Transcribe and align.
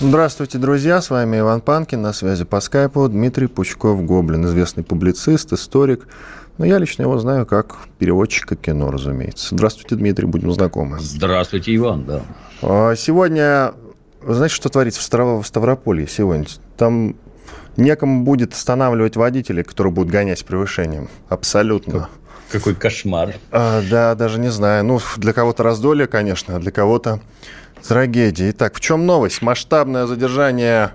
Здравствуйте, 0.00 0.58
друзья! 0.58 1.02
С 1.02 1.10
вами 1.10 1.40
Иван 1.40 1.60
Панкин. 1.60 2.00
На 2.00 2.12
связи 2.12 2.44
по 2.44 2.60
скайпу 2.60 3.08
Дмитрий 3.08 3.48
Пучков-Гоблин, 3.48 4.44
известный 4.44 4.84
публицист, 4.84 5.52
историк. 5.52 6.06
Но 6.56 6.64
я 6.64 6.78
лично 6.78 7.02
его 7.02 7.18
знаю 7.18 7.46
как 7.46 7.78
переводчика 7.98 8.54
кино, 8.54 8.92
разумеется. 8.92 9.56
Здравствуйте, 9.56 9.96
Дмитрий, 9.96 10.26
будем 10.26 10.52
знакомы. 10.52 10.98
Здравствуйте, 11.00 11.74
Иван, 11.74 12.04
да. 12.04 12.22
А, 12.62 12.94
сегодня, 12.94 13.74
знаете, 14.24 14.54
что 14.54 14.68
творится 14.68 15.00
в 15.00 15.44
Ставрополье 15.44 16.06
сегодня? 16.06 16.46
Там 16.76 17.16
некому 17.76 18.22
будет 18.22 18.52
останавливать 18.52 19.16
водителей, 19.16 19.64
которые 19.64 19.92
будут 19.92 20.12
гонять 20.12 20.38
с 20.38 20.44
превышением. 20.44 21.08
Абсолютно. 21.28 22.08
Какой 22.52 22.76
кошмар. 22.76 23.34
А, 23.50 23.82
да, 23.90 24.14
даже 24.14 24.38
не 24.38 24.52
знаю. 24.52 24.84
Ну, 24.84 25.00
для 25.16 25.32
кого-то 25.32 25.64
раздолье, 25.64 26.06
конечно, 26.06 26.54
а 26.54 26.60
для 26.60 26.70
кого-то 26.70 27.20
трагедия. 27.86 28.50
Итак, 28.50 28.74
в 28.76 28.80
чем 28.80 29.06
новость? 29.06 29.42
Масштабное 29.42 30.06
задержание 30.06 30.92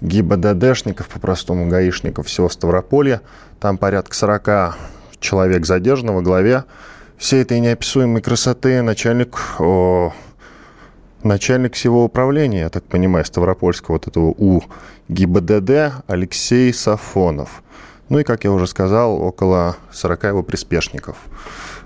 ГИБДДшников, 0.00 1.08
по-простому 1.08 1.68
гаишников 1.68 2.26
всего 2.26 2.48
Ставрополья. 2.48 3.20
Там 3.60 3.78
порядка 3.78 4.14
40 4.14 4.76
человек 5.20 5.66
задержано 5.66 6.12
во 6.12 6.22
главе 6.22 6.64
всей 7.16 7.42
этой 7.42 7.60
неописуемой 7.60 8.20
красоты 8.20 8.82
начальник, 8.82 9.38
о, 9.60 10.12
начальник 11.22 11.74
всего 11.74 12.04
управления, 12.04 12.60
я 12.60 12.68
так 12.68 12.84
понимаю, 12.84 13.24
Ставропольского 13.24 13.94
вот 13.94 14.08
этого 14.08 14.34
У 14.36 14.62
ГИБДД 15.08 16.02
Алексей 16.08 16.72
Сафонов. 16.74 17.62
Ну 18.08 18.18
и, 18.18 18.24
как 18.24 18.44
я 18.44 18.50
уже 18.50 18.66
сказал, 18.66 19.22
около 19.22 19.76
40 19.92 20.24
его 20.24 20.42
приспешников. 20.42 21.16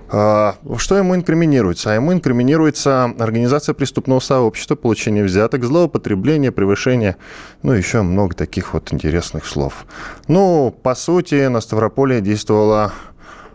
А, 0.08 0.56
что 0.78 0.96
ему 0.96 1.16
инкриминируется? 1.16 1.90
А 1.90 1.94
ему 1.94 2.12
инкриминируется 2.12 3.12
организация 3.18 3.74
преступного 3.74 4.20
сообщества, 4.20 4.76
получение 4.76 5.24
взяток, 5.24 5.64
злоупотребление, 5.64 6.52
превышение, 6.52 7.16
ну, 7.62 7.72
еще 7.72 8.02
много 8.02 8.34
таких 8.34 8.74
вот 8.74 8.92
интересных 8.92 9.46
слов. 9.46 9.84
Ну, 10.28 10.74
по 10.82 10.94
сути, 10.94 11.46
на 11.48 11.60
Ставрополье 11.60 12.20
действовала 12.20 12.92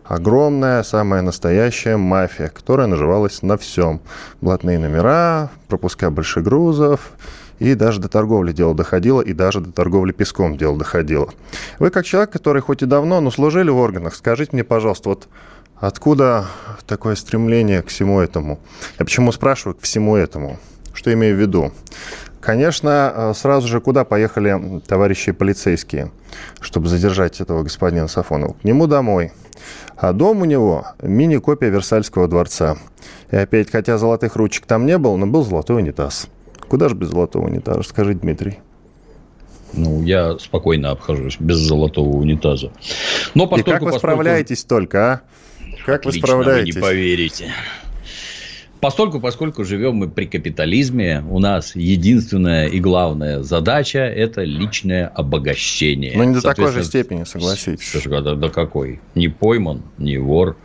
огромная, 0.03 0.83
самая 0.83 1.21
настоящая 1.21 1.95
мафия, 1.95 2.49
которая 2.49 2.87
наживалась 2.87 3.41
на 3.41 3.57
всем. 3.57 4.01
Блатные 4.41 4.77
номера, 4.77 5.49
пропуска 5.69 6.09
больших 6.11 6.43
грузов, 6.43 7.13
и 7.59 7.75
даже 7.75 8.01
до 8.01 8.09
торговли 8.09 8.51
дело 8.51 8.73
доходило, 8.73 9.21
и 9.21 9.33
даже 9.33 9.61
до 9.61 9.71
торговли 9.71 10.11
песком 10.11 10.57
дело 10.57 10.77
доходило. 10.77 11.29
Вы 11.79 11.91
как 11.91 12.05
человек, 12.05 12.31
который 12.31 12.61
хоть 12.61 12.81
и 12.81 12.85
давно, 12.85 13.21
но 13.21 13.31
служили 13.31 13.69
в 13.69 13.77
органах, 13.77 14.15
скажите 14.15 14.49
мне, 14.53 14.63
пожалуйста, 14.63 15.09
вот 15.09 15.27
откуда 15.81 16.45
такое 16.87 17.15
стремление 17.15 17.81
к 17.81 17.87
всему 17.87 18.21
этому? 18.21 18.59
Я 18.97 19.05
почему 19.05 19.31
спрашиваю 19.31 19.75
к 19.75 19.81
всему 19.81 20.15
этому? 20.15 20.57
Что 20.93 21.11
имею 21.13 21.35
в 21.35 21.39
виду? 21.39 21.73
Конечно, 22.39 23.13
э, 23.13 23.33
сразу 23.35 23.67
же 23.67 23.81
куда 23.81 24.03
поехали 24.03 24.81
товарищи 24.87 25.31
полицейские, 25.31 26.11
чтобы 26.59 26.87
задержать 26.87 27.41
этого 27.41 27.63
господина 27.63 28.07
Сафонова? 28.07 28.53
К 28.53 28.63
нему 28.63 28.87
домой. 28.87 29.31
А 29.95 30.13
дом 30.13 30.41
у 30.41 30.45
него 30.45 30.85
мини-копия 31.01 31.69
Версальского 31.69 32.27
дворца. 32.27 32.77
И 33.29 33.35
опять, 33.35 33.71
хотя 33.71 33.97
золотых 33.97 34.35
ручек 34.35 34.65
там 34.65 34.85
не 34.85 34.97
было, 34.97 35.17
но 35.17 35.27
был 35.27 35.43
золотой 35.43 35.77
унитаз. 35.77 36.27
Куда 36.67 36.89
же 36.89 36.95
без 36.95 37.09
золотого 37.09 37.45
унитаза? 37.45 37.83
Скажи, 37.83 38.15
Дмитрий. 38.15 38.59
Ну, 39.73 40.01
я 40.03 40.37
спокойно 40.39 40.91
обхожусь 40.91 41.37
без 41.39 41.57
золотого 41.57 42.09
унитаза. 42.09 42.71
Но 43.35 43.45
И 43.45 43.61
как 43.61 43.81
вы 43.81 43.91
поскольку... 43.91 43.97
справляетесь 43.97 44.63
только, 44.63 45.13
а? 45.13 45.21
Как 45.85 46.05
Отлично, 46.05 46.21
вы 46.21 46.27
справляетесь? 46.27 46.75
Вы 46.75 46.81
не 46.81 46.87
поверите. 46.87 47.51
Постольку, 48.81 49.19
поскольку 49.19 49.63
живем 49.63 49.95
мы 49.95 50.09
при 50.09 50.25
капитализме, 50.25 51.23
у 51.29 51.37
нас 51.37 51.75
единственная 51.75 52.65
и 52.67 52.79
главная 52.79 53.43
задача– 53.43 53.99
это 53.99 54.41
личное 54.41 55.07
обогащение. 55.07 56.13
Но 56.17 56.23
ну, 56.23 56.29
не 56.29 56.35
до 56.35 56.41
такой 56.41 56.71
же 56.71 56.83
степени, 56.83 57.23
согласитесь. 57.23 57.93
До 58.03 58.49
какой? 58.49 58.99
Не 59.13 59.27
пойман, 59.27 59.83
не 59.99 60.17
вор. 60.17 60.57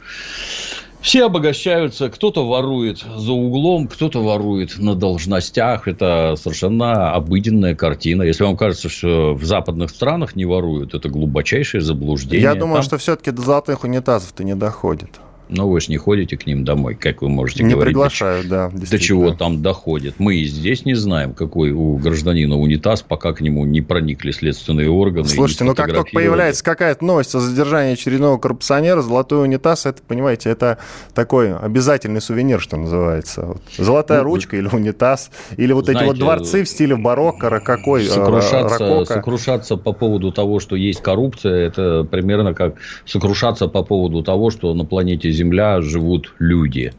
Все 1.06 1.26
обогащаются, 1.26 2.08
кто-то 2.08 2.44
ворует 2.44 2.98
за 2.98 3.30
углом, 3.30 3.86
кто-то 3.86 4.24
ворует 4.24 4.76
на 4.76 4.96
должностях. 4.96 5.86
Это 5.86 6.34
совершенно 6.36 7.12
обыденная 7.12 7.76
картина. 7.76 8.24
Если 8.24 8.42
вам 8.42 8.56
кажется, 8.56 8.88
что 8.88 9.32
в 9.32 9.44
западных 9.44 9.90
странах 9.90 10.34
не 10.34 10.44
воруют, 10.46 10.94
это 10.94 11.08
глубочайшее 11.08 11.80
заблуждение. 11.80 12.42
Я 12.42 12.56
думаю, 12.56 12.78
Там... 12.78 12.82
что 12.82 12.98
все-таки 12.98 13.30
до 13.30 13.42
золотых 13.42 13.84
унитазов-то 13.84 14.42
не 14.42 14.56
доходит. 14.56 15.20
Но 15.48 15.68
вы 15.68 15.80
же 15.80 15.90
не 15.90 15.96
ходите 15.96 16.36
к 16.36 16.46
ним 16.46 16.64
домой, 16.64 16.94
как 16.94 17.22
вы 17.22 17.28
можете 17.28 17.62
не 17.62 17.74
говорить. 17.74 17.94
Не 17.94 17.94
приглашают, 17.94 18.48
да. 18.48 18.70
До 18.72 18.98
чего 18.98 19.32
там 19.32 19.62
доходит. 19.62 20.14
Мы 20.18 20.36
и 20.36 20.44
здесь 20.44 20.84
не 20.84 20.94
знаем, 20.94 21.34
какой 21.34 21.70
у 21.70 21.96
гражданина 21.96 22.56
унитаз, 22.56 23.02
пока 23.02 23.32
к 23.32 23.40
нему 23.40 23.64
не 23.64 23.80
проникли 23.80 24.32
следственные 24.32 24.90
органы. 24.90 25.28
Слушайте, 25.28 25.64
ну 25.64 25.74
как 25.74 25.92
только 25.92 26.10
появляется 26.12 26.64
какая-то 26.64 27.04
новость 27.04 27.34
о 27.34 27.40
задержании 27.40 27.92
очередного 27.92 28.38
коррупционера, 28.38 29.02
золотой 29.02 29.44
унитаз, 29.44 29.86
это, 29.86 30.02
понимаете, 30.02 30.50
это 30.50 30.78
такой 31.14 31.56
обязательный 31.56 32.20
сувенир, 32.20 32.60
что 32.60 32.76
называется. 32.76 33.46
Вот. 33.46 33.62
Золотая 33.76 34.22
ну, 34.22 34.24
ручка 34.24 34.56
или 34.56 34.68
унитаз, 34.68 35.30
или 35.56 35.72
вот 35.72 35.84
знаете, 35.84 36.04
эти 36.04 36.08
вот 36.08 36.18
дворцы 36.18 36.64
в 36.64 36.68
стиле 36.68 36.96
барокко, 36.96 37.48
рококой, 37.48 38.04
э, 38.04 38.08
сокрушаться, 38.08 38.78
рококо. 38.78 39.14
сокрушаться 39.14 39.76
по 39.76 39.92
поводу 39.92 40.32
того, 40.32 40.60
что 40.60 40.74
есть 40.76 41.02
коррупция, 41.02 41.66
это 41.66 42.04
примерно 42.04 42.54
как 42.54 42.74
сокрушаться 43.04 43.68
по 43.68 43.82
поводу 43.82 44.22
того, 44.22 44.50
что 44.50 44.74
на 44.74 44.84
планете 44.84 45.30
Земля 45.36 45.80
живут 45.82 46.34
люди. 46.38 46.92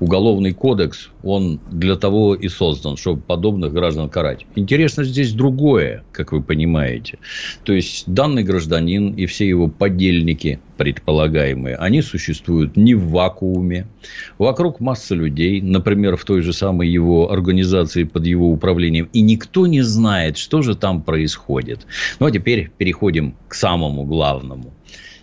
Уголовный 0.00 0.52
кодекс, 0.52 1.10
он 1.22 1.60
для 1.70 1.96
того 1.96 2.34
и 2.34 2.48
создан, 2.48 2.96
чтобы 2.96 3.22
подобных 3.22 3.72
граждан 3.72 4.08
карать. 4.10 4.46
Интересно 4.56 5.04
здесь 5.04 5.32
другое, 5.32 6.04
как 6.12 6.32
вы 6.32 6.42
понимаете. 6.42 7.18
То 7.64 7.72
есть, 7.72 8.04
данный 8.06 8.42
гражданин 8.42 9.14
и 9.14 9.26
все 9.26 9.48
его 9.48 9.68
подельники, 9.68 10.60
предполагаемые, 10.76 11.76
они 11.76 12.02
существуют 12.02 12.76
не 12.76 12.94
в 12.94 13.08
вакууме. 13.08 13.86
Вокруг 14.38 14.80
масса 14.80 15.14
людей, 15.14 15.62
например, 15.62 16.16
в 16.16 16.24
той 16.24 16.42
же 16.42 16.52
самой 16.52 16.88
его 16.88 17.30
организации 17.30 18.04
под 18.04 18.26
его 18.26 18.50
управлением, 18.50 19.08
и 19.12 19.22
никто 19.22 19.66
не 19.66 19.82
знает, 19.82 20.36
что 20.36 20.62
же 20.62 20.74
там 20.74 21.02
происходит. 21.02 21.86
Ну, 22.18 22.26
а 22.26 22.30
теперь 22.30 22.70
переходим 22.76 23.34
к 23.48 23.54
самому 23.54 24.04
главному. 24.04 24.72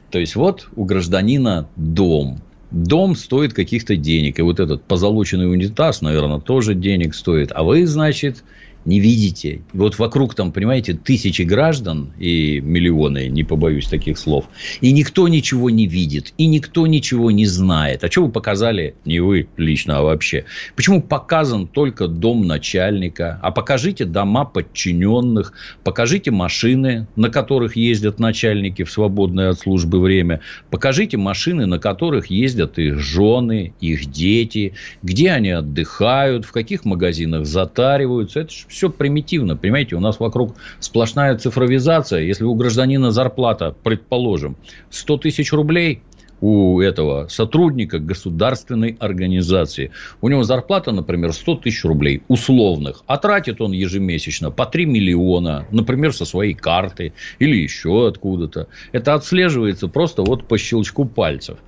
То 0.09 0.19
есть, 0.19 0.35
вот 0.35 0.67
у 0.75 0.85
гражданина 0.85 1.69
дом– 1.75 2.41
дом 2.71 3.15
стоит 3.15 3.53
каких-то 3.53 3.95
денег. 3.95 4.39
И 4.39 4.41
вот 4.41 4.59
этот 4.59 4.83
позолоченный 4.83 5.51
унитаз, 5.51 6.01
наверное, 6.01 6.39
тоже 6.39 6.73
денег 6.73 7.13
стоит. 7.13 7.51
А 7.53 7.63
вы, 7.63 7.85
значит, 7.85 8.43
не 8.85 8.99
видите. 8.99 9.61
Вот 9.73 9.99
вокруг 9.99 10.35
там, 10.35 10.51
понимаете, 10.51 10.93
тысячи 10.93 11.43
граждан 11.43 12.13
и 12.19 12.59
миллионы, 12.59 13.27
не 13.27 13.43
побоюсь 13.43 13.87
таких 13.87 14.17
слов. 14.17 14.45
И 14.81 14.91
никто 14.91 15.27
ничего 15.27 15.69
не 15.69 15.87
видит, 15.87 16.33
и 16.37 16.47
никто 16.47 16.87
ничего 16.87 17.31
не 17.31 17.45
знает. 17.45 18.03
А 18.03 18.11
что 18.11 18.25
вы 18.25 18.31
показали? 18.31 18.95
Не 19.05 19.19
вы 19.19 19.47
лично, 19.57 19.99
а 19.99 20.01
вообще. 20.01 20.45
Почему 20.75 21.01
показан 21.01 21.67
только 21.67 22.07
дом 22.07 22.47
начальника? 22.47 23.39
А 23.41 23.51
покажите 23.51 24.05
дома 24.05 24.45
подчиненных, 24.45 25.53
покажите 25.83 26.31
машины, 26.31 27.07
на 27.15 27.29
которых 27.29 27.75
ездят 27.75 28.19
начальники 28.19 28.83
в 28.83 28.91
свободное 28.91 29.49
от 29.49 29.59
службы 29.59 29.99
время. 29.99 30.41
Покажите 30.69 31.17
машины, 31.17 31.65
на 31.65 31.79
которых 31.79 32.27
ездят 32.27 32.79
их 32.79 32.99
жены, 32.99 33.73
их 33.79 34.05
дети, 34.05 34.73
где 35.03 35.31
они 35.31 35.51
отдыхают, 35.51 36.45
в 36.45 36.51
каких 36.51 36.85
магазинах 36.85 37.45
затариваются. 37.45 38.41
Это 38.41 38.51
же 38.51 38.65
все 38.71 38.89
примитивно. 38.89 39.55
Понимаете, 39.55 39.95
у 39.95 39.99
нас 39.99 40.19
вокруг 40.19 40.55
сплошная 40.79 41.37
цифровизация. 41.37 42.21
Если 42.21 42.43
у 42.43 42.55
гражданина 42.55 43.11
зарплата, 43.11 43.75
предположим, 43.83 44.55
100 44.89 45.17
тысяч 45.17 45.53
рублей, 45.53 46.01
у 46.41 46.81
этого 46.81 47.27
сотрудника 47.27 47.99
государственной 47.99 48.97
организации. 48.99 49.91
У 50.21 50.27
него 50.27 50.43
зарплата, 50.43 50.91
например, 50.91 51.33
100 51.33 51.57
тысяч 51.57 51.85
рублей 51.85 52.23
условных, 52.27 53.03
а 53.05 53.17
тратит 53.17 53.61
он 53.61 53.71
ежемесячно 53.71 54.49
по 54.49 54.65
3 54.65 54.85
миллиона, 54.87 55.67
например, 55.71 56.13
со 56.13 56.25
своей 56.25 56.55
карты 56.55 57.13
или 57.37 57.55
еще 57.55 58.07
откуда-то. 58.07 58.67
Это 58.91 59.13
отслеживается 59.13 59.87
просто 59.87 60.23
вот 60.23 60.47
по 60.47 60.57
щелчку 60.57 61.05
пальцев. 61.05 61.59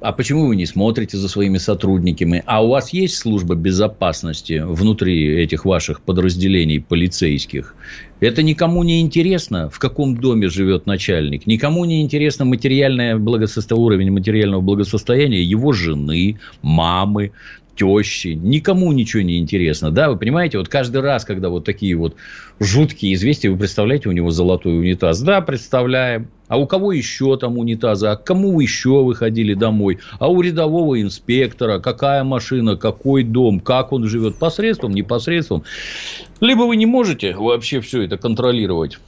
А 0.00 0.12
почему 0.12 0.46
вы 0.46 0.56
не 0.56 0.66
смотрите 0.66 1.16
за 1.16 1.28
своими 1.28 1.58
сотрудниками? 1.58 2.42
А 2.46 2.64
у 2.64 2.68
вас 2.68 2.92
есть 2.92 3.16
служба 3.16 3.54
безопасности 3.54 4.62
внутри 4.64 5.42
этих 5.42 5.64
ваших 5.64 6.00
подразделений 6.00 6.80
полицейских? 6.80 7.74
Это 8.20 8.42
никому 8.42 8.82
не 8.82 9.00
интересно, 9.00 9.68
в 9.70 9.78
каком 9.78 10.16
доме 10.16 10.48
живет 10.48 10.86
начальник. 10.86 11.46
Никому 11.46 11.84
не 11.84 12.02
интересно 12.02 12.44
материальное 12.44 13.16
благосостояние, 13.16 13.84
уровень 13.84 14.10
материального 14.10 14.60
благосостояния 14.60 15.42
его 15.42 15.72
жены, 15.72 16.38
мамы, 16.62 17.32
тещи, 17.78 18.28
никому 18.28 18.92
ничего 18.92 19.22
не 19.22 19.38
интересно, 19.38 19.90
да, 19.90 20.10
вы 20.10 20.16
понимаете, 20.16 20.58
вот 20.58 20.68
каждый 20.68 21.00
раз, 21.00 21.24
когда 21.24 21.48
вот 21.48 21.64
такие 21.64 21.94
вот 21.94 22.16
жуткие 22.58 23.14
известия, 23.14 23.50
вы 23.50 23.56
представляете, 23.56 24.08
у 24.08 24.12
него 24.12 24.30
золотой 24.30 24.78
унитаз, 24.78 25.22
да, 25.22 25.40
представляем, 25.40 26.28
а 26.48 26.58
у 26.58 26.66
кого 26.66 26.92
еще 26.92 27.36
там 27.36 27.56
унитазы, 27.56 28.08
а 28.08 28.16
к 28.16 28.24
кому 28.24 28.58
еще 28.60 29.02
выходили 29.04 29.54
домой, 29.54 29.98
а 30.18 30.28
у 30.28 30.40
рядового 30.40 31.00
инспектора, 31.00 31.78
какая 31.78 32.24
машина, 32.24 32.76
какой 32.76 33.22
дом, 33.22 33.60
как 33.60 33.92
он 33.92 34.06
живет, 34.08 34.36
посредством, 34.36 34.92
непосредством, 34.92 35.62
либо 36.40 36.62
вы 36.62 36.76
не 36.76 36.86
можете 36.86 37.34
вообще 37.34 37.80
все 37.80 38.02
это 38.02 38.16
контролировать, 38.18 38.98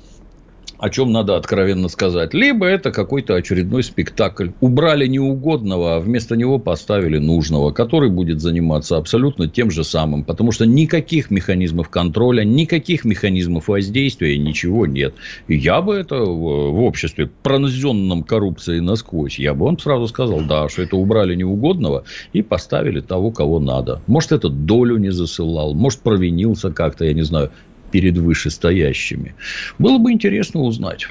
о 0.80 0.90
чем 0.90 1.12
надо 1.12 1.36
откровенно 1.36 1.88
сказать. 1.88 2.32
Либо 2.32 2.66
это 2.66 2.90
какой-то 2.90 3.34
очередной 3.34 3.82
спектакль. 3.82 4.48
Убрали 4.60 5.06
неугодного, 5.06 5.96
а 5.96 6.00
вместо 6.00 6.36
него 6.36 6.58
поставили 6.58 7.18
нужного, 7.18 7.70
который 7.70 8.08
будет 8.08 8.40
заниматься 8.40 8.96
абсолютно 8.96 9.46
тем 9.46 9.70
же 9.70 9.84
самым. 9.84 10.24
Потому 10.24 10.52
что 10.52 10.64
никаких 10.64 11.30
механизмов 11.30 11.90
контроля, 11.90 12.44
никаких 12.44 13.04
механизмов 13.04 13.68
воздействия, 13.68 14.38
ничего 14.38 14.86
нет. 14.86 15.14
Я 15.48 15.82
бы 15.82 15.94
это 15.94 16.16
в 16.16 16.82
обществе, 16.82 17.30
пронзенном 17.42 18.22
коррупцией 18.22 18.80
насквозь, 18.80 19.38
я 19.38 19.54
бы 19.54 19.66
вам 19.66 19.78
сразу 19.78 20.08
сказал, 20.08 20.40
да, 20.42 20.68
что 20.68 20.82
это 20.82 20.96
убрали 20.96 21.34
неугодного 21.34 22.04
и 22.32 22.42
поставили 22.42 23.00
того, 23.00 23.30
кого 23.30 23.60
надо. 23.60 24.00
Может, 24.06 24.32
этот 24.32 24.64
долю 24.64 24.96
не 24.96 25.10
засылал, 25.10 25.74
может, 25.74 26.00
провинился 26.00 26.70
как-то, 26.70 27.04
я 27.04 27.12
не 27.12 27.22
знаю 27.22 27.50
перед 27.90 28.18
вышестоящими. 28.18 29.34
Было 29.78 29.98
бы 29.98 30.12
интересно 30.12 30.60
узнать. 30.60 31.06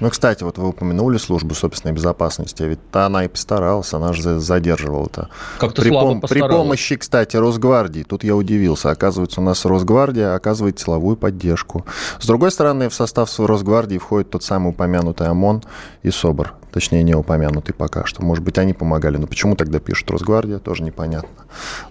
Ну, 0.00 0.10
кстати, 0.10 0.42
вот 0.44 0.58
вы 0.58 0.68
упомянули 0.68 1.18
службу 1.18 1.54
собственной 1.54 1.94
безопасности, 1.94 2.62
ведь 2.62 2.78
она 2.92 3.24
и 3.24 3.28
постаралась, 3.28 3.92
она 3.92 4.12
же 4.12 4.40
задерживала 4.40 5.06
это. 5.06 5.28
Как-то 5.58 5.82
при, 5.82 5.90
слабо 5.90 6.12
пом- 6.12 6.28
при 6.28 6.40
помощи, 6.40 6.96
кстати, 6.96 7.36
Росгвардии. 7.36 8.02
Тут 8.02 8.24
я 8.24 8.36
удивился. 8.36 8.90
Оказывается, 8.90 9.40
у 9.40 9.44
нас 9.44 9.64
Росгвардия 9.64 10.34
оказывает 10.34 10.78
силовую 10.78 11.16
поддержку. 11.16 11.84
С 12.18 12.26
другой 12.26 12.50
стороны, 12.50 12.88
в 12.88 12.94
состав 12.94 13.38
Росгвардии 13.38 13.98
входит 13.98 14.30
тот 14.30 14.42
самый 14.42 14.70
упомянутый 14.70 15.28
ОМОН 15.28 15.62
и 16.02 16.10
СОБР. 16.10 16.54
Точнее, 16.72 17.02
не 17.02 17.14
упомянутый 17.14 17.74
пока 17.74 18.04
что. 18.04 18.22
Может 18.22 18.44
быть, 18.44 18.58
они 18.58 18.74
помогали. 18.74 19.16
Но 19.16 19.26
почему 19.26 19.56
тогда 19.56 19.78
пишут 19.78 20.10
Росгвардия, 20.10 20.58
тоже 20.58 20.82
непонятно. 20.82 21.30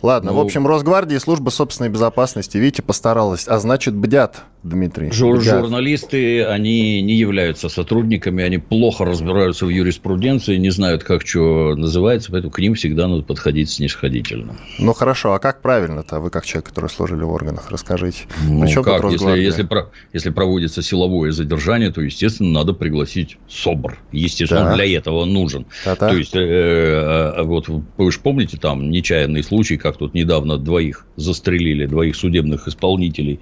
Ладно, 0.01 0.31
ну, 0.31 0.37
в 0.37 0.41
общем, 0.41 0.67
Росгвардия 0.67 1.17
и 1.17 1.19
служба 1.19 1.49
собственной 1.49 1.89
безопасности, 1.89 2.57
видите, 2.57 2.83
постаралась. 2.83 3.47
А 3.47 3.59
значит, 3.59 3.95
бдят, 3.95 4.26
Дмитрий. 4.63 5.11
Жур-. 5.11 5.41
Журналисты, 5.41 6.43
они 6.43 7.01
не 7.01 7.15
являются 7.15 7.69
сотрудниками, 7.69 8.43
они 8.43 8.57
плохо 8.57 9.05
разбираются 9.05 9.65
в 9.65 9.69
юриспруденции, 9.69 10.57
не 10.57 10.69
знают, 10.69 11.03
как 11.03 11.25
что 11.25 11.75
называется, 11.75 12.31
поэтому 12.31 12.51
к 12.51 12.59
ним 12.59 12.73
всегда 12.75 13.07
надо 13.07 13.23
подходить 13.23 13.69
снисходительно. 13.69 14.55
Ну, 14.79 14.93
хорошо, 14.93 15.33
а 15.33 15.39
как 15.39 15.61
правильно-то? 15.61 16.19
Вы 16.19 16.29
как 16.29 16.45
человек, 16.45 16.67
который 16.69 16.89
служили 16.89 17.23
в 17.23 17.31
органах, 17.31 17.69
расскажите. 17.69 18.23
Ну, 18.47 18.61
как, 18.83 19.03
если, 19.11 19.39
если, 19.39 19.67
если 20.13 20.29
проводится 20.31 20.81
силовое 20.81 21.31
задержание, 21.31 21.91
то, 21.91 22.01
естественно, 22.01 22.49
надо 22.49 22.73
пригласить 22.73 23.37
СОБР. 23.49 23.97
Естественно, 24.11 24.65
да. 24.65 24.75
для 24.75 24.97
этого 24.97 25.25
нужен. 25.25 25.65
Та-та. 25.83 26.09
То 26.09 26.15
есть, 26.15 26.35
э, 26.35 26.39
э, 26.39 27.43
вот 27.43 27.67
вы 27.67 28.11
же 28.11 28.19
помните 28.19 28.57
там 28.57 28.89
нечаянный 28.89 29.43
случай, 29.43 29.77
как 29.77 29.97
тут 29.97 30.13
недавно 30.13 30.57
двоих 30.57 31.05
застрелили, 31.15 31.85
двоих 31.85 32.15
судебных 32.15 32.67
исполнителей. 32.67 33.39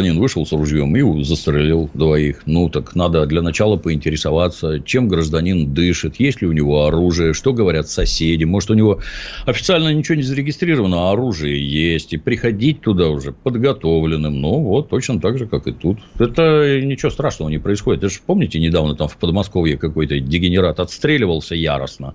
Гражданин 0.00 0.18
вышел 0.22 0.46
с 0.46 0.52
ружьем 0.52 0.96
и 0.96 1.24
застрелил 1.24 1.90
двоих. 1.92 2.44
Ну, 2.46 2.70
так 2.70 2.94
надо 2.94 3.26
для 3.26 3.42
начала 3.42 3.76
поинтересоваться, 3.76 4.80
чем 4.80 5.08
гражданин 5.08 5.74
дышит, 5.74 6.18
есть 6.18 6.40
ли 6.40 6.48
у 6.48 6.52
него 6.52 6.86
оружие, 6.86 7.34
что 7.34 7.52
говорят 7.52 7.86
соседи. 7.86 8.44
Может, 8.44 8.70
у 8.70 8.74
него 8.74 9.00
официально 9.44 9.92
ничего 9.92 10.14
не 10.14 10.22
зарегистрировано, 10.22 11.10
а 11.10 11.12
оружие 11.12 11.60
есть. 11.62 12.14
И 12.14 12.16
приходить 12.16 12.80
туда 12.80 13.10
уже 13.10 13.32
подготовленным. 13.32 14.40
Ну, 14.40 14.60
вот, 14.60 14.88
точно 14.88 15.20
так 15.20 15.36
же, 15.36 15.46
как 15.46 15.66
и 15.66 15.72
тут. 15.72 15.98
Это 16.18 16.80
ничего 16.80 17.10
страшного 17.10 17.50
не 17.50 17.58
происходит. 17.58 18.02
Это 18.02 18.10
же 18.10 18.20
помните, 18.24 18.58
недавно 18.58 18.94
там 18.94 19.06
в 19.06 19.18
Подмосковье 19.18 19.76
какой-то 19.76 20.18
дегенерат 20.18 20.80
отстреливался 20.80 21.54
яростно 21.54 22.14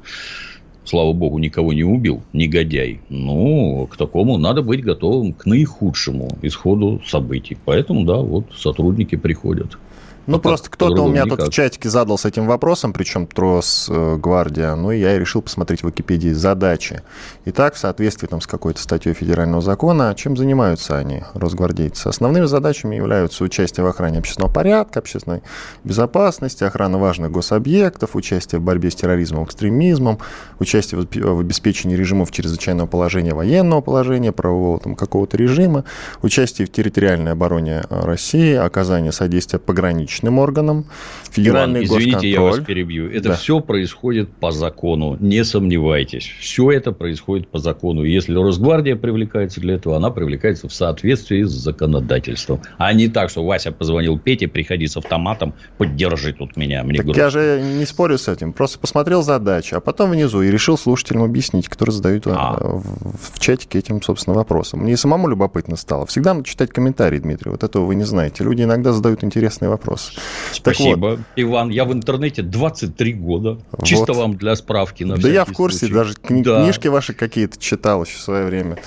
слава 0.85 1.13
богу, 1.13 1.39
никого 1.39 1.73
не 1.73 1.83
убил, 1.83 2.21
негодяй. 2.33 2.99
Ну, 3.09 3.87
к 3.91 3.97
такому 3.97 4.37
надо 4.37 4.61
быть 4.61 4.83
готовым 4.83 5.33
к 5.33 5.45
наихудшему 5.45 6.29
исходу 6.41 7.01
событий. 7.05 7.57
Поэтому, 7.65 8.05
да, 8.05 8.17
вот 8.17 8.45
сотрудники 8.55 9.15
приходят. 9.15 9.77
Ну, 10.27 10.37
а 10.37 10.39
просто 10.39 10.69
кто-то 10.71 11.03
у 11.03 11.07
меня 11.07 11.23
никак. 11.23 11.39
тут 11.39 11.47
в 11.49 11.51
чатике 11.51 11.89
задал 11.89 12.17
с 12.17 12.25
этим 12.25 12.47
вопросом, 12.47 12.93
причем 12.93 13.27
Трос, 13.27 13.87
э, 13.89 14.17
Гвардия, 14.17 14.75
ну, 14.75 14.91
и 14.91 14.99
я 14.99 15.15
и 15.15 15.19
решил 15.19 15.41
посмотреть 15.41 15.83
в 15.83 15.87
Википедии 15.87 16.31
задачи. 16.31 17.01
Итак, 17.45 17.75
в 17.75 17.77
соответствии 17.77 18.27
там, 18.27 18.41
с 18.41 18.47
какой-то 18.47 18.81
статьей 18.81 19.13
федерального 19.13 19.61
закона, 19.61 20.15
чем 20.15 20.35
занимаются 20.35 20.97
они, 20.97 21.23
росгвардейцы? 21.35 22.07
Основными 22.07 22.45
задачами 22.45 22.95
являются 22.95 23.43
участие 23.43 23.83
в 23.83 23.87
охране 23.87 24.19
общественного 24.19 24.51
порядка, 24.51 24.99
общественной 24.99 25.43
безопасности, 25.83 26.63
охрана 26.63 26.97
важных 26.97 27.31
гособъектов, 27.31 28.15
участие 28.15 28.59
в 28.59 28.63
борьбе 28.63 28.89
с 28.89 28.95
терроризмом, 28.95 29.43
экстремизмом, 29.43 30.19
участие 30.59 31.01
в 31.01 31.39
обеспечении 31.39 31.95
режимов 31.95 32.31
чрезвычайного 32.31 32.87
положения, 32.87 33.35
военного 33.35 33.81
положения, 33.81 34.31
правового 34.31 34.79
там, 34.79 34.95
какого-то 34.95 35.37
режима, 35.37 35.83
участие 36.23 36.67
в 36.67 36.71
территориальной 36.71 37.33
обороне 37.33 37.83
России, 37.89 38.55
оказание 38.55 39.11
содействия 39.11 39.59
пограничным 39.59 40.14
пограничным 40.15 40.39
органам, 40.39 40.85
федеральный 41.31 41.85
Иван, 41.85 41.97
извините, 41.97 42.15
госконтроль. 42.15 42.31
я 42.31 42.41
вас 42.41 42.59
перебью. 42.59 43.09
Это 43.09 43.29
да. 43.29 43.35
все 43.35 43.59
происходит 43.59 44.29
по 44.29 44.51
закону, 44.51 45.17
не 45.19 45.43
сомневайтесь. 45.43 46.29
Все 46.39 46.71
это 46.71 46.91
происходит 46.91 47.47
по 47.47 47.59
закону. 47.59 48.03
Если 48.03 48.33
Росгвардия 48.35 48.95
привлекается 48.95 49.59
для 49.59 49.75
этого, 49.75 49.97
она 49.97 50.09
привлекается 50.11 50.67
в 50.67 50.73
соответствии 50.73 51.43
с 51.43 51.51
законодательством. 51.51 52.61
А 52.77 52.93
не 52.93 53.07
так, 53.07 53.29
что 53.29 53.45
Вася 53.45 53.71
позвонил 53.71 54.17
Пете, 54.17 54.47
приходи 54.47 54.87
с 54.87 54.97
автоматом, 54.97 55.53
поддержи 55.77 56.33
тут 56.33 56.57
меня. 56.57 56.83
Мне 56.83 57.01
так 57.01 57.15
я 57.15 57.29
же 57.29 57.61
не 57.61 57.85
спорю 57.85 58.17
с 58.17 58.27
этим. 58.27 58.53
Просто 58.53 58.79
посмотрел 58.79 59.23
задачу, 59.23 59.77
а 59.77 59.79
потом 59.79 60.11
внизу 60.11 60.41
и 60.41 60.51
решил 60.51 60.77
слушателям 60.77 61.23
объяснить, 61.23 61.67
которые 61.67 61.93
задают 61.93 62.27
а. 62.27 62.57
в, 62.59 63.33
в 63.35 63.39
чатике 63.39 63.79
этим, 63.79 64.01
собственно, 64.01 64.35
вопросом. 64.35 64.81
Мне 64.81 64.97
самому 64.97 65.27
любопытно 65.27 65.75
стало. 65.75 66.05
Всегда 66.05 66.33
надо 66.33 66.45
читать 66.45 66.71
комментарии, 66.71 67.19
Дмитрий. 67.19 67.51
Вот 67.51 67.63
этого 67.63 67.85
вы 67.85 67.95
не 67.95 68.03
знаете. 68.03 68.43
Люди 68.43 68.63
иногда 68.63 68.93
задают 68.93 69.23
интересные 69.23 69.69
вопросы. 69.69 70.04
Спасибо, 70.51 71.05
вот. 71.07 71.19
Иван. 71.35 71.69
Я 71.69 71.85
в 71.85 71.93
интернете 71.93 72.41
23 72.41 73.13
года. 73.13 73.59
Вот. 73.71 73.85
Чисто 73.85 74.13
вам 74.13 74.35
для 74.37 74.55
справки. 74.55 75.03
На 75.03 75.17
да 75.17 75.29
я 75.29 75.45
в 75.45 75.51
курсе, 75.51 75.79
случай. 75.79 75.93
даже 75.93 76.13
кни- 76.13 76.43
да. 76.43 76.63
книжки 76.63 76.87
ваши 76.87 77.13
какие-то 77.13 77.59
читал 77.59 78.03
еще 78.03 78.17
в 78.17 78.21
свое 78.21 78.45
время. 78.45 78.77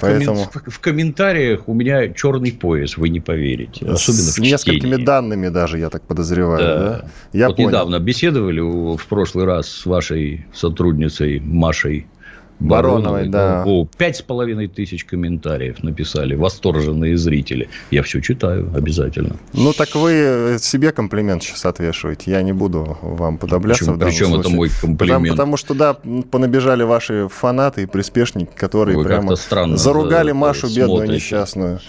Поэтому... 0.00 0.48
В, 0.52 0.70
в 0.70 0.80
комментариях 0.80 1.68
у 1.68 1.74
меня 1.74 2.08
черный 2.08 2.52
пояс, 2.52 2.96
вы 2.96 3.08
не 3.08 3.20
поверите. 3.20 3.86
Особенно 3.86 4.22
С 4.22 4.38
в 4.38 4.40
несколькими 4.40 4.96
данными 4.96 5.48
даже, 5.48 5.78
я 5.78 5.90
так 5.90 6.02
подозреваю. 6.02 6.58
Да. 6.58 6.78
Да? 6.78 7.04
Я 7.32 7.48
вот 7.48 7.56
понял. 7.56 7.68
недавно 7.68 7.98
беседовали 7.98 8.60
в 8.60 9.06
прошлый 9.08 9.44
раз 9.44 9.68
с 9.68 9.86
вашей 9.86 10.46
сотрудницей 10.52 11.40
Машей 11.40 12.06
Бароновой, 12.68 13.28
да. 13.28 13.64
О, 13.66 13.86
пять 13.98 14.16
с 14.16 14.22
половиной 14.22 14.68
тысяч 14.68 15.04
комментариев 15.04 15.82
написали 15.82 16.34
восторженные 16.34 17.16
зрители. 17.16 17.68
Я 17.90 18.02
все 18.02 18.20
читаю 18.20 18.70
обязательно. 18.74 19.36
Ну, 19.52 19.72
так 19.72 19.94
вы 19.94 20.56
себе 20.60 20.92
комплимент 20.92 21.42
сейчас 21.42 21.66
отвешиваете. 21.66 22.30
Я 22.30 22.42
не 22.42 22.52
буду 22.52 22.98
вам 23.02 23.38
подобляться 23.38 23.84
Почему? 23.84 23.96
в 23.96 23.98
данном 23.98 24.12
Причем 24.12 24.26
случае. 24.26 24.40
это 24.40 24.56
мой 24.56 24.68
комплимент? 24.80 25.28
Потому, 25.30 25.30
потому 25.32 25.56
что, 25.56 25.74
да, 25.74 25.96
понабежали 26.30 26.82
ваши 26.82 27.28
фанаты 27.28 27.82
и 27.82 27.86
приспешники, 27.86 28.50
которые 28.54 28.96
вы 28.96 29.04
прямо 29.04 29.36
заругали 29.76 30.30
за, 30.30 30.34
Машу 30.34 30.60
смотрите. 30.60 30.80
бедную 30.80 31.10
несчастную. 31.10 31.80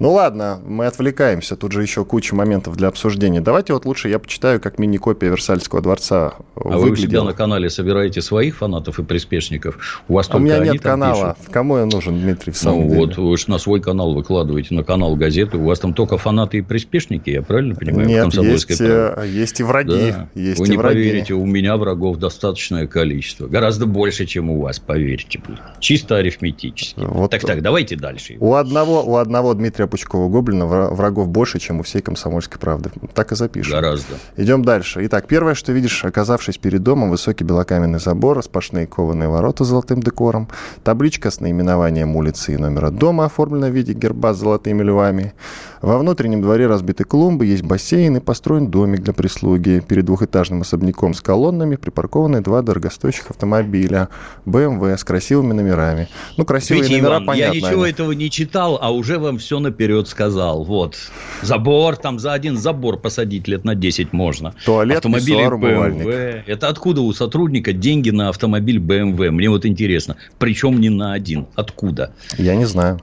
Ну, 0.00 0.12
ладно, 0.12 0.60
мы 0.66 0.86
отвлекаемся. 0.86 1.56
Тут 1.56 1.72
же 1.72 1.82
еще 1.82 2.06
куча 2.06 2.34
моментов 2.34 2.74
для 2.74 2.88
обсуждения. 2.88 3.42
Давайте 3.42 3.74
вот 3.74 3.84
лучше 3.84 4.08
я 4.08 4.18
почитаю, 4.18 4.58
как 4.58 4.78
мини-копия 4.78 5.28
Версальского 5.28 5.82
дворца 5.82 6.36
а 6.56 6.78
выглядела. 6.78 6.80
вы 6.80 6.90
у 6.90 6.96
себя 6.96 7.22
на 7.22 7.32
канале 7.34 7.68
собираете 7.68 8.22
своих 8.22 8.56
фанатов 8.56 8.98
и 8.98 9.02
приспешников? 9.02 10.02
У 10.08 10.14
вас 10.14 10.30
а 10.30 10.38
у 10.38 10.40
меня 10.40 10.58
нет 10.58 10.80
канала. 10.80 11.36
Пишут. 11.38 11.52
Кому 11.52 11.76
я 11.76 11.84
нужен, 11.84 12.18
Дмитрий, 12.18 12.50
в 12.50 12.56
самом 12.56 12.84
ну, 12.84 12.88
деле? 12.88 13.00
вот 13.00 13.16
вы 13.18 13.36
же 13.36 13.50
на 13.50 13.58
свой 13.58 13.82
канал 13.82 14.14
выкладываете, 14.14 14.74
на 14.74 14.84
канал 14.84 15.16
газеты. 15.16 15.58
У 15.58 15.64
вас 15.64 15.78
там 15.78 15.92
только 15.92 16.16
фанаты 16.16 16.58
и 16.58 16.62
приспешники, 16.62 17.28
я 17.28 17.42
правильно 17.42 17.74
понимаю? 17.74 18.08
Нет, 18.08 18.32
есть, 18.32 18.80
э, 18.80 19.26
есть 19.28 19.60
и 19.60 19.62
враги. 19.62 20.12
Да. 20.12 20.30
Есть 20.34 20.60
вы 20.60 20.66
и 20.66 20.70
не 20.70 20.76
враги. 20.78 20.94
поверите, 20.94 21.34
у 21.34 21.44
меня 21.44 21.76
врагов 21.76 22.16
достаточное 22.16 22.86
количество. 22.86 23.48
Гораздо 23.48 23.84
больше, 23.84 24.24
чем 24.24 24.48
у 24.48 24.62
вас, 24.62 24.78
поверьте. 24.78 25.42
Чисто 25.78 26.16
арифметически. 26.16 27.00
Вот 27.00 27.30
так, 27.30 27.42
так, 27.42 27.60
давайте 27.60 27.96
дальше. 27.96 28.38
У 28.40 28.54
одного, 28.54 29.02
у 29.02 29.16
одного 29.16 29.52
Дмитрия 29.52 29.89
Пучкова 29.90 30.28
Гоблина 30.28 30.66
врагов 30.66 31.28
больше, 31.28 31.58
чем 31.58 31.80
у 31.80 31.82
всей 31.82 32.00
комсомольской 32.00 32.58
правды. 32.58 32.90
Так 33.14 33.32
и 33.32 33.36
запишем. 33.36 33.72
Гораздо. 33.72 34.14
Идем 34.36 34.64
дальше. 34.64 35.04
Итак, 35.06 35.26
первое, 35.26 35.54
что 35.54 35.72
видишь, 35.72 36.04
оказавшись 36.04 36.58
перед 36.58 36.82
домом, 36.82 37.10
высокий 37.10 37.44
белокаменный 37.44 37.98
забор, 37.98 38.36
распашные 38.36 38.86
кованые 38.86 39.28
ворота 39.28 39.64
с 39.64 39.68
золотым 39.68 40.02
декором, 40.02 40.48
табличка 40.84 41.30
с 41.30 41.40
наименованием 41.40 42.16
улицы 42.16 42.54
и 42.54 42.56
номера 42.56 42.90
дома, 42.90 43.26
оформлена 43.26 43.68
в 43.68 43.72
виде 43.72 43.92
герба 43.92 44.32
с 44.32 44.38
золотыми 44.38 44.82
львами. 44.82 45.34
Во 45.82 45.98
внутреннем 45.98 46.42
дворе 46.42 46.66
разбиты 46.66 47.04
клумбы, 47.04 47.46
есть 47.46 47.62
бассейн 47.62 48.18
и 48.18 48.20
построен 48.20 48.70
домик 48.70 49.00
для 49.00 49.14
прислуги. 49.14 49.82
Перед 49.86 50.04
двухэтажным 50.04 50.60
особняком 50.60 51.14
с 51.14 51.22
колоннами 51.22 51.76
припаркованы 51.76 52.42
два 52.42 52.60
дорогостоящих 52.60 53.30
автомобиля. 53.30 54.08
BMW 54.44 54.96
с 54.96 55.04
красивыми 55.04 55.54
номерами. 55.54 56.08
Ну, 56.36 56.44
красивые 56.44 56.82
Видите, 56.82 57.00
номера, 57.00 57.16
Иван, 57.16 57.26
понятно. 57.26 57.54
Я 57.54 57.60
ничего 57.60 57.86
этого 57.86 58.12
не 58.12 58.30
читал, 58.30 58.78
а 58.80 58.92
уже 58.92 59.18
вам 59.18 59.38
все 59.38 59.58
наперед 59.80 60.08
сказал. 60.08 60.64
Вот. 60.64 60.96
Забор, 61.42 61.96
там 61.96 62.18
за 62.18 62.34
один 62.34 62.58
забор 62.58 62.98
посадить 62.98 63.48
лет 63.48 63.64
на 63.64 63.74
10 63.74 64.12
можно. 64.12 64.54
Туалет, 64.64 64.98
Автомобили 64.98 65.38
писсуар, 65.38 65.54
BMW. 65.54 66.42
Это 66.46 66.68
откуда 66.68 67.00
у 67.00 67.12
сотрудника 67.14 67.72
деньги 67.72 68.10
на 68.10 68.28
автомобиль 68.28 68.78
BMW? 68.78 69.30
Мне 69.30 69.48
вот 69.48 69.64
интересно. 69.64 70.16
Причем 70.38 70.80
не 70.80 70.90
на 70.90 71.14
один. 71.14 71.46
Откуда? 71.54 72.12
Я 72.36 72.56
не 72.56 72.66
знаю. 72.66 73.00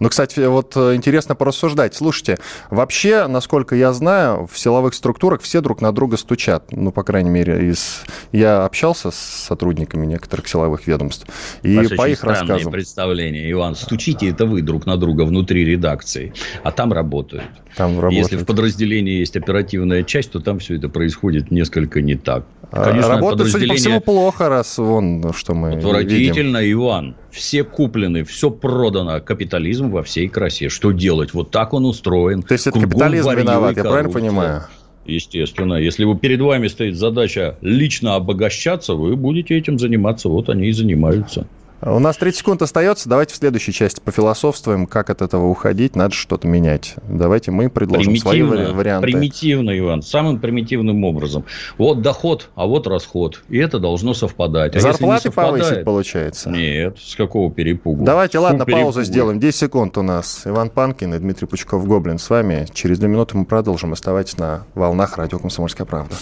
Ну, 0.00 0.08
кстати, 0.08 0.40
вот 0.40 0.76
э, 0.76 0.94
интересно 0.94 1.34
порассуждать. 1.34 1.94
Слушайте, 1.94 2.38
вообще, 2.70 3.26
насколько 3.26 3.74
я 3.74 3.92
знаю, 3.92 4.48
в 4.50 4.58
силовых 4.58 4.94
структурах 4.94 5.42
все 5.42 5.60
друг 5.60 5.80
на 5.80 5.92
друга 5.92 6.16
стучат. 6.16 6.70
Ну, 6.70 6.92
по 6.92 7.02
крайней 7.02 7.30
мере, 7.30 7.70
из... 7.70 8.02
я 8.32 8.64
общался 8.64 9.10
с 9.10 9.16
сотрудниками 9.16 10.06
некоторых 10.06 10.46
силовых 10.48 10.86
ведомств. 10.86 11.26
И 11.62 11.76
Ваше 11.76 11.96
по 11.96 12.08
их 12.08 12.22
рассказам... 12.22 12.70
представление, 12.70 13.50
Иван. 13.50 13.74
Стучите 13.74 14.28
это 14.28 14.46
вы 14.46 14.62
друг 14.62 14.86
на 14.86 14.96
друга 14.96 15.22
внутри 15.22 15.64
редакции, 15.64 16.32
а 16.62 16.70
там 16.70 16.92
работают. 16.92 17.44
Там 17.76 17.98
работают. 18.00 18.30
Если 18.30 18.36
в 18.36 18.46
подразделении 18.46 19.18
есть 19.18 19.36
оперативная 19.36 20.04
часть, 20.04 20.32
то 20.32 20.40
там 20.40 20.58
все 20.58 20.76
это 20.76 20.88
происходит 20.88 21.50
несколько 21.50 22.00
не 22.00 22.14
так. 22.14 22.44
А, 22.70 22.84
Конечно, 22.84 23.10
Работает, 23.10 23.38
подразделение... 23.38 23.78
судя 23.78 23.90
по 23.90 24.00
всему, 24.00 24.00
плохо, 24.00 24.48
раз 24.48 24.78
вон, 24.78 25.32
что 25.34 25.54
мы 25.54 25.74
Отвратительно, 25.74 26.58
видим. 26.58 26.80
Иван. 26.80 27.16
Все 27.30 27.62
куплены, 27.64 28.24
все 28.24 28.50
продано. 28.50 29.20
Капитализм 29.20 29.90
во 29.90 30.02
всей 30.02 30.28
красе. 30.28 30.68
Что 30.68 30.92
делать? 30.92 31.34
Вот 31.34 31.50
так 31.50 31.74
он 31.74 31.84
устроен. 31.84 32.42
То 32.42 32.54
есть, 32.54 32.66
это 32.66 32.80
капитализм 32.80 33.30
виноват, 33.30 33.76
я 33.76 33.84
правильно 33.84 34.10
понимаю? 34.10 34.62
Естественно. 35.04 35.74
Если 35.74 36.04
вы, 36.04 36.16
перед 36.16 36.40
вами 36.40 36.68
стоит 36.68 36.96
задача 36.96 37.56
лично 37.62 38.14
обогащаться, 38.14 38.94
вы 38.94 39.16
будете 39.16 39.56
этим 39.56 39.78
заниматься. 39.78 40.28
Вот 40.28 40.50
они 40.50 40.68
и 40.68 40.72
занимаются. 40.72 41.46
У 41.80 41.98
нас 42.00 42.16
30 42.16 42.38
секунд 42.38 42.62
остается. 42.62 43.08
Давайте 43.08 43.34
в 43.34 43.36
следующей 43.36 43.72
части 43.72 44.00
пофилософствуем, 44.00 44.86
как 44.86 45.10
от 45.10 45.22
этого 45.22 45.46
уходить. 45.46 45.94
Надо 45.94 46.12
что-то 46.12 46.48
менять. 46.48 46.96
Давайте 47.08 47.52
мы 47.52 47.70
предложим 47.70 48.16
свои 48.16 48.42
варианты. 48.42 49.06
Примитивно, 49.06 49.76
Иван. 49.78 50.02
Самым 50.02 50.40
примитивным 50.40 51.04
образом. 51.04 51.44
Вот 51.76 52.02
доход, 52.02 52.50
а 52.56 52.66
вот 52.66 52.88
расход. 52.88 53.42
И 53.48 53.58
это 53.58 53.78
должно 53.78 54.12
совпадать. 54.12 54.74
А 54.74 54.80
Зарплаты 54.80 55.24
совпадает, 55.24 55.64
повысить 55.64 55.84
получается? 55.84 56.50
Нет. 56.50 56.98
С 56.98 57.14
какого 57.14 57.50
перепугу? 57.52 58.04
Давайте, 58.04 58.38
ладно, 58.38 58.64
перепугу? 58.64 58.84
паузу 58.86 59.04
сделаем. 59.04 59.38
10 59.38 59.56
секунд 59.56 59.96
у 59.98 60.02
нас. 60.02 60.42
Иван 60.46 60.70
Панкин 60.70 61.14
и 61.14 61.18
Дмитрий 61.18 61.46
Пучков-Гоблин 61.46 62.18
с 62.18 62.28
вами. 62.28 62.66
Через 62.74 62.98
две 62.98 63.08
минуты 63.08 63.36
мы 63.36 63.44
продолжим. 63.44 63.92
Оставайтесь 63.92 64.36
на 64.36 64.64
волнах 64.74 65.16
радио 65.16 65.38
«Комсомольская 65.38 65.86
правда». 65.86 66.16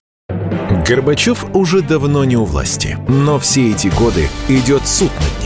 Горбачев 0.87 1.47
уже 1.55 1.83
давно 1.83 2.25
не 2.25 2.37
у 2.37 2.45
власти, 2.45 2.97
но 3.09 3.39
все 3.39 3.73
эти 3.73 3.89
годы 3.89 4.29
идет 4.49 4.87
суд 4.87 5.11
над 5.15 5.43
ним. 5.43 5.46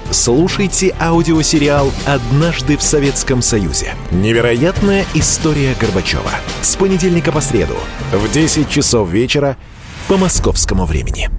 Слушайте 0.11 0.93
аудиосериал 0.99 1.91
«Однажды 2.05 2.77
в 2.77 2.81
Советском 2.81 3.41
Союзе». 3.41 3.93
Невероятная 4.11 5.05
история 5.13 5.75
Горбачева. 5.79 6.31
С 6.61 6.75
понедельника 6.75 7.31
по 7.31 7.41
среду 7.41 7.75
в 8.11 8.31
10 8.31 8.69
часов 8.69 9.09
вечера 9.09 9.57
по 10.07 10.17
московскому 10.17 10.85
времени. 10.85 11.29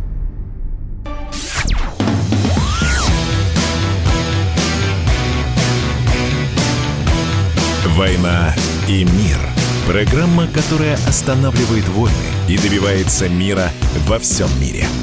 «Война 7.97 8.55
и 8.88 9.05
мир»– 9.05 9.38
программа, 9.87 10.47
которая 10.49 10.95
останавливает 11.07 11.87
войны 11.88 12.17
и 12.49 12.57
добивается 12.57 13.29
мира 13.29 13.71
во 14.07 14.19
всем 14.19 14.49
мире– 14.61 14.87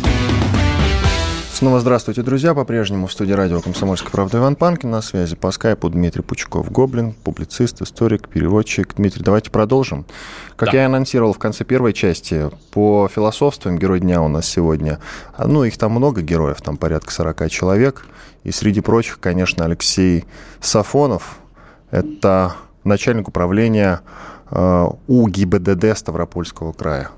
Снова 1.60 1.82
здравствуйте, 1.82 2.22
друзья. 2.22 2.54
По-прежнему 2.54 3.08
в 3.08 3.12
студии 3.12 3.34
радио 3.34 3.60
«Комсомольская 3.60 4.10
правда» 4.12 4.38
Иван 4.38 4.56
Панкин. 4.56 4.92
На 4.92 5.02
связи 5.02 5.36
по 5.36 5.52
скайпу 5.52 5.90
Дмитрий 5.90 6.22
Пучков, 6.22 6.72
Гоблин, 6.72 7.12
публицист, 7.12 7.82
историк, 7.82 8.30
переводчик. 8.30 8.96
Дмитрий, 8.96 9.26
давайте 9.26 9.52
продолжим. 9.52 10.06
Как 10.56 10.72
да. 10.72 10.78
я 10.78 10.86
анонсировал 10.86 11.34
в 11.34 11.38
конце 11.38 11.66
первой 11.66 11.92
части, 11.92 12.50
по 12.72 13.10
философствам 13.14 13.78
герой 13.78 14.00
дня 14.00 14.22
у 14.22 14.30
нас 14.30 14.48
сегодня, 14.48 15.00
ну, 15.38 15.66
их 15.66 15.78
там 15.78 15.92
много 15.92 16.22
героев, 16.22 16.62
там 16.62 16.78
порядка 16.78 17.12
40 17.12 17.50
человек. 17.50 18.06
И 18.46 18.52
среди 18.52 18.80
прочих, 18.80 19.20
конечно, 19.20 19.66
Алексей 19.66 20.24
Сафонов. 20.62 21.40
Это 21.92 22.54
начальник 22.86 23.28
управления 23.28 24.00
э, 24.50 24.88
УГИБДД 25.08 25.98
Ставропольского 25.98 26.72
края. 26.72 27.10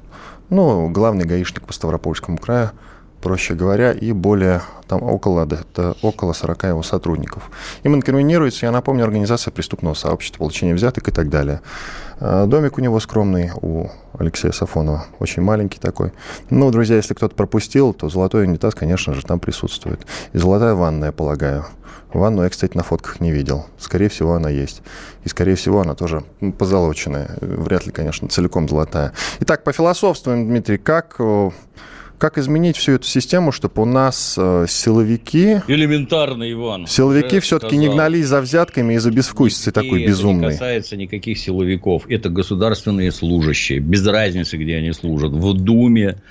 Ну, 0.50 0.90
главный 0.90 1.26
гаишник 1.26 1.68
по 1.68 1.74
Ставропольскому 1.74 2.40
краю– 2.40 2.72
проще 3.22 3.54
говоря, 3.54 3.92
и 3.92 4.12
более, 4.12 4.62
там, 4.88 5.04
около, 5.04 5.44
это 5.46 5.96
около 6.02 6.34
40 6.34 6.64
его 6.64 6.84
сотрудников. 6.84 7.50
Им 7.84 7.96
инкриминируется, 7.96 8.66
я 8.66 8.72
напомню, 8.72 9.04
организация 9.04 9.52
преступного 9.52 9.94
сообщества, 9.94 10.40
получение 10.40 10.76
взяток 10.76 11.08
и 11.08 11.12
так 11.12 11.30
далее. 11.30 11.62
А, 12.20 12.46
домик 12.46 12.78
у 12.78 12.82
него 12.82 13.00
скромный, 13.00 13.52
у 13.62 13.88
Алексея 14.18 14.52
Сафонова, 14.52 15.06
очень 15.20 15.42
маленький 15.42 15.80
такой. 15.80 16.12
Ну, 16.50 16.72
друзья, 16.72 16.98
если 16.98 17.14
кто-то 17.14 17.36
пропустил, 17.36 17.94
то 17.94 18.10
золотой 18.10 18.44
унитаз, 18.44 18.76
конечно 18.76 19.14
же, 19.14 19.22
там 19.24 19.40
присутствует. 19.40 20.06
И 20.34 20.38
золотая 20.38 20.74
ванна, 20.74 21.06
я 21.06 21.12
полагаю. 21.12 21.66
Ванну 22.14 22.44
я, 22.44 22.50
кстати, 22.50 22.76
на 22.76 22.84
фотках 22.84 23.22
не 23.22 23.32
видел. 23.32 23.66
Скорее 23.78 24.10
всего, 24.10 24.34
она 24.34 24.50
есть. 24.50 24.82
И, 25.24 25.30
скорее 25.30 25.56
всего, 25.56 25.82
она 25.82 25.96
тоже 25.96 26.24
позолоченная. 26.58 27.38
Вряд 27.40 27.86
ли, 27.86 27.92
конечно, 27.92 28.28
целиком 28.28 28.68
золотая. 28.68 29.14
Итак, 29.40 29.64
по 29.64 29.72
философству, 29.72 30.34
Дмитрий, 30.34 30.78
как 30.78 31.16
как 32.22 32.38
изменить 32.38 32.78
всю 32.78 32.92
эту 32.92 33.08
систему, 33.08 33.52
чтобы 33.52 33.82
у 33.82 33.86
нас 33.86 34.36
э, 34.38 34.68
силовики... 34.70 35.58
Элементарно, 35.68 36.50
Иван. 36.52 36.86
Силовики 36.86 37.40
все-таки 37.40 37.76
не 37.78 37.90
гнались 37.90 38.28
за 38.28 38.42
взятками 38.42 38.94
и 38.94 39.00
за 39.00 39.10
безвкусицей 39.10 39.74
такой 39.74 40.06
безумной. 40.06 40.50
Это 40.50 40.52
не 40.52 40.54
касается 40.54 40.98
никаких 40.98 41.40
силовиков. 41.40 42.06
Это 42.08 42.30
государственные 42.30 43.12
служащие. 43.12 43.80
Без 43.80 44.06
разницы, 44.06 44.58
где 44.58 44.76
они 44.76 44.92
служат. 44.92 45.32
В 45.32 45.54
Думе 45.56 46.22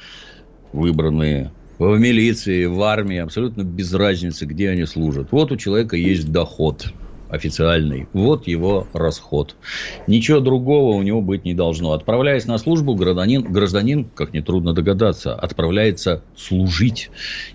выбранные, 0.73 1.51
в 1.81 1.99
милиции, 1.99 2.67
в 2.67 2.81
армии. 2.83 3.19
Абсолютно 3.19 3.63
без 3.65 3.93
разницы, 3.93 4.47
где 4.47 4.71
они 4.71 4.87
служат. 4.87 5.33
Вот 5.33 5.51
у 5.51 5.57
человека 5.57 5.97
есть 5.97 6.31
доход 6.31 6.87
официальный. 7.31 8.09
Вот 8.13 8.47
его 8.47 8.87
расход. 8.93 9.57
Ничего 10.07 10.41
другого 10.41 10.95
у 10.95 11.03
него 11.03 11.21
быть 11.21 11.45
не 11.45 11.55
должно. 11.55 11.93
Отправляясь 11.93 12.47
на 12.47 12.59
службу, 12.59 12.95
гражданин, 12.95 13.43
гражданин 13.43 14.05
как 14.15 14.33
нетрудно 14.33 14.73
догадаться, 14.73 15.35
отправляется 15.35 16.23
служить. 16.37 17.11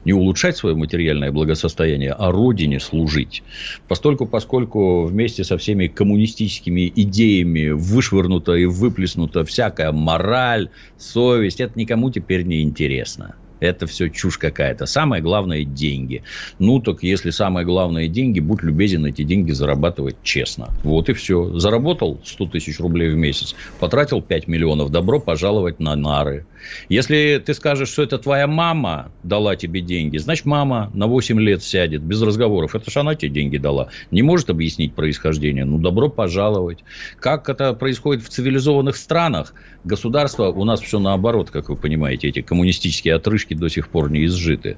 Не 0.05 0.13
улучшать 0.13 0.57
свое 0.57 0.75
материальное 0.75 1.31
благосостояние, 1.31 2.11
а 2.11 2.31
родине 2.31 2.79
служить. 2.79 3.43
Постольку, 3.87 4.25
поскольку 4.25 5.05
вместе 5.05 5.43
со 5.43 5.57
всеми 5.57 5.87
коммунистическими 5.87 6.91
идеями 6.95 7.69
вышвырнута 7.69 8.53
и 8.53 8.65
выплеснута 8.65 9.43
всякая 9.43 9.91
мораль, 9.91 10.69
совесть, 10.97 11.61
это 11.61 11.77
никому 11.77 12.11
теперь 12.11 12.43
не 12.43 12.61
интересно. 12.61 13.35
Это 13.59 13.87
все 13.87 14.09
чушь 14.09 14.37
какая-то. 14.37 14.85
Самое 14.85 15.21
главное– 15.21 15.63
деньги. 15.65 16.23
Ну, 16.59 16.79
так 16.79 17.03
если 17.03 17.29
самое 17.29 17.65
главное– 17.65 18.07
деньги, 18.09 18.39
будь 18.39 18.63
любезен 18.63 19.05
эти 19.05 19.23
деньги 19.23 19.51
зарабатывать 19.51 20.17
честно. 20.23 20.69
Вот 20.83 21.09
и 21.09 21.13
все. 21.13 21.57
Заработал 21.57 22.19
100 22.23 22.45
тысяч 22.47 22.79
рублей 22.79 23.09
в 23.09 23.15
месяц, 23.15 23.55
потратил 23.79 24.21
5 24.21 24.47
миллионов, 24.47 24.91
добро 24.91 25.19
пожаловать 25.19 25.79
на 25.79 25.95
нары. 25.95 26.45
Если 26.89 27.41
ты 27.45 27.53
скажешь, 27.53 27.89
что 27.89 28.03
это 28.03 28.17
твоя 28.17 28.47
мама 28.47 29.11
дала 29.23 29.55
тебе 29.55 29.81
деньги, 29.81 30.17
значит, 30.17 30.45
мама 30.45 30.89
на 30.93 31.07
8 31.07 31.39
лет 31.39 31.63
сядет 31.63 32.01
без 32.01 32.21
разговоров. 32.21 32.75
Это 32.75 32.89
же 32.89 32.99
она 32.99 33.15
тебе 33.15 33.31
деньги 33.31 33.57
дала. 33.57 33.89
Не 34.11 34.21
может 34.21 34.49
объяснить 34.49 34.93
происхождение. 34.93 35.65
Ну, 35.65 35.77
добро 35.77 36.09
пожаловать. 36.09 36.83
Как 37.19 37.49
это 37.49 37.73
происходит 37.73 38.23
в 38.23 38.29
цивилизованных 38.29 38.95
странах? 38.95 39.53
Государство, 39.83 40.47
у 40.47 40.63
нас 40.63 40.81
все 40.81 40.99
наоборот, 40.99 41.51
как 41.51 41.69
вы 41.69 41.75
понимаете, 41.75 42.27
эти 42.27 42.41
коммунистические 42.41 43.15
отрыжки 43.15 43.44
шишки 43.45 43.53
до 43.53 43.69
сих 43.69 43.89
пор 43.89 44.11
не 44.11 44.25
изжиты. 44.25 44.77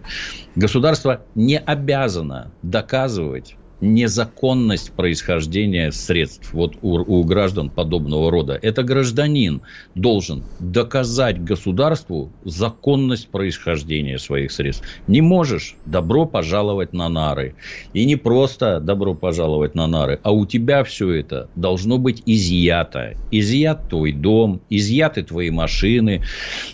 Государство 0.55 1.25
не 1.35 1.57
обязано 1.57 2.51
доказывать 2.61 3.56
незаконность 3.81 4.91
происхождения 4.91 5.91
средств 5.91 6.53
вот 6.53 6.75
у, 6.81 6.97
у 6.97 7.23
граждан 7.23 7.69
подобного 7.69 8.31
рода. 8.31 8.57
Это 8.61 8.83
гражданин 8.83 9.61
должен 9.95 10.43
доказать 10.59 11.43
государству 11.43 12.31
законность 12.43 13.29
происхождения 13.29 14.17
своих 14.17 14.51
средств. 14.51 14.85
Не 15.07 15.21
можешь– 15.21 15.75
добро 15.85 16.25
пожаловать 16.25 16.93
на 16.93 17.09
нары. 17.09 17.55
И 17.93 18.05
не 18.05 18.15
просто 18.15 18.79
добро 18.79 19.13
пожаловать 19.13 19.75
на 19.75 19.87
нары, 19.87 20.19
а 20.23 20.31
у 20.31 20.45
тебя 20.45 20.83
все 20.83 21.11
это 21.11 21.49
должно 21.55 21.97
быть 21.97 22.23
изъято. 22.25 23.13
Изъят 23.31 23.89
твой 23.89 24.11
дом, 24.11 24.61
изъяты 24.69 25.23
твои 25.23 25.51
машины, 25.51 26.23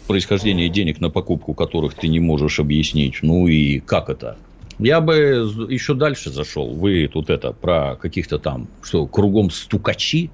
происхождение 0.08 0.70
денег 0.70 1.02
на 1.02 1.10
покупку 1.10 1.54
которых 1.54 1.94
ты 1.96 2.08
не 2.08 2.20
можешь 2.20 2.60
объяснить. 2.60 3.20
Ну 3.22 3.48
и 3.48 3.80
как 3.80 4.10
это? 4.10 4.38
Я 4.80 5.02
бы 5.02 5.16
еще 5.70 5.94
дальше 5.94 6.32
зашел. 6.32 6.76
Вы 6.76 7.08
тут 7.08 7.30
это 7.30 7.52
про 7.52 7.96
каких-то 7.96 8.40
там, 8.40 8.70
что 8.82 9.08
кругом 9.08 9.50
стукачи. 9.50 10.32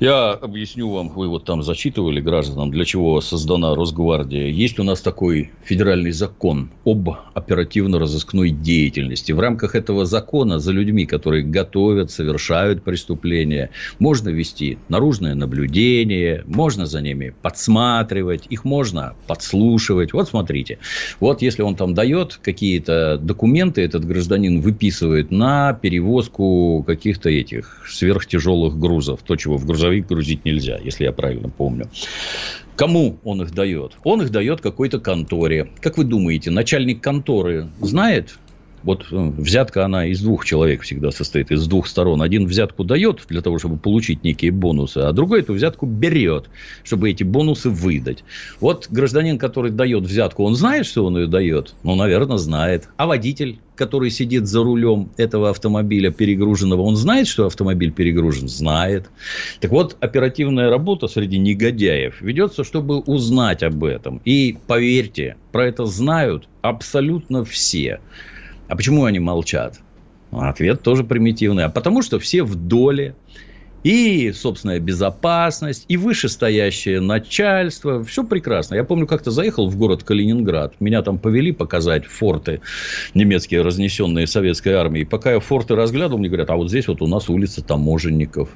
Я 0.00 0.30
объясню 0.30 0.88
вам, 0.88 1.10
вы 1.10 1.28
вот 1.28 1.44
там 1.44 1.62
зачитывали 1.62 2.22
гражданам, 2.22 2.70
для 2.70 2.86
чего 2.86 3.20
создана 3.20 3.74
Росгвардия. 3.74 4.46
Есть 4.46 4.78
у 4.78 4.82
нас 4.82 5.02
такой 5.02 5.50
федеральный 5.62 6.12
закон 6.12 6.70
об 6.86 7.10
оперативно-розыскной 7.34 8.48
деятельности. 8.48 9.32
В 9.32 9.40
рамках 9.40 9.74
этого 9.74 10.06
закона 10.06 10.58
за 10.58 10.72
людьми, 10.72 11.04
которые 11.04 11.44
готовят, 11.44 12.10
совершают 12.10 12.82
преступления, 12.82 13.68
можно 13.98 14.30
вести 14.30 14.78
наружное 14.88 15.34
наблюдение, 15.34 16.44
можно 16.46 16.86
за 16.86 17.02
ними 17.02 17.34
подсматривать, 17.42 18.46
их 18.48 18.64
можно 18.64 19.16
подслушивать. 19.26 20.14
Вот 20.14 20.30
смотрите, 20.30 20.78
вот 21.20 21.42
если 21.42 21.60
он 21.60 21.76
там 21.76 21.92
дает 21.92 22.40
какие-то 22.42 23.18
документы, 23.18 23.82
этот 23.82 24.06
гражданин 24.06 24.62
выписывает 24.62 25.30
на 25.30 25.74
перевозку 25.74 26.82
каких-то 26.86 27.28
этих 27.28 27.86
сверхтяжелых 27.86 28.78
грузов, 28.78 29.20
то, 29.26 29.36
чего 29.36 29.58
в 29.58 29.66
грузовых 29.66 29.89
грузовик 29.90 30.06
грузить 30.06 30.44
нельзя, 30.44 30.78
если 30.82 31.04
я 31.04 31.12
правильно 31.12 31.48
помню. 31.48 31.88
Кому 32.76 33.18
он 33.24 33.42
их 33.42 33.52
дает? 33.52 33.92
Он 34.04 34.22
их 34.22 34.30
дает 34.30 34.60
какой-то 34.60 35.00
конторе. 35.00 35.70
Как 35.80 35.98
вы 35.98 36.04
думаете, 36.04 36.50
начальник 36.50 37.02
конторы 37.02 37.68
знает, 37.80 38.38
вот 38.82 39.06
э, 39.10 39.32
взятка, 39.36 39.84
она 39.84 40.06
из 40.06 40.20
двух 40.20 40.44
человек 40.44 40.82
всегда 40.82 41.10
состоит, 41.10 41.50
из 41.50 41.66
двух 41.66 41.86
сторон. 41.86 42.22
Один 42.22 42.46
взятку 42.46 42.84
дает 42.84 43.24
для 43.28 43.42
того, 43.42 43.58
чтобы 43.58 43.76
получить 43.76 44.24
некие 44.24 44.50
бонусы, 44.50 44.98
а 44.98 45.12
другой 45.12 45.40
эту 45.40 45.52
взятку 45.52 45.86
берет, 45.86 46.48
чтобы 46.84 47.10
эти 47.10 47.22
бонусы 47.22 47.70
выдать. 47.70 48.24
Вот 48.60 48.88
гражданин, 48.90 49.38
который 49.38 49.70
дает 49.70 50.04
взятку, 50.04 50.44
он 50.44 50.54
знает, 50.54 50.86
что 50.86 51.04
он 51.04 51.18
ее 51.18 51.26
дает? 51.26 51.74
Ну, 51.82 51.94
наверное, 51.94 52.38
знает. 52.38 52.88
А 52.96 53.06
водитель, 53.06 53.58
который 53.74 54.10
сидит 54.10 54.46
за 54.46 54.62
рулем 54.62 55.10
этого 55.16 55.50
автомобиля 55.50 56.10
перегруженного, 56.10 56.82
он 56.82 56.96
знает, 56.96 57.26
что 57.26 57.46
автомобиль 57.46 57.92
перегружен? 57.92 58.48
Знает. 58.48 59.10
Так 59.60 59.70
вот, 59.70 59.96
оперативная 60.00 60.70
работа 60.70 61.08
среди 61.08 61.38
негодяев 61.38 62.20
ведется, 62.20 62.64
чтобы 62.64 63.00
узнать 63.00 63.62
об 63.62 63.84
этом. 63.84 64.20
И 64.24 64.56
поверьте, 64.66 65.36
про 65.52 65.66
это 65.66 65.86
знают 65.86 66.48
абсолютно 66.62 67.44
все. 67.44 68.00
А 68.70 68.76
почему 68.76 69.04
они 69.04 69.18
молчат? 69.18 69.80
Ответ 70.30 70.82
тоже 70.82 71.02
примитивный. 71.02 71.64
А 71.64 71.68
потому 71.68 72.02
что 72.02 72.20
все 72.20 72.44
в 72.44 72.54
доле. 72.54 73.16
И 73.82 74.30
собственная 74.32 74.78
безопасность, 74.78 75.86
и 75.88 75.96
вышестоящее 75.96 77.00
начальство. 77.00 78.04
Все 78.04 78.22
прекрасно. 78.22 78.74
Я 78.74 78.84
помню, 78.84 79.06
как-то 79.06 79.30
заехал 79.30 79.68
в 79.68 79.76
город 79.76 80.04
Калининград. 80.04 80.74
Меня 80.80 81.02
там 81.02 81.18
повели 81.18 81.50
показать 81.50 82.04
форты 82.04 82.60
немецкие, 83.14 83.62
разнесенные 83.62 84.26
советской 84.26 84.74
армией. 84.74 85.06
Пока 85.06 85.32
я 85.32 85.40
форты 85.40 85.74
разглядывал, 85.74 86.18
мне 86.18 86.28
говорят, 86.28 86.50
а 86.50 86.56
вот 86.56 86.68
здесь 86.68 86.88
вот 86.88 87.00
у 87.00 87.06
нас 87.06 87.28
улица 87.30 87.64
таможенников. 87.64 88.50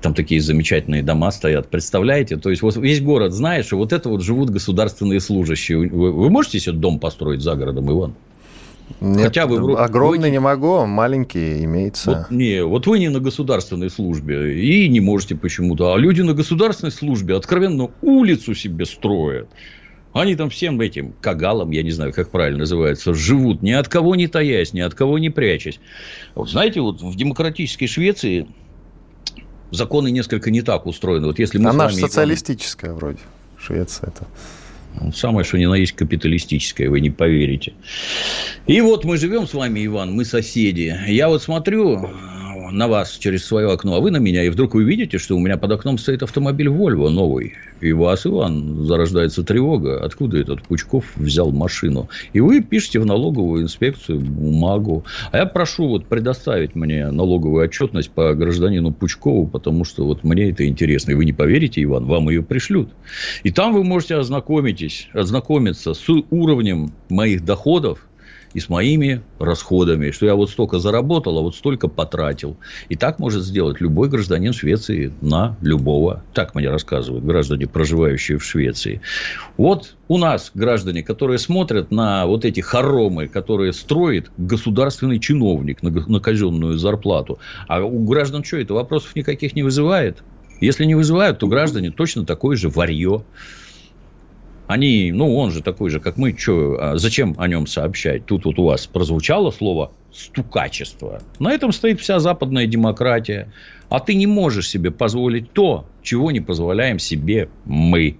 Там 0.00 0.14
такие 0.14 0.40
замечательные 0.40 1.02
дома 1.02 1.32
стоят. 1.32 1.68
Представляете? 1.68 2.36
То 2.36 2.50
есть, 2.50 2.62
вот 2.62 2.76
весь 2.76 3.00
город 3.00 3.32
знает, 3.32 3.66
что 3.66 3.76
вот 3.76 3.92
это 3.92 4.08
вот 4.08 4.22
живут 4.22 4.50
государственные 4.50 5.20
служащие. 5.20 5.88
Вы 5.88 6.30
можете 6.30 6.60
себе 6.60 6.76
дом 6.76 7.00
построить 7.00 7.42
за 7.42 7.54
городом, 7.56 7.90
Иван? 7.90 8.14
Нет, 9.00 9.26
Хотя 9.26 9.46
вы 9.46 9.74
огромный 9.74 10.28
вы... 10.28 10.30
не 10.30 10.38
могу, 10.38 10.86
маленький 10.86 11.64
имеется. 11.64 12.26
Вот, 12.30 12.30
не, 12.30 12.64
вот 12.64 12.86
вы 12.86 12.98
не 12.98 13.08
на 13.08 13.20
государственной 13.20 13.90
службе 13.90 14.60
и 14.60 14.88
не 14.88 15.00
можете 15.00 15.34
почему-то, 15.34 15.92
а 15.92 15.98
люди 15.98 16.22
на 16.22 16.34
государственной 16.34 16.92
службе 16.92 17.36
откровенно 17.36 17.90
улицу 18.00 18.54
себе 18.54 18.86
строят. 18.86 19.48
Они 20.12 20.34
там 20.34 20.48
всем 20.48 20.80
этим 20.80 21.12
кагалам, 21.20 21.72
я 21.72 21.82
не 21.82 21.90
знаю, 21.90 22.12
как 22.12 22.30
правильно 22.30 22.60
называется, 22.60 23.12
живут, 23.12 23.60
ни 23.60 23.72
от 23.72 23.88
кого 23.88 24.14
не 24.14 24.28
таясь, 24.28 24.72
ни 24.72 24.80
от 24.80 24.94
кого 24.94 25.18
не 25.18 25.28
прячась. 25.28 25.78
Вот 26.34 26.48
знаете, 26.48 26.80
вот 26.80 27.02
в 27.02 27.14
демократической 27.16 27.86
Швеции 27.86 28.48
законы 29.70 30.10
несколько 30.10 30.50
не 30.50 30.62
так 30.62 30.86
устроены. 30.86 31.26
Вот 31.26 31.38
если 31.38 31.58
мы 31.58 31.70
Она 31.70 31.88
же 31.88 31.96
социалистическая 31.96 32.94
вроде, 32.94 33.18
Швеция 33.58 34.08
это. 34.08 34.26
Самое, 35.14 35.44
что 35.44 35.58
ни 35.58 35.66
на 35.66 35.74
есть 35.74 35.92
капиталистическое, 35.92 36.88
вы 36.88 37.00
не 37.00 37.10
поверите. 37.10 37.72
И 38.66 38.80
вот 38.80 39.04
мы 39.04 39.16
живем 39.16 39.46
с 39.46 39.54
вами, 39.54 39.84
Иван, 39.86 40.12
мы 40.12 40.24
соседи. 40.24 40.96
Я 41.06 41.28
вот 41.28 41.42
смотрю, 41.42 42.10
на 42.70 42.88
вас 42.88 43.16
через 43.18 43.44
свое 43.44 43.72
окно, 43.72 43.96
а 43.96 44.00
вы 44.00 44.10
на 44.10 44.18
меня, 44.18 44.44
и 44.44 44.48
вдруг 44.48 44.74
вы 44.74 44.84
видите, 44.84 45.18
что 45.18 45.36
у 45.36 45.40
меня 45.40 45.56
под 45.56 45.72
окном 45.72 45.98
стоит 45.98 46.22
автомобиль 46.22 46.68
Volvo 46.68 47.08
новый. 47.08 47.54
И 47.80 47.92
у 47.92 48.00
вас, 48.00 48.26
Иван, 48.26 48.86
зарождается 48.86 49.42
тревога. 49.42 50.02
Откуда 50.02 50.38
этот 50.38 50.62
Пучков 50.62 51.04
взял 51.16 51.52
машину? 51.52 52.08
И 52.32 52.40
вы 52.40 52.62
пишете 52.62 53.00
в 53.00 53.06
налоговую 53.06 53.62
инспекцию 53.62 54.20
бумагу. 54.20 55.04
А 55.30 55.38
я 55.38 55.46
прошу 55.46 55.88
вот 55.88 56.06
предоставить 56.06 56.74
мне 56.74 57.10
налоговую 57.10 57.64
отчетность 57.64 58.10
по 58.10 58.34
гражданину 58.34 58.92
Пучкову, 58.92 59.46
потому 59.46 59.84
что 59.84 60.06
вот 60.06 60.24
мне 60.24 60.50
это 60.50 60.66
интересно. 60.66 61.10
И 61.10 61.14
вы 61.14 61.24
не 61.24 61.32
поверите, 61.32 61.82
Иван, 61.82 62.06
вам 62.06 62.30
ее 62.30 62.42
пришлют. 62.42 62.88
И 63.42 63.50
там 63.50 63.74
вы 63.74 63.84
можете 63.84 64.16
ознакомитесь, 64.16 65.08
ознакомиться 65.12 65.92
с 65.92 66.08
уровнем 66.30 66.92
моих 67.10 67.44
доходов 67.44 68.05
и 68.56 68.60
с 68.60 68.70
моими 68.70 69.20
расходами, 69.38 70.10
что 70.12 70.24
я 70.24 70.34
вот 70.34 70.48
столько 70.48 70.78
заработал, 70.78 71.36
а 71.36 71.42
вот 71.42 71.54
столько 71.54 71.88
потратил. 71.88 72.56
И 72.88 72.96
так 72.96 73.18
может 73.18 73.44
сделать 73.44 73.82
любой 73.82 74.08
гражданин 74.08 74.54
Швеции 74.54 75.12
на 75.20 75.58
любого. 75.60 76.22
Так 76.32 76.54
мне 76.54 76.70
рассказывают 76.70 77.22
граждане, 77.22 77.66
проживающие 77.66 78.38
в 78.38 78.44
Швеции. 78.44 79.02
Вот 79.58 79.94
у 80.08 80.16
нас 80.16 80.52
граждане, 80.54 81.02
которые 81.02 81.38
смотрят 81.38 81.90
на 81.90 82.24
вот 82.24 82.46
эти 82.46 82.60
хоромы, 82.60 83.28
которые 83.28 83.74
строит 83.74 84.30
государственный 84.38 85.18
чиновник 85.18 85.82
на, 85.82 85.90
на 85.90 86.20
казенную 86.20 86.78
зарплату. 86.78 87.38
А 87.68 87.84
у 87.84 88.04
граждан 88.06 88.42
что, 88.42 88.56
это 88.56 88.72
вопросов 88.72 89.14
никаких 89.16 89.54
не 89.54 89.64
вызывает? 89.64 90.22
Если 90.62 90.86
не 90.86 90.94
вызывают, 90.94 91.40
то 91.40 91.46
граждане 91.46 91.90
точно 91.90 92.24
такое 92.24 92.56
же 92.56 92.70
варье. 92.70 93.22
Они, 94.66 95.12
ну, 95.12 95.36
он 95.36 95.52
же 95.52 95.62
такой 95.62 95.90
же, 95.90 96.00
как 96.00 96.16
мы, 96.16 96.32
чё, 96.32 96.76
а 96.80 96.98
зачем 96.98 97.34
о 97.38 97.46
нем 97.46 97.66
сообщать? 97.66 98.26
Тут 98.26 98.44
вот 98.44 98.58
у 98.58 98.64
вас 98.64 98.86
прозвучало 98.86 99.50
слово 99.52 99.92
стукачество. 100.12 101.20
На 101.38 101.52
этом 101.52 101.72
стоит 101.72 102.00
вся 102.00 102.18
западная 102.18 102.66
демократия. 102.66 103.52
А 103.88 104.00
ты 104.00 104.14
не 104.14 104.26
можешь 104.26 104.68
себе 104.68 104.90
позволить 104.90 105.52
то, 105.52 105.86
чего 106.02 106.32
не 106.32 106.40
позволяем 106.40 106.98
себе 106.98 107.48
мы. 107.64 108.16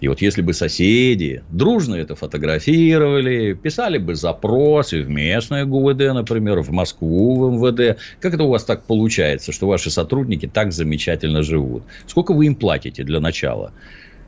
И 0.00 0.06
вот 0.06 0.20
если 0.20 0.42
бы 0.42 0.52
соседи 0.52 1.42
дружно 1.50 1.96
это 1.96 2.14
фотографировали, 2.14 3.54
писали 3.54 3.98
бы 3.98 4.14
запросы 4.14 5.02
в 5.02 5.08
местное 5.08 5.64
ГУВД, 5.64 6.14
например, 6.14 6.60
в 6.60 6.70
Москву, 6.70 7.50
в 7.50 7.54
МВД, 7.54 7.98
как 8.20 8.34
это 8.34 8.44
у 8.44 8.50
вас 8.50 8.62
так 8.62 8.84
получается, 8.84 9.50
что 9.50 9.66
ваши 9.66 9.90
сотрудники 9.90 10.46
так 10.46 10.72
замечательно 10.72 11.42
живут? 11.42 11.82
Сколько 12.06 12.32
вы 12.32 12.46
им 12.46 12.54
платите 12.54 13.02
для 13.02 13.18
начала? 13.18 13.72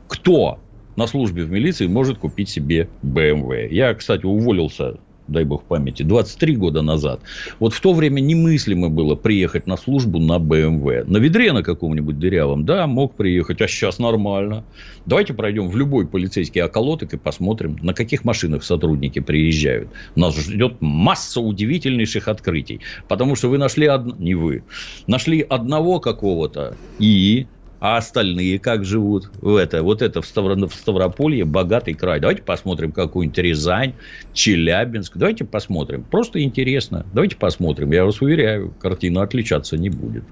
Кто 0.09 0.59
на 1.01 1.07
службе 1.07 1.43
в 1.43 1.51
милиции 1.51 1.87
может 1.87 2.19
купить 2.19 2.49
себе 2.49 2.87
BMW. 3.03 3.67
Я, 3.71 3.91
кстати, 3.95 4.23
уволился 4.27 4.99
дай 5.27 5.45
бог 5.45 5.63
памяти, 5.63 6.03
23 6.03 6.55
года 6.57 6.81
назад. 6.81 7.21
Вот 7.59 7.73
в 7.73 7.79
то 7.79 7.93
время 7.93 8.19
немыслимо 8.19 8.89
было 8.89 9.15
приехать 9.15 9.65
на 9.65 9.77
службу 9.77 10.19
на 10.19 10.39
БМВ. 10.39 11.07
На 11.07 11.17
ведре 11.17 11.53
на 11.53 11.63
каком-нибудь 11.63 12.19
дырявом, 12.19 12.65
да, 12.65 12.85
мог 12.85 13.15
приехать, 13.15 13.61
а 13.61 13.67
сейчас 13.67 13.97
нормально. 13.97 14.63
Давайте 15.05 15.33
пройдем 15.33 15.69
в 15.69 15.77
любой 15.77 16.05
полицейский 16.05 16.61
околоток 16.61 17.13
и 17.13 17.17
посмотрим, 17.17 17.77
на 17.81 17.93
каких 17.93 18.25
машинах 18.25 18.63
сотрудники 18.63 19.19
приезжают. 19.19 19.89
Нас 20.15 20.37
ждет 20.37 20.81
масса 20.81 21.39
удивительнейших 21.39 22.27
открытий. 22.27 22.81
Потому 23.07 23.35
что 23.35 23.47
вы 23.47 23.57
нашли, 23.57 23.87
од... 23.87 24.19
не 24.19 24.35
вы, 24.35 24.63
нашли 25.07 25.41
одного 25.41 25.99
какого-то 25.99 26.75
и 26.99 27.47
а 27.81 27.97
остальные 27.97 28.59
как 28.59 28.85
живут? 28.85 29.31
В 29.41 29.55
это, 29.55 29.81
вот 29.81 30.03
это 30.03 30.21
в, 30.21 30.25
Ставро, 30.25 30.55
в 30.55 30.73
Ставрополье 30.73 31.45
богатый 31.45 31.95
край. 31.95 32.19
Давайте 32.19 32.43
посмотрим 32.43 32.91
какую-нибудь 32.91 33.39
Рязань, 33.39 33.95
Челябинск. 34.33 35.17
Давайте 35.17 35.45
посмотрим. 35.45 36.03
Просто 36.03 36.43
интересно. 36.43 37.07
Давайте 37.11 37.37
посмотрим. 37.37 37.91
Я 37.91 38.05
вас 38.05 38.21
уверяю, 38.21 38.71
картина 38.79 39.23
отличаться 39.23 39.77
не 39.77 39.89
будет. 39.89 40.23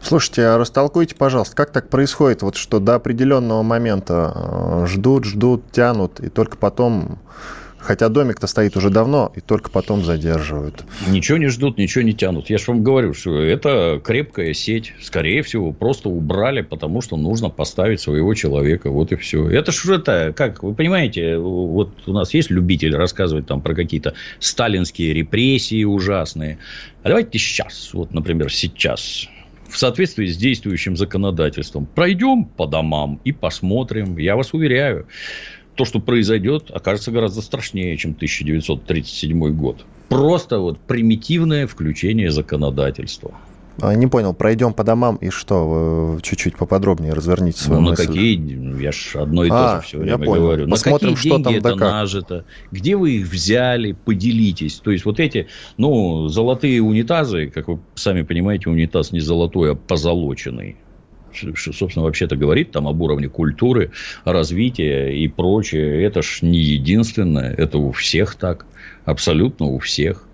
Слушайте, 0.00 0.42
а 0.42 0.58
растолкуйте, 0.58 1.16
пожалуйста, 1.16 1.56
как 1.56 1.72
так 1.72 1.88
происходит, 1.90 2.42
вот 2.42 2.54
что 2.54 2.78
до 2.78 2.94
определенного 2.94 3.62
момента 3.64 4.32
э, 4.34 4.86
ждут, 4.86 5.24
ждут, 5.24 5.72
тянут, 5.72 6.20
и 6.20 6.28
только 6.28 6.56
потом 6.56 7.18
Хотя 7.86 8.08
домик-то 8.08 8.48
стоит 8.48 8.76
уже 8.76 8.90
давно, 8.90 9.32
и 9.36 9.40
только 9.40 9.70
потом 9.70 10.04
задерживают. 10.04 10.84
Ничего 11.06 11.38
не 11.38 11.46
ждут, 11.46 11.78
ничего 11.78 12.02
не 12.02 12.14
тянут. 12.14 12.50
Я 12.50 12.58
же 12.58 12.64
вам 12.66 12.82
говорю, 12.82 13.14
что 13.14 13.40
это 13.40 14.00
крепкая 14.04 14.54
сеть. 14.54 14.92
Скорее 15.00 15.42
всего, 15.42 15.70
просто 15.72 16.08
убрали, 16.08 16.62
потому 16.62 17.00
что 17.00 17.16
нужно 17.16 17.48
поставить 17.48 18.00
своего 18.00 18.34
человека. 18.34 18.90
Вот 18.90 19.12
и 19.12 19.16
все. 19.16 19.48
Это 19.48 19.70
же 19.70 19.94
это, 19.94 20.34
как, 20.36 20.64
вы 20.64 20.74
понимаете, 20.74 21.38
вот 21.38 21.92
у 22.06 22.12
нас 22.12 22.34
есть 22.34 22.50
любитель 22.50 22.96
рассказывать 22.96 23.46
там 23.46 23.60
про 23.60 23.76
какие-то 23.76 24.14
сталинские 24.40 25.12
репрессии 25.12 25.84
ужасные. 25.84 26.58
А 27.04 27.08
давайте 27.08 27.38
сейчас, 27.38 27.90
вот, 27.92 28.12
например, 28.12 28.52
сейчас 28.52 29.28
в 29.68 29.78
соответствии 29.78 30.26
с 30.26 30.36
действующим 30.36 30.96
законодательством. 30.96 31.86
Пройдем 31.86 32.44
по 32.44 32.66
домам 32.66 33.20
и 33.24 33.32
посмотрим. 33.32 34.16
Я 34.18 34.36
вас 34.36 34.54
уверяю, 34.54 35.06
то, 35.76 35.84
что 35.84 36.00
произойдет, 36.00 36.70
окажется 36.72 37.12
гораздо 37.12 37.42
страшнее, 37.42 37.96
чем 37.96 38.12
1937 38.12 39.54
год. 39.54 39.84
Просто 40.08 40.58
вот 40.58 40.78
примитивное 40.78 41.66
включение 41.66 42.30
законодательства. 42.30 43.34
А, 43.82 43.94
не 43.94 44.06
понял, 44.06 44.32
пройдем 44.32 44.72
по 44.72 44.84
домам 44.84 45.16
и 45.16 45.28
что? 45.28 46.18
Чуть-чуть 46.22 46.56
поподробнее 46.56 47.12
разверните 47.12 47.60
свою 47.60 47.82
ну, 47.82 47.90
мысль. 47.90 48.02
на 48.02 48.08
какие, 48.08 48.82
я 48.82 48.92
же 48.92 49.18
одно 49.18 49.44
и 49.44 49.48
то 49.48 49.76
а, 49.76 49.80
же 49.80 49.86
все 49.86 49.98
время 49.98 50.18
понял. 50.18 50.42
говорю. 50.42 50.70
Посмотрим, 50.70 51.10
на 51.10 51.16
какие 51.16 51.30
что 51.30 51.42
деньги 51.42 51.60
там 51.60 51.74
это 51.74 51.84
нажито, 51.84 52.44
где 52.70 52.96
вы 52.96 53.12
их 53.16 53.26
взяли, 53.26 53.92
поделитесь. 53.92 54.76
То 54.76 54.90
есть, 54.90 55.04
вот 55.04 55.20
эти, 55.20 55.48
ну, 55.76 56.28
золотые 56.28 56.80
унитазы, 56.80 57.48
как 57.48 57.68
вы 57.68 57.78
сами 57.94 58.22
понимаете, 58.22 58.70
унитаз 58.70 59.12
не 59.12 59.20
золотой, 59.20 59.72
а 59.72 59.74
позолоченный 59.74 60.76
собственно, 61.56 62.04
вообще-то 62.04 62.36
говорит 62.36 62.72
там 62.72 62.88
об 62.88 63.00
уровне 63.00 63.28
культуры, 63.28 63.92
развития 64.24 65.10
и 65.10 65.28
прочее. 65.28 66.02
Это 66.04 66.22
ж 66.22 66.40
не 66.42 66.58
единственное, 66.58 67.52
это 67.52 67.78
у 67.78 67.92
всех 67.92 68.34
так, 68.34 68.66
абсолютно 69.04 69.66
у 69.66 69.78
всех. 69.78 70.26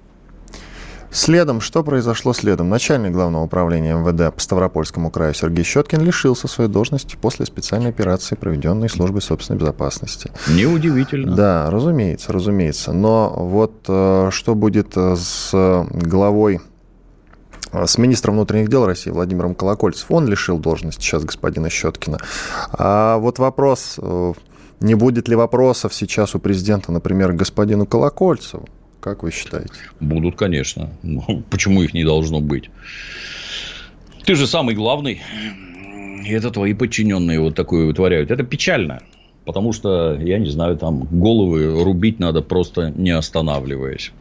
Следом, 1.14 1.60
что 1.60 1.84
произошло 1.84 2.32
следом? 2.32 2.70
Начальник 2.70 3.12
главного 3.12 3.44
управления 3.44 3.92
МВД 3.92 4.34
по 4.34 4.40
Ставропольскому 4.40 5.10
краю 5.10 5.34
Сергей 5.34 5.62
Щеткин 5.62 6.00
лишился 6.00 6.48
своей 6.48 6.70
должности 6.70 7.18
после 7.20 7.44
специальной 7.44 7.90
операции, 7.90 8.34
проведенной 8.34 8.88
службой 8.88 9.20
собственной 9.20 9.60
безопасности. 9.60 10.30
Неудивительно. 10.48 11.36
Да, 11.36 11.70
разумеется, 11.70 12.32
разумеется. 12.32 12.92
Но 12.94 13.30
вот 13.36 13.84
э, 13.88 14.30
что 14.32 14.54
будет 14.54 14.96
э, 14.96 15.14
с 15.16 15.50
главой 15.90 16.62
с 17.72 17.98
министром 17.98 18.34
внутренних 18.34 18.68
дел 18.68 18.86
России 18.86 19.10
Владимиром 19.10 19.54
Колокольцев. 19.54 20.10
Он 20.10 20.28
лишил 20.28 20.58
должности 20.58 21.02
сейчас 21.02 21.24
господина 21.24 21.70
Щеткина. 21.70 22.18
А 22.72 23.18
вот 23.18 23.38
вопрос, 23.38 23.98
э, 24.00 24.32
не 24.80 24.94
будет 24.94 25.28
ли 25.28 25.36
вопросов 25.36 25.94
сейчас 25.94 26.34
у 26.34 26.38
президента, 26.38 26.92
например, 26.92 27.32
господину 27.32 27.86
Колокольцеву? 27.86 28.68
Как 29.00 29.22
вы 29.22 29.32
считаете? 29.32 29.72
Будут, 30.00 30.36
конечно. 30.36 30.90
Ну, 31.02 31.42
почему 31.50 31.82
их 31.82 31.94
не 31.94 32.04
должно 32.04 32.40
быть? 32.40 32.70
Ты 34.24 34.34
же 34.34 34.46
самый 34.46 34.74
главный. 34.74 35.20
И 36.24 36.30
это 36.30 36.50
твои 36.50 36.74
подчиненные 36.74 37.40
вот 37.40 37.56
такое 37.56 37.86
вытворяют. 37.86 38.30
Это 38.30 38.44
печально. 38.44 39.02
Потому 39.44 39.72
что, 39.72 40.14
я 40.20 40.38
не 40.38 40.50
знаю, 40.50 40.76
там 40.78 41.08
головы 41.10 41.82
рубить 41.82 42.20
надо 42.20 42.42
просто 42.42 42.90
не 42.90 43.10
останавливаясь. 43.10 44.12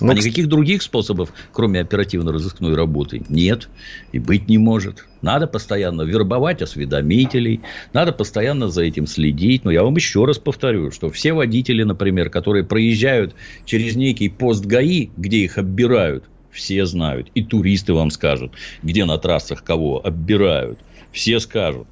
Ну, 0.00 0.10
а 0.10 0.14
никаких 0.14 0.48
других 0.48 0.82
способов, 0.82 1.32
кроме 1.52 1.80
оперативно-розыскной 1.80 2.74
работы, 2.74 3.22
нет 3.28 3.68
и 4.12 4.18
быть 4.18 4.48
не 4.48 4.58
может. 4.58 5.06
Надо 5.20 5.46
постоянно 5.46 6.02
вербовать 6.02 6.62
осведомителей, 6.62 7.60
надо 7.92 8.12
постоянно 8.12 8.68
за 8.68 8.82
этим 8.82 9.06
следить. 9.06 9.64
Но 9.64 9.70
я 9.70 9.84
вам 9.84 9.94
еще 9.96 10.24
раз 10.24 10.38
повторю, 10.38 10.90
что 10.90 11.10
все 11.10 11.32
водители, 11.32 11.82
например, 11.82 12.30
которые 12.30 12.64
проезжают 12.64 13.34
через 13.64 13.94
некий 13.94 14.28
пост 14.28 14.64
ГАИ, 14.64 15.10
где 15.16 15.38
их 15.38 15.58
оббирают, 15.58 16.24
все 16.50 16.84
знают. 16.86 17.28
И 17.34 17.44
туристы 17.44 17.94
вам 17.94 18.10
скажут, 18.10 18.52
где 18.82 19.04
на 19.04 19.18
трассах 19.18 19.62
кого 19.62 20.04
оббирают. 20.04 20.78
Все 21.12 21.38
скажут. 21.38 21.86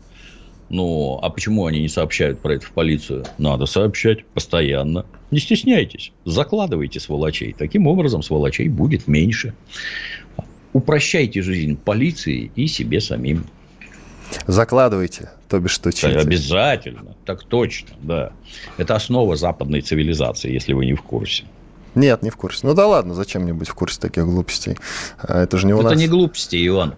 Ну, 0.69 1.19
а 1.21 1.31
почему 1.31 1.67
они 1.67 1.81
не 1.81 1.89
сообщают 1.89 2.41
про 2.41 2.55
это 2.55 2.67
в 2.67 2.73
полицию? 2.73 3.25
Надо 3.39 3.67
сообщать 3.67 4.25
постоянно. 4.27 5.05
Не 5.31 5.39
стесняйтесь, 5.39 6.13
закладывайте 6.25 6.99
сволочей. 7.01 7.55
Таким 7.57 7.87
образом, 7.87 8.23
сволочей 8.23 8.69
будет 8.69 9.07
меньше. 9.07 9.55
Упрощайте 10.73 11.43
жизнь 11.43 11.77
полиции 11.77 12.51
и 12.57 12.67
себе 12.67 13.01
самим. 13.01 13.47
Закладывайте, 14.47 15.31
то 15.49 15.59
бишь 15.59 15.73
что 15.73 15.93
читайте. 15.93 16.21
Обязательно, 16.21 17.17
так 17.25 17.45
точно, 17.45 17.97
да. 18.01 18.33
Это 18.77 18.95
основа 18.95 19.37
западной 19.37 19.81
цивилизации, 19.81 20.53
если 20.53 20.73
вы 20.73 20.87
не 20.87 20.95
в 20.95 21.03
курсе. 21.03 21.45
Нет, 21.97 22.23
не 22.23 22.31
в 22.31 22.37
курсе. 22.37 22.67
Ну 22.67 22.75
да 22.75 22.87
ладно, 22.87 23.15
зачем 23.15 23.43
мне 23.43 23.53
быть 23.53 23.69
в 23.69 23.75
курсе 23.75 24.01
таких 24.01 24.25
глупостей? 24.25 24.77
А 25.19 25.43
это 25.43 25.59
же 25.59 25.67
не 25.67 25.73
у 25.75 25.79
Это 25.79 25.85
нас. 25.85 25.93
Это 25.95 26.01
не 26.01 26.09
глупости, 26.09 26.65
Иван. 26.67 26.95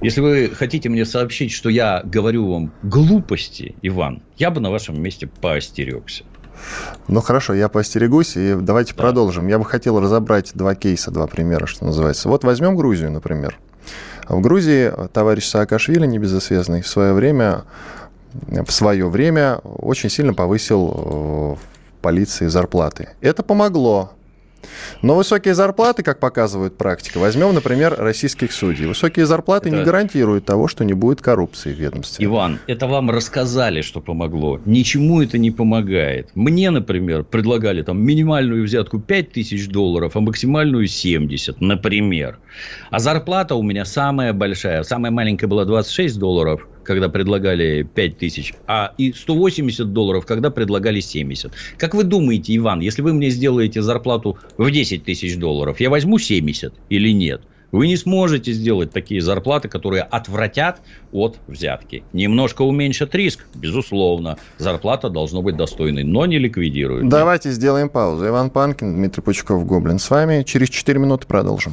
Если 0.00 0.20
вы 0.20 0.50
хотите 0.54 0.88
мне 0.88 1.04
сообщить, 1.04 1.52
что 1.52 1.68
я 1.68 2.02
говорю 2.04 2.50
вам 2.50 2.72
глупости, 2.82 3.74
Иван, 3.82 4.22
я 4.36 4.50
бы 4.50 4.60
на 4.60 4.70
вашем 4.70 5.00
месте 5.00 5.26
поостерегся. 5.26 6.24
Ну 7.08 7.20
хорошо, 7.20 7.54
я 7.54 7.68
поостерегусь, 7.68 8.36
и 8.36 8.54
давайте 8.54 8.94
да. 8.94 9.02
продолжим. 9.02 9.48
Я 9.48 9.58
бы 9.58 9.64
хотел 9.64 10.00
разобрать 10.00 10.52
два 10.54 10.74
кейса, 10.74 11.10
два 11.10 11.26
примера, 11.26 11.66
что 11.66 11.84
называется. 11.84 12.28
Вот 12.28 12.44
возьмем 12.44 12.76
Грузию, 12.76 13.10
например. 13.10 13.58
В 14.28 14.40
Грузии 14.40 14.92
товарищ 15.12 15.46
Саакашвили, 15.46 16.06
небезызвестный, 16.06 16.82
в 16.82 16.88
свое 16.88 17.12
время, 17.12 17.64
в 18.32 18.70
свое 18.70 19.08
время 19.08 19.56
очень 19.64 20.10
сильно 20.10 20.32
повысил 20.32 20.88
э, 20.88 21.00
в 21.54 22.00
полиции 22.00 22.46
зарплаты. 22.46 23.08
Это 23.20 23.42
помогло 23.42 24.12
но 25.02 25.14
высокие 25.14 25.54
зарплаты, 25.54 26.02
как 26.02 26.18
показывает 26.20 26.76
практика, 26.76 27.18
возьмем, 27.18 27.54
например, 27.54 27.94
российских 27.98 28.52
судей. 28.52 28.86
Высокие 28.86 29.26
зарплаты 29.26 29.68
это... 29.68 29.78
не 29.78 29.84
гарантируют 29.84 30.44
того, 30.44 30.68
что 30.68 30.84
не 30.84 30.92
будет 30.92 31.20
коррупции 31.20 31.72
в 31.72 31.78
ведомстве. 31.78 32.24
Иван, 32.24 32.58
это 32.66 32.86
вам 32.86 33.10
рассказали, 33.10 33.80
что 33.82 34.00
помогло. 34.00 34.60
Ничему 34.64 35.22
это 35.22 35.38
не 35.38 35.50
помогает. 35.50 36.30
Мне, 36.34 36.70
например, 36.70 37.24
предлагали 37.24 37.82
там 37.82 38.00
минимальную 38.00 38.64
взятку 38.64 38.98
5 38.98 39.32
тысяч 39.32 39.68
долларов, 39.68 40.16
а 40.16 40.20
максимальную 40.20 40.86
70, 40.86 41.60
например. 41.60 42.38
А 42.90 42.98
зарплата 42.98 43.54
у 43.54 43.62
меня 43.62 43.84
самая 43.84 44.32
большая. 44.32 44.82
Самая 44.82 45.10
маленькая 45.10 45.46
была 45.46 45.64
26 45.64 46.18
долларов, 46.18 46.66
когда 46.84 47.08
предлагали 47.08 47.82
5 47.82 48.18
тысяч, 48.18 48.54
а 48.66 48.92
и 48.98 49.12
180 49.12 49.92
долларов, 49.92 50.26
когда 50.26 50.50
предлагали 50.50 51.00
70. 51.00 51.52
Как 51.78 51.94
вы 51.94 52.04
думаете, 52.04 52.56
Иван, 52.56 52.80
если 52.80 53.02
вы 53.02 53.12
мне 53.12 53.30
сделаете 53.30 53.82
зарплату 53.82 54.38
в 54.58 54.70
10 54.70 55.04
тысяч 55.04 55.36
долларов, 55.36 55.80
я 55.80 55.90
возьму 55.90 56.18
70 56.18 56.74
или 56.88 57.10
нет? 57.12 57.42
Вы 57.72 57.86
не 57.86 57.96
сможете 57.96 58.52
сделать 58.52 58.92
такие 58.92 59.22
зарплаты, 59.22 59.68
которые 59.68 60.02
отвратят 60.02 60.82
от 61.10 61.38
взятки. 61.48 62.04
Немножко 62.12 62.62
уменьшат 62.62 63.14
риск, 63.14 63.46
безусловно. 63.54 64.36
Зарплата 64.58 65.08
должна 65.08 65.40
быть 65.40 65.56
достойной, 65.56 66.04
но 66.04 66.26
не 66.26 66.38
ликвидирует. 66.38 67.08
Давайте 67.08 67.50
сделаем 67.50 67.88
паузу. 67.88 68.28
Иван 68.28 68.50
Панкин, 68.50 68.94
Дмитрий 68.94 69.22
Пучков, 69.22 69.64
Гоблин. 69.64 69.98
С 69.98 70.10
вами 70.10 70.42
через 70.42 70.68
4 70.68 70.98
минуты 70.98 71.26
продолжим. 71.26 71.72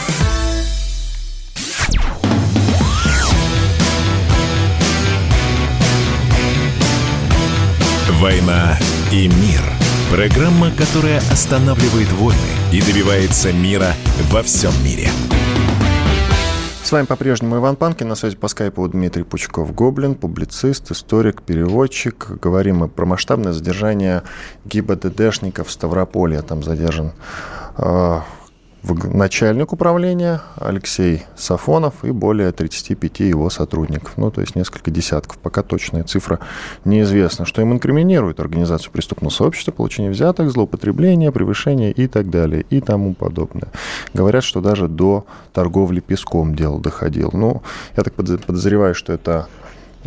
«Война 8.21 8.77
и 9.11 9.27
мир». 9.27 9.61
Программа, 10.11 10.69
которая 10.69 11.17
останавливает 11.31 12.11
войны 12.11 12.37
и 12.71 12.79
добивается 12.79 13.51
мира 13.51 13.95
во 14.29 14.43
всем 14.43 14.71
мире. 14.85 15.09
С 16.83 16.91
вами 16.91 17.07
по-прежнему 17.07 17.55
Иван 17.55 17.77
Панкин, 17.77 18.07
на 18.07 18.13
связи 18.13 18.35
по 18.35 18.47
скайпу 18.47 18.87
Дмитрий 18.87 19.23
Пучков-Гоблин, 19.23 20.13
публицист, 20.13 20.91
историк, 20.91 21.41
переводчик. 21.41 22.27
Говорим 22.39 22.77
мы 22.77 22.89
про 22.89 23.07
масштабное 23.07 23.53
задержание 23.53 24.21
ГИБДДшников 24.65 25.67
в 25.67 25.71
Ставрополье. 25.71 26.43
Там 26.43 26.61
задержан 26.61 27.13
э, 27.77 28.19
начальник 28.83 29.73
управления 29.73 30.41
Алексей 30.55 31.23
Сафонов 31.35 32.03
и 32.03 32.11
более 32.11 32.51
35 32.51 33.19
его 33.19 33.49
сотрудников. 33.49 34.13
Ну, 34.17 34.31
то 34.31 34.41
есть 34.41 34.55
несколько 34.55 34.91
десятков. 34.91 35.37
Пока 35.37 35.61
точная 35.61 36.03
цифра 36.03 36.39
неизвестна. 36.83 37.45
Что 37.45 37.61
им 37.61 37.73
инкриминирует 37.73 38.39
организацию 38.39 38.91
преступного 38.91 39.31
сообщества, 39.31 39.71
получение 39.71 40.11
взяток, 40.11 40.49
злоупотребление, 40.49 41.31
превышение 41.31 41.91
и 41.91 42.07
так 42.07 42.29
далее, 42.29 42.65
и 42.69 42.81
тому 42.81 43.13
подобное. 43.13 43.69
Говорят, 44.13 44.43
что 44.43 44.61
даже 44.61 44.87
до 44.87 45.25
торговли 45.53 45.99
песком 45.99 46.55
дело 46.55 46.79
доходило. 46.79 47.31
Ну, 47.33 47.61
я 47.95 48.03
так 48.03 48.13
подозреваю, 48.13 48.95
что 48.95 49.13
это 49.13 49.47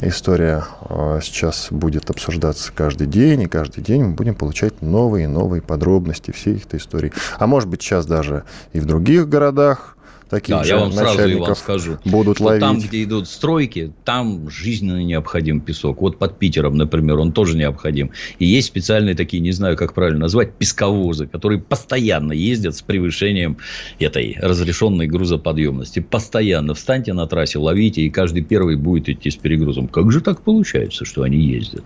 история 0.01 0.65
а, 0.83 1.21
сейчас 1.23 1.69
будет 1.71 2.11
обсуждаться 2.11 2.73
каждый 2.75 3.07
день, 3.07 3.43
и 3.43 3.47
каждый 3.47 3.83
день 3.83 4.05
мы 4.05 4.13
будем 4.15 4.35
получать 4.35 4.83
новые 4.83 5.25
и 5.25 5.29
новые 5.29 5.63
подробности 5.63 6.31
всей 6.31 6.57
этой 6.57 6.79
истории. 6.79 7.13
А 7.39 7.47
может 7.47 7.69
быть, 7.69 7.83
сейчас 7.83 8.07
даже 8.07 8.45
и 8.73 8.81
в 8.81 8.87
других 8.87 9.29
городах 9.29 9.97
таких 10.29 10.57
да, 10.57 10.65
же 10.65 10.71
я 10.71 10.79
вам 10.79 10.93
сразу, 10.93 11.33
Иван, 11.33 11.57
скажу, 11.57 11.99
будут 12.05 12.41
ловить. 12.41 12.61
Там, 12.61 12.79
где 12.79 13.05
идут 13.05 13.29
стройки, 13.29 13.93
там 14.05 14.51
жизненно 14.51 15.03
необходим 15.03 15.61
песок. 15.61 16.01
Вот 16.01 16.19
под 16.19 16.39
Питером, 16.39 16.77
например, 16.77 17.19
он 17.19 17.33
тоже 17.33 17.57
необходим. 17.57 18.11
И 18.39 18.45
есть 18.47 18.69
специальные 18.69 19.15
такие, 19.15 19.41
не 19.41 19.53
знаю, 19.53 19.77
как 19.77 19.95
правильно 19.95 20.21
назвать, 20.21 20.55
песковозы, 20.55 21.27
которые 21.27 21.61
постоянно 21.61 22.33
ездят 22.33 22.77
с 22.77 22.83
превышением 22.83 23.59
этой 23.99 24.37
разрешенной 24.41 25.07
грузоподъемности. 25.07 26.01
Постоянно 26.01 26.75
встаньте 26.75 27.13
на 27.13 27.27
трассе, 27.27 27.59
ловите, 27.59 28.03
и 28.03 28.11
каждый 28.11 28.43
первый 28.43 28.77
будет 28.77 29.09
идти 29.09 29.31
с 29.31 29.37
перегрузом. 29.37 29.89
Как 29.89 30.11
же 30.13 30.21
так 30.21 30.43
получается, 30.43 31.05
что 31.05 31.23
они 31.23 31.39
ездят? 31.39 31.85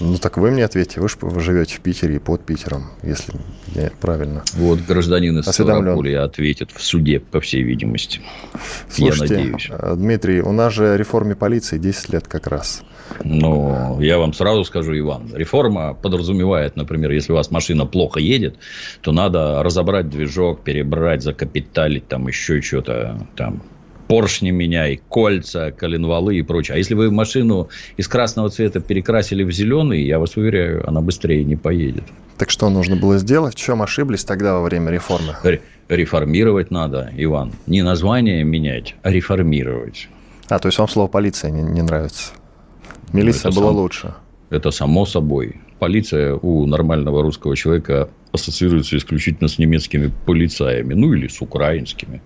Ну, 0.00 0.16
так 0.16 0.38
вы 0.38 0.50
мне 0.50 0.64
ответьте. 0.64 1.00
Вы 1.00 1.08
же 1.08 1.40
живете 1.40 1.76
в 1.76 1.80
Питере 1.80 2.16
и 2.16 2.18
под 2.18 2.44
Питером, 2.44 2.86
если 3.02 3.34
я 3.74 3.90
правильно 4.00 4.42
Вот 4.54 4.80
гражданин 4.80 5.38
из 5.38 5.46
Ставрополя 5.46 6.24
ответит 6.24 6.70
в 6.72 6.82
суде, 6.82 7.20
по 7.20 7.40
всей 7.40 7.62
видимости. 7.62 8.20
Слушайте, 8.88 9.34
я 9.34 9.40
надеюсь. 9.40 9.68
Э, 9.70 9.94
Дмитрий, 9.96 10.40
у 10.40 10.52
нас 10.52 10.72
же 10.72 10.96
реформе 10.96 11.36
полиции 11.36 11.78
10 11.78 12.14
лет 12.14 12.26
как 12.26 12.46
раз. 12.46 12.82
Ну, 13.22 14.00
я 14.00 14.18
вам 14.18 14.32
сразу 14.32 14.64
скажу, 14.64 14.96
Иван, 14.98 15.34
реформа 15.34 15.94
подразумевает, 15.94 16.76
например, 16.76 17.10
если 17.10 17.32
у 17.32 17.36
вас 17.36 17.50
машина 17.50 17.84
плохо 17.84 18.20
едет, 18.20 18.56
то 19.02 19.12
надо 19.12 19.62
разобрать 19.62 20.08
движок, 20.08 20.62
перебрать, 20.62 21.22
закапиталить, 21.22 22.08
там 22.08 22.28
еще 22.28 22.62
что-то, 22.62 23.26
там, 23.36 23.62
поршни 24.10 24.50
меняй, 24.50 25.00
кольца, 25.08 25.70
коленвалы 25.70 26.36
и 26.36 26.42
прочее. 26.42 26.74
А 26.74 26.78
если 26.78 26.94
вы 26.94 27.12
машину 27.12 27.68
из 27.96 28.08
красного 28.08 28.50
цвета 28.50 28.80
перекрасили 28.80 29.44
в 29.44 29.52
зеленый, 29.52 30.02
я 30.02 30.18
вас 30.18 30.36
уверяю, 30.36 30.84
она 30.88 31.00
быстрее 31.00 31.44
не 31.44 31.54
поедет. 31.54 32.02
Так 32.36 32.50
что 32.50 32.70
нужно 32.70 32.96
было 32.96 33.18
сделать? 33.18 33.54
В 33.54 33.58
чем 33.58 33.82
ошиблись 33.82 34.24
тогда 34.24 34.54
во 34.54 34.62
время 34.62 34.90
реформы? 34.90 35.36
Реформировать 35.88 36.72
надо, 36.72 37.12
Иван. 37.16 37.52
Не 37.68 37.82
название 37.82 38.42
менять, 38.42 38.96
а 39.04 39.12
реформировать. 39.12 40.08
А, 40.48 40.58
то 40.58 40.66
есть 40.66 40.78
вам 40.78 40.88
слово 40.88 41.06
полиция 41.06 41.52
не, 41.52 41.62
не 41.62 41.82
нравится? 41.82 42.32
Милиция 43.12 43.52
была 43.52 43.68
сам... 43.68 43.76
лучше. 43.76 44.14
Это 44.50 44.72
само 44.72 45.06
собой. 45.06 45.60
Полиция 45.78 46.34
у 46.34 46.66
нормального 46.66 47.22
русского 47.22 47.54
человека 47.54 48.08
ассоциируется 48.32 48.96
исключительно 48.96 49.48
с 49.48 49.58
немецкими 49.58 50.10
полицаями, 50.26 50.94
ну 50.94 51.12
или 51.14 51.28
с 51.28 51.40
украинскими. 51.40 52.20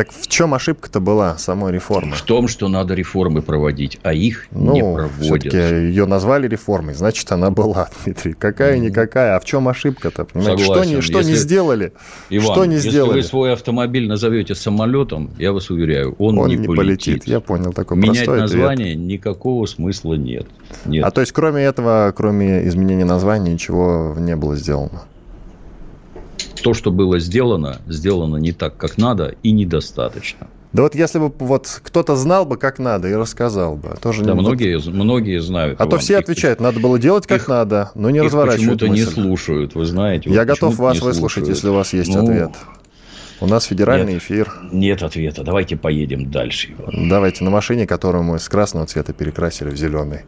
Так 0.00 0.12
в 0.12 0.28
чем 0.28 0.54
ошибка-то 0.54 0.98
была 0.98 1.36
самой 1.36 1.72
реформы? 1.72 2.16
В 2.16 2.22
том, 2.22 2.48
что 2.48 2.68
надо 2.68 2.94
реформы 2.94 3.42
проводить, 3.42 3.98
а 4.02 4.14
их 4.14 4.46
ну, 4.50 4.72
не 4.72 4.80
проводят. 4.80 5.52
ее 5.52 6.06
назвали 6.06 6.48
реформой, 6.48 6.94
значит, 6.94 7.30
она 7.32 7.50
была, 7.50 7.90
Дмитрий. 8.04 8.32
Какая-никакая. 8.32 9.36
А 9.36 9.40
в 9.40 9.44
чем 9.44 9.68
ошибка-то? 9.68 10.24
Понимаете? 10.24 10.64
Что, 10.64 10.84
не, 10.84 11.02
что 11.02 11.18
если... 11.18 11.32
не 11.32 11.36
сделали? 11.36 11.92
Иван, 12.30 12.46
что 12.46 12.64
не 12.64 12.76
если 12.76 12.88
сделали? 12.88 13.12
вы 13.16 13.22
свой 13.22 13.52
автомобиль 13.52 14.08
назовете 14.08 14.54
самолетом, 14.54 15.32
я 15.38 15.52
вас 15.52 15.68
уверяю, 15.68 16.14
он, 16.18 16.38
он 16.38 16.48
не, 16.48 16.56
не 16.56 16.66
полетит. 16.66 17.16
полетит. 17.16 17.24
Я 17.26 17.40
понял, 17.40 17.74
такой 17.74 17.98
Менять 17.98 18.26
название 18.26 18.94
ответ. 18.94 19.06
никакого 19.06 19.66
смысла 19.66 20.14
нет. 20.14 20.46
нет. 20.86 21.04
А 21.04 21.10
то 21.10 21.20
есть, 21.20 21.32
кроме 21.32 21.62
этого, 21.62 22.10
кроме 22.16 22.66
изменения 22.68 23.04
названия, 23.04 23.52
ничего 23.52 24.16
не 24.18 24.34
было 24.34 24.56
сделано? 24.56 25.02
То, 26.60 26.74
что 26.74 26.90
было 26.90 27.18
сделано, 27.18 27.78
сделано 27.86 28.36
не 28.36 28.52
так, 28.52 28.76
как 28.76 28.98
надо 28.98 29.34
и 29.42 29.52
недостаточно. 29.52 30.48
Да 30.72 30.84
вот 30.84 30.94
если 30.94 31.18
бы 31.18 31.32
вот 31.38 31.80
кто-то 31.82 32.14
знал 32.14 32.46
бы, 32.46 32.56
как 32.56 32.78
надо, 32.78 33.08
и 33.08 33.14
рассказал 33.14 33.74
бы. 33.74 33.96
Тоже 34.00 34.22
да, 34.22 34.34
не 34.34 34.40
многие, 34.40 34.78
многие 34.88 35.40
знают. 35.40 35.80
А 35.80 35.86
то 35.86 35.98
все 35.98 36.14
их, 36.14 36.20
отвечают, 36.20 36.60
надо 36.60 36.78
было 36.78 36.98
делать 36.98 37.26
как 37.26 37.42
их, 37.42 37.48
надо, 37.48 37.90
но 37.96 38.10
не 38.10 38.20
разворачивают 38.20 38.80
почему-то 38.80 38.88
не 38.88 39.04
слушают, 39.04 39.74
вы 39.74 39.84
знаете. 39.84 40.30
Я 40.30 40.40
вот 40.40 40.48
готов 40.48 40.76
вас 40.76 41.00
выслушать, 41.00 41.48
если 41.48 41.68
у 41.68 41.74
вас 41.74 41.92
есть 41.92 42.14
ну, 42.14 42.22
ответ. 42.22 42.50
У 43.40 43.46
нас 43.46 43.64
федеральный 43.64 44.14
нет, 44.14 44.22
эфир. 44.22 44.52
Нет 44.70 45.02
ответа. 45.02 45.42
Давайте 45.42 45.76
поедем 45.76 46.30
дальше. 46.30 46.74
Иван. 46.78 47.08
Давайте 47.08 47.42
на 47.42 47.50
машине, 47.50 47.86
которую 47.86 48.22
мы 48.22 48.38
с 48.38 48.48
красного 48.48 48.86
цвета 48.86 49.14
перекрасили 49.14 49.70
в 49.70 49.76
зеленый. 49.76 50.20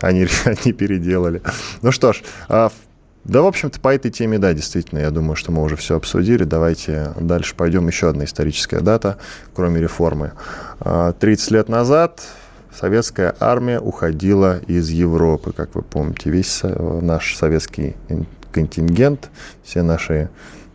Они, 0.00 0.26
они 0.44 0.72
переделали. 0.72 1.42
Ну 1.82 1.90
что 1.90 2.12
ж, 2.12 2.22
а 2.48 2.70
да, 3.24 3.42
в 3.42 3.46
общем-то, 3.46 3.78
по 3.78 3.94
этой 3.94 4.10
теме, 4.10 4.38
да, 4.38 4.52
действительно, 4.52 4.98
я 4.98 5.10
думаю, 5.10 5.36
что 5.36 5.52
мы 5.52 5.62
уже 5.62 5.76
все 5.76 5.96
обсудили. 5.96 6.42
Давайте 6.42 7.12
дальше 7.20 7.54
пойдем. 7.54 7.86
Еще 7.86 8.08
одна 8.08 8.24
историческая 8.24 8.80
дата, 8.80 9.18
кроме 9.54 9.80
реформы. 9.80 10.32
30 10.80 11.50
а, 11.50 11.54
лет 11.54 11.68
назад 11.68 12.22
советская 12.74 13.34
армия 13.38 13.78
уходила 13.78 14.58
из 14.66 14.88
Европы, 14.90 15.52
как 15.52 15.74
вы 15.74 15.82
помните. 15.82 16.30
Весь 16.30 16.60
э, 16.64 17.00
наш 17.00 17.36
советский 17.36 17.94
контингент, 18.50 19.30
все 19.62 19.82
наши 19.82 20.28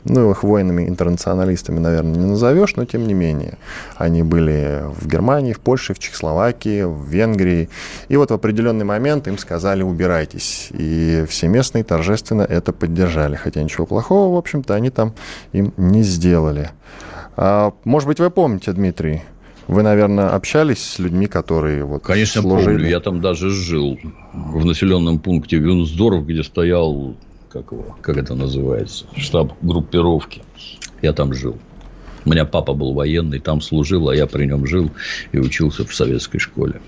ну, 0.10 0.32
их 0.32 0.44
воинами-интернационалистами, 0.44 1.80
наверное, 1.80 2.16
не 2.16 2.26
назовешь, 2.26 2.76
но 2.76 2.86
тем 2.86 3.08
не 3.08 3.14
менее. 3.14 3.58
Они 3.96 4.24
были 4.24 4.84
в 5.00 5.08
Германии, 5.08 5.54
в 5.54 5.60
Польше, 5.60 5.94
в 5.94 6.00
Чехословакии, 6.00 6.84
в 6.84 7.04
Венгрии. 7.06 7.70
И 8.10 8.18
вот 8.18 8.32
в 8.32 8.34
определенный 8.34 8.86
момент 8.86 9.28
им 9.28 9.38
сказали 9.38 9.84
«убирайтесь». 9.84 10.70
И 10.72 11.26
все 11.30 11.48
местные 11.48 11.84
торжественно 11.84 12.42
это 12.42 12.74
поддержали. 12.74 13.36
Хотя 13.36 13.62
ничего 13.62 13.86
плохого, 13.86 14.36
в 14.36 14.38
общем-то, 14.38 14.74
они 14.74 14.90
там 14.90 15.14
им 15.52 15.74
не 15.78 16.04
сделали. 16.04 16.70
А, 17.36 17.74
может 17.84 18.08
быть, 18.08 18.20
вы 18.20 18.30
помните, 18.30 18.72
Дмитрий, 18.72 19.22
вы, 19.68 19.84
наверное, 19.84 20.30
общались 20.30 20.82
с 20.82 21.00
людьми, 21.00 21.28
которые 21.28 21.84
вот 21.84 22.04
Конечно, 22.04 22.42
служили? 22.42 22.76
помню. 22.78 22.90
Я 22.90 23.00
там 23.02 23.22
даже 23.22 23.50
жил 23.50 24.00
в 24.34 24.66
населенном 24.66 25.20
пункте 25.20 25.58
Вюнсдорф, 25.58 26.26
где 26.26 26.44
стоял 26.44 27.16
как 27.50 27.72
его, 27.72 27.96
как 28.02 28.18
это 28.18 28.36
называется, 28.36 29.06
штаб 29.16 29.54
группировки. 29.62 30.44
Я 31.02 31.14
там 31.14 31.34
жил. 31.34 31.58
У 32.26 32.30
меня 32.30 32.46
папа 32.46 32.74
был 32.74 32.94
военный, 32.94 33.40
там 33.40 33.62
служил, 33.62 34.10
а 34.10 34.16
я 34.16 34.28
при 34.28 34.46
нем 34.46 34.66
жил 34.66 34.92
и 35.32 35.40
учился 35.40 35.86
в 35.86 35.94
советской 35.96 36.40
школе. 36.40 36.82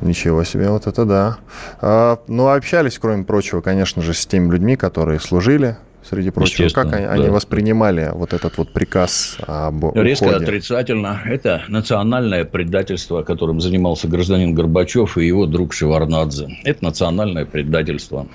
Ничего 0.00 0.44
себе, 0.44 0.70
вот 0.70 0.86
это 0.86 1.04
да. 1.04 1.38
А, 1.80 2.20
ну, 2.26 2.48
общались, 2.48 2.98
кроме 2.98 3.24
прочего, 3.24 3.60
конечно 3.60 4.02
же, 4.02 4.14
с 4.14 4.24
теми 4.26 4.50
людьми, 4.50 4.76
которые 4.76 5.20
служили, 5.20 5.76
среди 6.02 6.30
прочего. 6.30 6.68
Как 6.68 6.92
они, 6.92 7.06
да. 7.06 7.12
они 7.12 7.28
воспринимали 7.28 8.10
вот 8.14 8.32
этот 8.32 8.56
вот 8.58 8.72
приказ 8.72 9.36
об 9.46 9.96
Резко 9.96 10.24
уходе? 10.24 10.44
отрицательно. 10.44 11.20
Это 11.26 11.62
национальное 11.68 12.44
предательство, 12.44 13.22
которым 13.22 13.60
занимался 13.60 14.08
гражданин 14.08 14.54
Горбачев 14.54 15.18
и 15.18 15.26
его 15.26 15.46
друг 15.46 15.72
Шеварнадзе. 15.72 16.48
Это 16.64 16.84
национальное 16.84 17.44
предательство. 17.44 18.26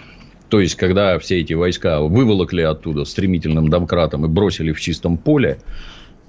То 0.50 0.60
есть, 0.60 0.76
когда 0.76 1.18
все 1.20 1.42
эти 1.42 1.54
войска 1.54 2.02
выволокли 2.02 2.62
оттуда 2.62 3.06
стремительным 3.06 3.70
домкратом 3.70 4.26
и 4.26 4.28
бросили 4.28 4.72
в 4.72 4.80
чистом 4.80 5.18
поле, 5.18 5.60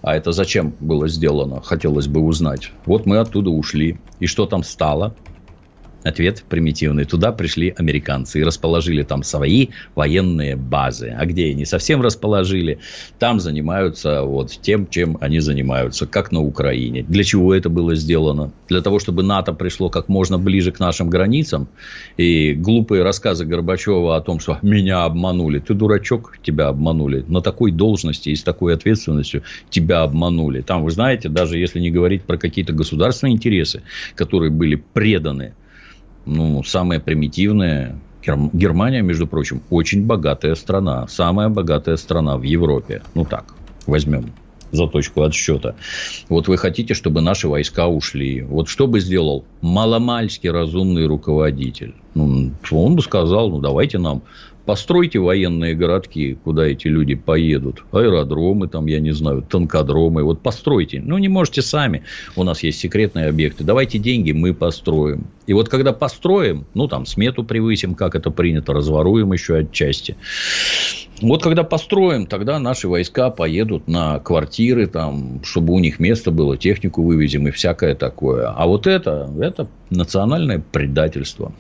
а 0.03 0.17
это 0.17 0.33
зачем 0.33 0.75
было 0.81 1.09
сделано, 1.09 1.61
хотелось 1.63 2.07
бы 2.07 2.21
узнать. 2.21 2.71
Вот 2.85 3.07
мы 3.07 3.19
оттуда 3.19 3.51
ушли. 3.51 3.99
И 4.21 4.27
что 4.27 4.47
там 4.47 4.63
стало? 4.63 5.15
Ответ 6.07 6.45
примитивный. 6.49 7.05
Туда 7.05 7.33
пришли 7.33 7.75
американцы 7.77 8.39
и 8.39 8.45
расположили 8.45 9.03
там 9.03 9.25
свои 9.25 9.69
военные 9.97 10.55
базы. 10.55 11.13
А 11.19 11.27
где 11.27 11.51
они 11.51 11.65
совсем 11.65 12.01
расположили, 12.01 12.79
там 13.19 13.41
занимаются 13.41 14.23
вот 14.23 14.53
тем, 14.63 14.87
чем 14.87 15.19
они 15.21 15.41
занимаются, 15.41 16.07
как 16.07 16.31
на 16.31 16.41
Украине. 16.41 17.03
Для 17.03 17.25
чего 17.25 17.53
это 17.53 17.71
было 17.71 17.97
сделано? 17.97 18.53
Для 18.69 18.83
того, 18.83 19.01
чтобы 19.01 19.25
НАТО 19.25 19.53
пришло 19.53 19.91
как 19.91 20.09
можно 20.09 20.39
ближе 20.39 20.71
к 20.71 20.79
нашим 20.79 21.11
границам. 21.11 21.67
И 22.17 22.53
глупые 22.53 23.03
рассказы 23.03 23.45
Горбачева 23.45 24.17
о 24.17 24.21
том, 24.21 24.39
что 24.39 24.61
меня 24.63 25.03
обманули. 25.07 25.59
Ты 25.59 25.75
дурачок, 25.75 26.39
тебя 26.41 26.69
обманули. 26.69 27.25
На 27.27 27.41
такой 27.41 27.73
должности 27.73 28.29
и 28.29 28.37
с 28.37 28.45
такой 28.45 28.75
ответственностью 28.75 29.43
тебя 29.71 30.03
обманули. 30.03 30.61
Там, 30.61 30.85
вы 30.85 30.93
знаете, 30.93 31.29
даже 31.29 31.59
если 31.59 31.81
не 31.81 31.91
говорить 31.91 32.23
про 32.23 32.39
какие-то 32.39 32.73
государственные 32.73 33.35
интересы, 33.35 33.83
которые 34.15 34.53
были 34.53 34.77
преданы 34.77 35.55
ну, 36.27 36.63
самое 36.65 37.01
примитивное. 37.01 37.97
Германия, 38.53 39.03
между 39.03 39.29
прочим, 39.29 39.63
очень 39.71 40.05
богатая 40.05 40.57
страна. 40.57 41.07
Самая 41.07 41.49
богатая 41.49 41.97
страна 41.97 42.37
в 42.37 42.43
Европе. 42.43 43.03
Ну 43.15 43.25
так, 43.25 43.55
возьмем 43.87 44.33
за 44.73 44.89
точку 44.89 45.23
отсчета. 45.23 45.77
Вот 46.29 46.49
вы 46.49 46.57
хотите, 46.57 46.95
чтобы 46.95 47.21
наши 47.21 47.49
войска 47.49 47.87
ушли. 47.87 48.43
Вот 48.43 48.69
что 48.69 48.89
бы 48.89 48.99
сделал 48.99 49.45
маломальски 49.61 50.49
разумный 50.49 51.07
руководитель? 51.07 51.95
Ну, 52.15 52.51
он 52.73 52.97
бы 52.97 53.03
сказал, 53.03 53.51
ну, 53.51 53.61
давайте 53.61 53.99
нам 53.99 54.23
Постройте 54.67 55.21
военные 55.21 55.75
городки, 55.75 56.37
куда 56.43 56.67
эти 56.67 56.89
люди 56.89 57.15
поедут. 57.15 57.85
Аэродромы, 57.93 58.67
там, 58.67 58.87
я 58.87 58.99
не 58.99 59.13
знаю, 59.13 59.43
танкодромы. 59.43 60.25
Вот 60.25 60.43
постройте. 60.43 61.01
Ну, 61.01 61.19
не 61.19 61.29
можете 61.29 61.63
сами. 61.63 62.03
У 62.35 62.43
нас 62.43 62.65
есть 62.65 62.81
секретные 62.81 63.29
объекты. 63.29 63.63
Давайте 63.63 63.99
деньги, 63.99 64.33
мы 64.33 64.53
построим. 64.53 65.29
И 65.47 65.53
вот 65.53 65.69
когда 65.69 65.93
построим, 65.93 66.67
ну, 66.75 66.89
там, 66.89 67.07
смету 67.07 67.45
превысим, 67.45 67.95
как 67.95 68.17
это 68.17 68.33
принято, 68.33 68.73
разворуем 68.73 69.33
еще 69.33 69.59
отчасти. 69.59 70.17
Вот 71.23 71.45
когда 71.45 71.63
построим, 71.63 72.27
тогда 72.27 72.59
наши 72.59 72.89
войска 72.89 73.31
поедут 73.31 73.87
на 73.87 74.19
квартиры, 74.19 74.89
там, 74.89 75.41
чтобы 75.45 75.75
у 75.75 75.79
них 75.79 76.01
место 76.01 76.33
было, 76.33 76.57
технику 76.57 77.03
вывезем 77.03 77.47
и 77.47 77.53
всякое 77.53 77.95
такое. 77.95 78.49
А 78.49 78.67
вот 78.67 78.89
это, 78.89 79.31
это 79.41 79.69
национальное 79.91 80.61
предательство. 80.73 81.53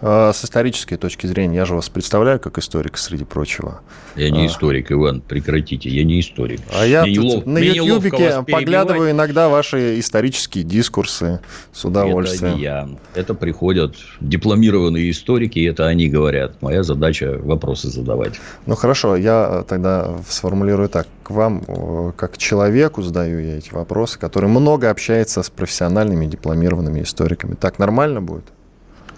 А, 0.00 0.32
с 0.32 0.44
исторической 0.44 0.96
точки 0.96 1.26
зрения, 1.26 1.56
я 1.56 1.64
же 1.64 1.74
вас 1.74 1.88
представляю 1.88 2.38
как 2.38 2.58
историка, 2.58 2.98
среди 2.98 3.24
прочего. 3.24 3.80
Я 4.14 4.30
не 4.30 4.44
а. 4.44 4.46
историк, 4.46 4.92
Иван, 4.92 5.20
прекратите, 5.20 5.88
я 5.88 6.04
не 6.04 6.20
историк. 6.20 6.60
А 6.72 6.86
я 6.86 7.02
мне 7.02 7.16
тут 7.16 7.46
на 7.46 7.58
Ютьюбике 7.58 8.44
поглядываю 8.48 9.10
иногда 9.10 9.48
ваши 9.48 9.98
исторические 9.98 10.64
дискурсы 10.64 11.40
с 11.72 11.84
удовольствием. 11.84 12.52
Это 12.52 12.56
не 12.56 12.62
я. 12.62 12.88
Это 13.14 13.34
приходят 13.34 13.96
дипломированные 14.20 15.10
историки, 15.10 15.66
это 15.66 15.86
они 15.86 16.08
говорят. 16.08 16.62
Моя 16.62 16.82
задача 16.82 17.38
вопросы 17.42 17.88
задавать. 17.88 18.34
Ну, 18.66 18.76
хорошо, 18.76 19.16
я 19.16 19.64
тогда 19.68 20.16
сформулирую 20.28 20.88
так. 20.88 21.06
К 21.22 21.30
вам, 21.30 21.62
э, 21.66 22.12
как 22.16 22.38
человеку, 22.38 23.02
задаю 23.02 23.40
я 23.40 23.58
эти 23.58 23.70
вопросы, 23.74 24.18
который 24.18 24.48
много 24.48 24.88
общается 24.88 25.42
с 25.42 25.50
профессиональными 25.50 26.24
дипломированными 26.24 27.02
историками. 27.02 27.54
Так 27.54 27.78
нормально 27.78 28.22
будет? 28.22 28.44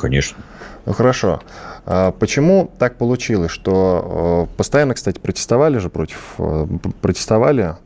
Конечно. 0.00 0.38
Ну 0.86 0.94
хорошо. 0.94 1.42
А 1.84 2.12
почему 2.12 2.70
так 2.78 2.96
получилось, 2.96 3.50
что 3.50 4.48
э, 4.50 4.56
постоянно, 4.56 4.94
кстати, 4.94 5.18
протестовали 5.18 5.76
же 5.76 5.90
против, 5.90 6.36
э, 6.38 6.66
протестовали 7.02 7.76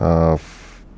э, 0.00 0.36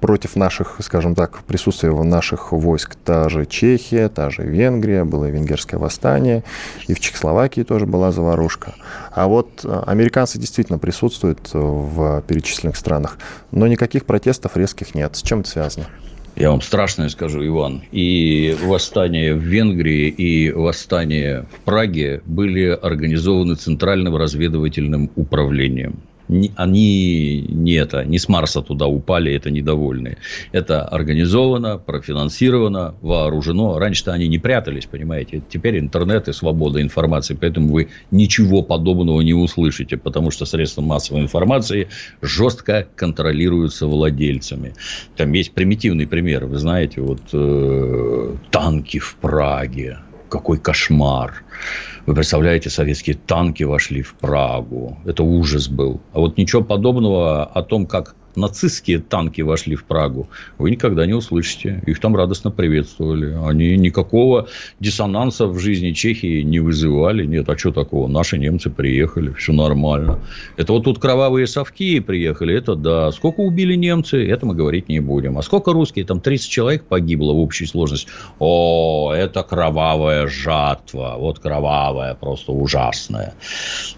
против 0.01 0.35
наших, 0.35 0.77
скажем 0.81 1.15
так, 1.15 1.41
присутствия 1.45 1.91
наших 1.91 2.53
войск. 2.53 2.95
Та 2.95 3.29
же 3.29 3.45
Чехия, 3.45 4.09
та 4.09 4.31
же 4.31 4.45
Венгрия, 4.45 5.05
было 5.05 5.27
венгерское 5.27 5.79
восстание, 5.79 6.43
и 6.87 6.95
в 6.95 7.01
Чехословакии 7.01 7.63
тоже 7.63 7.85
была 7.85 8.11
заварушка. 8.11 8.75
А 9.13 9.27
вот 9.27 9.65
американцы 9.87 10.39
действительно 10.39 10.79
присутствуют 10.79 11.51
в 11.53 12.23
перечисленных 12.23 12.77
странах, 12.77 13.19
но 13.51 13.67
никаких 13.67 14.07
протестов 14.07 14.57
резких 14.57 14.95
нет. 14.95 15.17
С 15.17 15.23
чем 15.23 15.41
это 15.41 15.51
связано? 15.51 15.87
Я 16.37 16.51
вам 16.51 16.61
страшное 16.61 17.09
скажу, 17.09 17.45
Иван. 17.47 17.83
И 17.93 18.55
восстание 18.63 19.35
в 19.35 19.39
Венгрии, 19.39 20.09
и 20.09 20.53
восстание 20.53 21.47
в 21.51 21.65
Праге 21.65 22.21
были 22.27 22.67
организованы 22.67 23.55
Центральным 23.55 24.17
разведывательным 24.17 25.11
управлением 25.17 26.03
они 26.29 27.43
не 27.49 27.75
это, 27.75 28.05
не 28.05 28.19
с 28.19 28.29
Марса 28.29 28.63
туда 28.63 28.87
упали, 28.87 29.33
это 29.33 29.51
недовольные. 29.51 30.19
Это 30.53 30.85
организовано, 30.85 31.79
профинансировано, 31.79 32.95
вооружено. 33.01 33.79
Раньше-то 33.79 34.13
они 34.13 34.29
не 34.29 34.39
прятались, 34.39 34.87
понимаете. 34.87 35.43
Теперь 35.49 35.79
интернет 35.79 36.29
и 36.29 36.33
свобода 36.33 36.83
информации, 36.83 37.35
поэтому 37.35 37.73
вы 37.73 37.89
ничего 38.11 38.63
подобного 38.63 39.21
не 39.21 39.35
услышите, 39.35 39.97
потому 39.97 40.31
что 40.31 40.47
средства 40.47 40.83
массовой 40.83 41.23
информации 41.23 41.89
жестко 42.23 42.87
контролируются 42.97 43.87
владельцами. 43.87 44.75
Там 45.17 45.33
есть 45.33 45.53
примитивный 45.53 46.07
пример, 46.07 46.47
вы 46.47 46.59
знаете, 46.59 47.01
вот 47.01 47.21
э, 47.33 48.37
танки 48.51 48.99
в 48.99 49.17
Праге, 49.21 49.99
какой 50.29 50.59
кошмар. 50.59 51.45
Вы 52.07 52.15
представляете, 52.15 52.71
советские 52.71 53.17
танки 53.17 53.65
вошли 53.65 54.01
в 54.01 54.15
Прагу. 54.15 54.97
Это 55.05 55.25
ужас 55.25 55.67
был. 55.69 56.01
А 56.13 56.21
вот 56.21 56.39
ничего 56.39 56.63
подобного 56.63 57.45
о 57.45 57.63
том, 57.63 57.85
как 57.85 58.15
нацистские 58.37 58.99
танки 58.99 59.41
вошли 59.41 59.77
в 59.77 59.85
Прагу, 59.85 60.29
вы 60.59 60.71
никогда 60.71 61.07
не 61.07 61.15
услышите. 61.15 61.83
Их 61.87 62.01
там 62.01 62.15
радостно 62.17 62.51
приветствовали. 62.51 63.37
Они 63.45 63.77
никакого 63.77 64.49
диссонанса 64.81 65.47
в 65.47 65.59
жизни 65.59 65.93
Чехии 65.93 66.43
не 66.43 66.61
вызывали. 66.61 67.25
Нет, 67.27 67.49
а 67.49 67.57
что 67.57 67.73
такого? 67.73 68.09
Наши 68.09 68.39
немцы 68.39 68.71
приехали, 68.71 69.33
все 69.33 69.53
нормально. 69.53 70.21
Это 70.57 70.73
вот 70.73 70.85
тут 70.85 70.99
кровавые 70.99 71.47
совки 71.47 72.01
приехали, 72.01 72.55
это 72.55 72.75
да. 72.75 73.11
Сколько 73.13 73.41
убили 73.41 73.75
немцы, 73.75 74.27
это 74.27 74.47
мы 74.47 74.55
говорить 74.55 74.89
не 74.89 75.01
будем. 75.01 75.39
А 75.39 75.43
сколько 75.43 75.73
русские? 75.73 76.05
Там 76.05 76.21
30 76.21 76.51
человек 76.51 76.85
погибло 76.85 77.33
в 77.33 77.39
общей 77.39 77.67
сложности. 77.67 78.09
О, 78.39 79.13
это 79.15 79.43
кровавая 79.43 80.27
жатва. 80.27 81.17
Вот 81.19 81.39
кровавая, 81.39 82.15
просто 82.15 82.53
ужасная. 82.53 83.35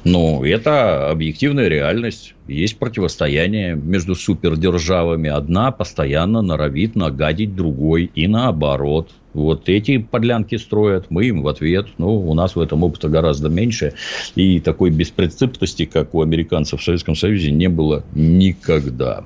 Ну, 0.04 0.44
это 0.44 1.10
объективная 1.10 1.68
реальность 1.68 2.34
есть 2.48 2.78
противостояние 2.78 3.76
между 3.76 4.14
супердержавами. 4.14 5.30
Одна 5.30 5.70
постоянно 5.70 6.42
норовит 6.42 6.96
нагадить 6.96 7.54
другой 7.54 8.10
и 8.14 8.26
наоборот. 8.26 9.10
Вот 9.34 9.68
эти 9.68 9.98
подлянки 9.98 10.56
строят, 10.56 11.06
мы 11.10 11.26
им 11.26 11.42
в 11.42 11.48
ответ. 11.48 11.86
Ну, 11.98 12.28
у 12.28 12.34
нас 12.34 12.56
в 12.56 12.60
этом 12.60 12.82
опыта 12.82 13.08
гораздо 13.08 13.48
меньше. 13.48 13.92
И 14.34 14.58
такой 14.58 14.90
беспринципности, 14.90 15.84
как 15.84 16.14
у 16.14 16.22
американцев 16.22 16.80
в 16.80 16.84
Советском 16.84 17.14
Союзе, 17.14 17.52
не 17.52 17.68
было 17.68 18.02
никогда. 18.14 19.24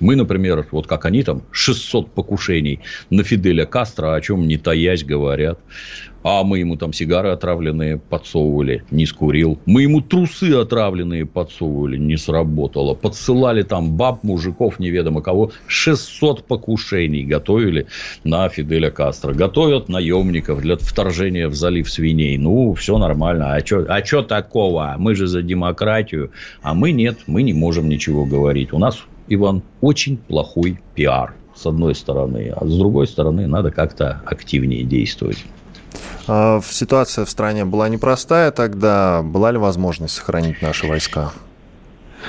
Мы, 0.00 0.16
например, 0.16 0.66
вот 0.70 0.86
как 0.86 1.04
они 1.04 1.22
там, 1.22 1.42
600 1.52 2.10
покушений 2.12 2.80
на 3.10 3.22
Фиделя 3.22 3.66
Кастро, 3.66 4.14
о 4.14 4.20
чем 4.20 4.48
не 4.48 4.56
таясь 4.56 5.04
говорят. 5.04 5.58
А 6.22 6.44
мы 6.44 6.58
ему 6.58 6.76
там 6.76 6.92
сигары 6.92 7.30
отравленные 7.30 7.96
подсовывали, 7.98 8.84
не 8.90 9.06
скурил. 9.06 9.58
Мы 9.64 9.82
ему 9.82 10.02
трусы 10.02 10.52
отравленные 10.52 11.24
подсовывали, 11.24 11.96
не 11.96 12.18
сработало. 12.18 12.94
Подсылали 12.94 13.62
там 13.62 13.96
баб, 13.96 14.22
мужиков, 14.22 14.78
неведомо 14.78 15.22
кого. 15.22 15.52
600 15.66 16.44
покушений 16.44 17.24
готовили 17.24 17.86
на 18.22 18.48
Фиделя 18.50 18.90
Кастро. 18.90 19.32
Готовят 19.32 19.88
наемников 19.88 20.60
для 20.60 20.76
вторжения 20.76 21.48
в 21.48 21.54
залив 21.54 21.90
свиней. 21.90 22.36
Ну, 22.36 22.74
все 22.74 22.98
нормально. 22.98 23.54
А 23.54 23.64
что 23.64 23.86
а 23.88 24.02
чё 24.02 24.20
такого? 24.22 24.96
Мы 24.98 25.14
же 25.14 25.26
за 25.26 25.40
демократию. 25.40 26.32
А 26.60 26.74
мы 26.74 26.92
нет, 26.92 27.20
мы 27.26 27.42
не 27.42 27.54
можем 27.54 27.88
ничего 27.88 28.26
говорить. 28.26 28.74
У 28.74 28.78
нас, 28.78 29.06
Иван, 29.30 29.62
очень 29.80 30.16
плохой 30.18 30.80
пиар 30.94 31.34
с 31.54 31.64
одной 31.64 31.94
стороны, 31.94 32.52
а 32.54 32.66
с 32.66 32.76
другой 32.76 33.06
стороны 33.06 33.46
надо 33.46 33.70
как-то 33.70 34.20
активнее 34.26 34.82
действовать. 34.82 35.44
А, 36.26 36.60
ситуация 36.64 37.24
в 37.24 37.30
стране 37.30 37.64
была 37.64 37.88
непростая 37.88 38.50
тогда. 38.50 39.22
Была 39.22 39.52
ли 39.52 39.58
возможность 39.58 40.14
сохранить 40.14 40.60
наши 40.62 40.86
войска? 40.86 41.32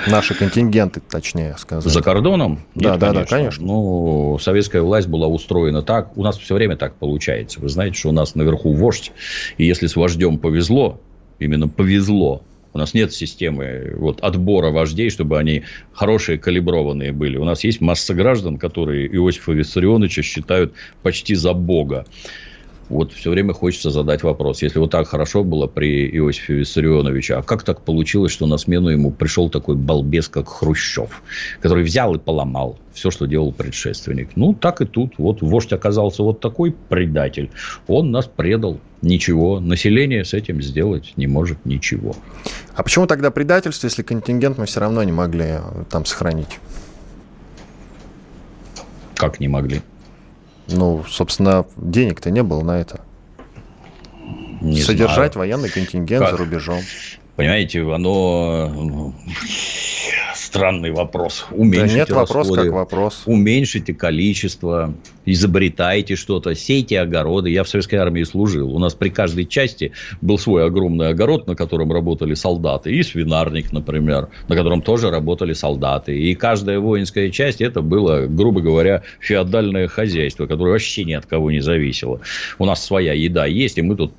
Наши 0.07 0.33
контингенты, 0.35 1.01
точнее 1.01 1.55
сказать. 1.57 1.91
За 1.91 2.01
кордоном? 2.01 2.61
Да, 2.75 2.91
Нет, 2.91 2.99
да, 2.99 3.07
конечно. 3.07 3.29
да, 3.29 3.37
конечно. 3.37 3.65
Ну, 3.65 4.37
советская 4.39 4.81
власть 4.81 5.07
была 5.07 5.27
устроена 5.27 5.81
так. 5.81 6.17
У 6.17 6.23
нас 6.23 6.37
все 6.37 6.55
время 6.55 6.77
так 6.77 6.95
получается. 6.95 7.59
Вы 7.59 7.67
знаете, 7.67 7.97
что 7.97 8.09
у 8.09 8.13
нас 8.13 8.35
наверху 8.35 8.73
вождь. 8.73 9.11
И 9.57 9.65
если 9.65 9.87
с 9.87 9.95
вождем 9.95 10.37
повезло, 10.37 11.01
именно 11.39 11.67
повезло, 11.67 12.41
у 12.73 12.77
нас 12.77 12.93
нет 12.93 13.13
системы 13.13 13.93
вот, 13.97 14.21
отбора 14.21 14.71
вождей, 14.71 15.09
чтобы 15.09 15.37
они 15.37 15.63
хорошие, 15.93 16.37
калиброванные 16.37 17.11
были. 17.11 17.37
У 17.37 17.43
нас 17.43 17.63
есть 17.63 17.81
масса 17.81 18.13
граждан, 18.13 18.57
которые 18.57 19.13
Иосифа 19.13 19.51
Виссарионовича 19.51 20.21
считают 20.21 20.73
почти 21.01 21.35
за 21.35 21.53
бога 21.53 22.05
вот 22.91 23.13
все 23.13 23.29
время 23.29 23.53
хочется 23.53 23.89
задать 23.89 24.23
вопрос. 24.23 24.61
Если 24.61 24.79
вот 24.79 24.91
так 24.91 25.07
хорошо 25.07 25.43
было 25.43 25.67
при 25.67 26.09
Иосифе 26.17 26.55
Виссарионовиче, 26.55 27.35
а 27.35 27.41
как 27.41 27.63
так 27.63 27.81
получилось, 27.81 28.31
что 28.31 28.45
на 28.45 28.57
смену 28.57 28.89
ему 28.89 29.11
пришел 29.11 29.49
такой 29.49 29.75
балбес, 29.75 30.27
как 30.27 30.47
Хрущев, 30.47 31.23
который 31.61 31.83
взял 31.83 32.13
и 32.15 32.19
поломал 32.19 32.77
все, 32.93 33.09
что 33.09 33.25
делал 33.25 33.51
предшественник? 33.51 34.31
Ну, 34.35 34.53
так 34.53 34.81
и 34.81 34.85
тут. 34.85 35.13
Вот 35.17 35.41
вождь 35.41 35.71
оказался 35.73 36.23
вот 36.23 36.39
такой 36.39 36.75
предатель. 36.89 37.49
Он 37.87 38.11
нас 38.11 38.25
предал. 38.27 38.79
Ничего. 39.01 39.59
Население 39.59 40.23
с 40.23 40.35
этим 40.35 40.61
сделать 40.61 41.13
не 41.15 41.25
может 41.25 41.65
ничего. 41.65 42.15
А 42.75 42.83
почему 42.83 43.07
тогда 43.07 43.31
предательство, 43.31 43.87
если 43.87 44.03
контингент 44.03 44.59
мы 44.59 44.67
все 44.67 44.79
равно 44.79 45.01
не 45.03 45.11
могли 45.11 45.45
э, 45.45 45.59
там 45.89 46.05
сохранить? 46.05 46.59
Как 49.15 49.39
не 49.39 49.47
могли? 49.47 49.81
Ну, 50.71 51.03
собственно, 51.07 51.65
денег-то 51.77 52.31
не 52.31 52.43
было 52.43 52.61
на 52.63 52.79
это. 52.79 53.01
Не 54.61 54.81
Содержать 54.81 55.33
знаю. 55.33 55.49
военный 55.49 55.69
контингент 55.69 56.21
как? 56.23 56.31
за 56.31 56.37
рубежом. 56.37 56.81
Понимаете, 57.35 57.81
оно 57.81 59.13
странный 60.51 60.91
вопрос. 60.91 61.45
Уменьшите 61.51 61.93
да 61.93 61.99
нет 61.99 62.09
расходы, 62.11 62.49
вопрос 62.49 62.57
как 62.57 62.73
вопрос. 62.73 63.23
Уменьшите 63.25 63.93
количество, 63.93 64.93
изобретайте 65.25 66.17
что-то, 66.17 66.55
сейте 66.55 66.99
огороды. 66.99 67.49
Я 67.49 67.63
в 67.63 67.69
советской 67.69 67.95
армии 67.95 68.23
служил. 68.23 68.75
У 68.75 68.77
нас 68.77 68.93
при 68.93 69.09
каждой 69.09 69.45
части 69.45 69.93
был 70.19 70.37
свой 70.37 70.65
огромный 70.65 71.07
огород, 71.07 71.47
на 71.47 71.55
котором 71.55 71.93
работали 71.93 72.33
солдаты. 72.33 72.93
И 72.93 73.01
свинарник, 73.01 73.71
например, 73.71 74.27
на 74.49 74.57
котором 74.57 74.81
тоже 74.81 75.09
работали 75.09 75.53
солдаты. 75.53 76.19
И 76.19 76.35
каждая 76.35 76.79
воинская 76.79 77.29
часть 77.29 77.61
это 77.61 77.81
было, 77.81 78.27
грубо 78.27 78.59
говоря, 78.59 79.03
феодальное 79.21 79.87
хозяйство, 79.87 80.47
которое 80.47 80.71
вообще 80.71 81.05
ни 81.05 81.13
от 81.13 81.25
кого 81.25 81.51
не 81.51 81.61
зависело. 81.61 82.19
У 82.59 82.65
нас 82.65 82.85
своя 82.85 83.13
еда 83.13 83.45
есть, 83.45 83.77
и 83.77 83.81
мы 83.81 83.95
тут 83.95 84.11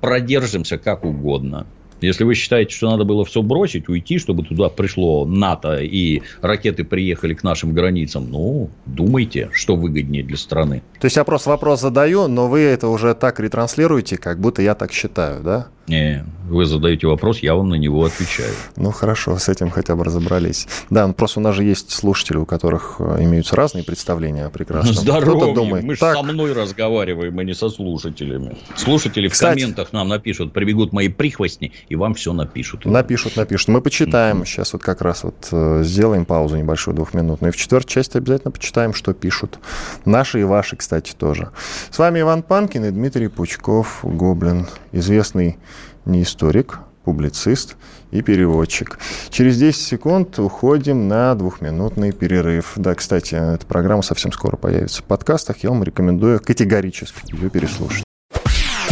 продержимся 0.00 0.78
как 0.78 1.04
угодно. 1.04 1.66
Если 2.00 2.24
вы 2.24 2.34
считаете, 2.34 2.74
что 2.74 2.90
надо 2.90 3.04
было 3.04 3.24
все 3.24 3.42
бросить, 3.42 3.88
уйти, 3.88 4.18
чтобы 4.18 4.44
туда 4.44 4.68
пришло 4.68 5.24
НАТО 5.24 5.78
и 5.78 6.22
ракеты 6.42 6.84
приехали 6.84 7.34
к 7.34 7.42
нашим 7.42 7.72
границам, 7.72 8.28
ну, 8.30 8.70
думайте, 8.86 9.50
что 9.52 9.76
выгоднее 9.76 10.22
для 10.22 10.36
страны. 10.36 10.82
То 11.00 11.06
есть 11.06 11.16
я 11.16 11.24
просто 11.24 11.50
вопрос 11.50 11.80
задаю, 11.80 12.28
но 12.28 12.48
вы 12.48 12.60
это 12.60 12.88
уже 12.88 13.14
так 13.14 13.40
ретранслируете, 13.40 14.16
как 14.16 14.40
будто 14.40 14.62
я 14.62 14.74
так 14.74 14.92
считаю, 14.92 15.42
да? 15.42 15.68
Вы 15.88 16.64
задаете 16.64 17.08
вопрос, 17.08 17.40
я 17.40 17.56
вам 17.56 17.68
на 17.70 17.74
него 17.74 18.04
отвечаю. 18.04 18.52
Ну, 18.76 18.92
хорошо, 18.92 19.36
с 19.36 19.48
этим 19.48 19.70
хотя 19.70 19.96
бы 19.96 20.04
разобрались. 20.04 20.68
Да, 20.90 21.06
ну, 21.06 21.12
просто 21.12 21.40
у 21.40 21.42
нас 21.42 21.56
же 21.56 21.64
есть 21.64 21.90
слушатели, 21.90 22.36
у 22.36 22.46
которых 22.46 22.96
э, 23.00 23.24
имеются 23.24 23.56
разные 23.56 23.82
представления 23.82 24.46
о 24.46 24.50
прекрасном. 24.50 24.94
Здоровье, 24.94 25.54
думает, 25.54 25.82
мы 25.82 25.94
же 25.94 26.00
так... 26.00 26.16
со 26.16 26.22
мной 26.22 26.52
разговариваем, 26.52 27.36
а 27.36 27.42
не 27.42 27.52
со 27.52 27.68
слушателями. 27.68 28.56
Слушатели 28.76 29.26
Кстати, 29.26 29.58
в 29.58 29.60
комментах 29.60 29.92
нам 29.92 30.08
напишут, 30.08 30.52
прибегут 30.52 30.92
мои 30.92 31.08
прихвостни, 31.08 31.72
и 31.88 31.96
вам 31.96 32.14
все 32.14 32.32
напишут. 32.32 32.84
Напишут, 32.84 33.34
напишут. 33.34 33.68
Мы 33.68 33.80
почитаем, 33.80 34.42
mm-hmm. 34.42 34.46
сейчас 34.46 34.72
вот 34.72 34.82
как 34.82 35.02
раз 35.02 35.24
вот 35.24 35.48
э, 35.50 35.82
сделаем 35.82 36.24
паузу 36.24 36.56
небольшую 36.56 36.94
двухминутную, 36.94 37.52
и 37.52 37.54
в 37.54 37.58
четвертой 37.58 37.90
части 37.90 38.18
обязательно 38.18 38.52
почитаем, 38.52 38.94
что 38.94 39.14
пишут. 39.14 39.58
Наши 40.04 40.40
и 40.42 40.44
ваши, 40.44 40.76
кстати, 40.76 41.12
тоже. 41.12 41.50
С 41.90 41.98
вами 41.98 42.20
Иван 42.20 42.44
Панкин 42.44 42.84
и 42.84 42.90
Дмитрий 42.90 43.26
Пучков, 43.26 44.00
Гоблин, 44.04 44.68
известный 44.92 45.58
не 46.06 46.22
историк, 46.22 46.80
публицист 47.04 47.76
и 48.10 48.22
переводчик. 48.22 48.98
Через 49.30 49.58
10 49.58 49.80
секунд 49.80 50.38
уходим 50.38 51.08
на 51.08 51.34
двухминутный 51.34 52.12
перерыв. 52.12 52.72
Да, 52.76 52.94
кстати, 52.94 53.34
эта 53.34 53.64
программа 53.66 54.02
совсем 54.02 54.32
скоро 54.32 54.56
появится 54.56 55.02
в 55.02 55.04
подкастах. 55.04 55.58
Я 55.62 55.70
вам 55.70 55.84
рекомендую 55.84 56.40
категорически 56.40 57.34
ее 57.34 57.50
переслушать. 57.50 58.04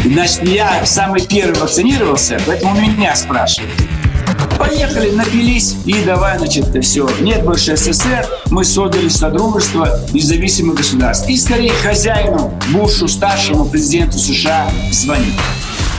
Значит, 0.04 0.42
я 0.44 0.84
самый 0.84 1.26
первый 1.26 1.58
вакцинировался, 1.58 2.38
поэтому 2.46 2.78
меня 2.80 3.14
спрашивают. 3.16 3.72
Поехали, 4.58 5.10
напились 5.10 5.76
и 5.84 6.04
давай, 6.04 6.38
значит, 6.38 6.66
все. 6.84 7.08
Нет 7.20 7.44
больше 7.44 7.76
СССР, 7.76 8.26
мы 8.50 8.64
создали 8.64 9.08
Содружество 9.08 9.98
независимых 10.12 10.76
государств. 10.76 11.28
И 11.28 11.36
скорее 11.36 11.72
хозяину, 11.72 12.52
Бушу, 12.72 13.08
старшему 13.08 13.64
президенту 13.64 14.18
США 14.18 14.70
звонить. 14.92 15.34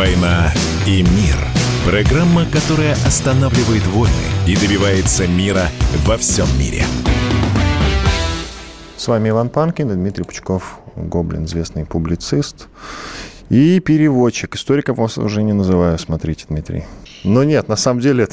«Война 0.00 0.50
и 0.86 1.02
мир». 1.02 1.36
Программа, 1.84 2.46
которая 2.46 2.94
останавливает 3.06 3.86
войны 3.88 4.14
и 4.46 4.56
добивается 4.56 5.26
мира 5.26 5.64
во 6.06 6.16
всем 6.16 6.46
мире. 6.58 6.86
С 8.96 9.08
вами 9.08 9.28
Иван 9.28 9.50
Панкин 9.50 9.90
и 9.90 9.94
Дмитрий 9.96 10.24
Пучков, 10.24 10.78
Гоблин, 10.96 11.44
известный 11.44 11.84
публицист 11.84 12.68
и 13.50 13.80
переводчик. 13.80 14.54
Историком 14.54 14.94
вас 14.94 15.18
уже 15.18 15.42
не 15.42 15.52
называю, 15.52 15.98
смотрите, 15.98 16.46
Дмитрий. 16.48 16.84
Но 17.24 17.44
нет, 17.44 17.68
на 17.68 17.76
самом 17.76 18.00
деле, 18.00 18.28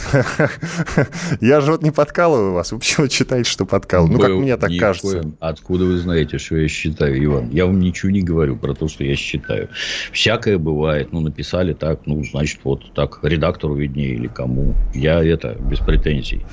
я 1.41 1.59
же 1.59 1.71
вот 1.73 1.81
не 1.81 1.91
подкалываю 1.91 2.53
вас. 2.53 2.71
Вы 2.71 2.79
почему 2.79 3.09
считаете, 3.09 3.49
что 3.49 3.65
подкалываю? 3.65 4.13
Ну, 4.13 4.19
как 4.19 4.31
мне 4.31 4.55
так 4.55 4.71
кажется. 4.79 5.23
Откуда 5.39 5.85
вы 5.85 5.97
знаете, 5.97 6.37
что 6.37 6.55
я 6.55 6.67
считаю, 6.67 7.21
Иван? 7.21 7.49
Я 7.49 7.65
вам 7.65 7.79
ничего 7.79 8.11
не 8.11 8.21
говорю 8.21 8.55
про 8.55 8.73
то, 8.73 8.87
что 8.87 9.03
я 9.03 9.15
считаю. 9.15 9.69
Всякое 10.13 10.57
бывает. 10.57 11.11
Ну, 11.11 11.19
написали 11.19 11.73
так, 11.73 12.01
ну, 12.05 12.23
значит, 12.23 12.59
вот 12.63 12.93
так 12.93 13.19
редактору 13.23 13.75
виднее 13.75 14.13
или 14.13 14.27
кому. 14.27 14.73
Я 14.93 15.21
это, 15.23 15.57
без 15.59 15.79
претензий. 15.79 16.45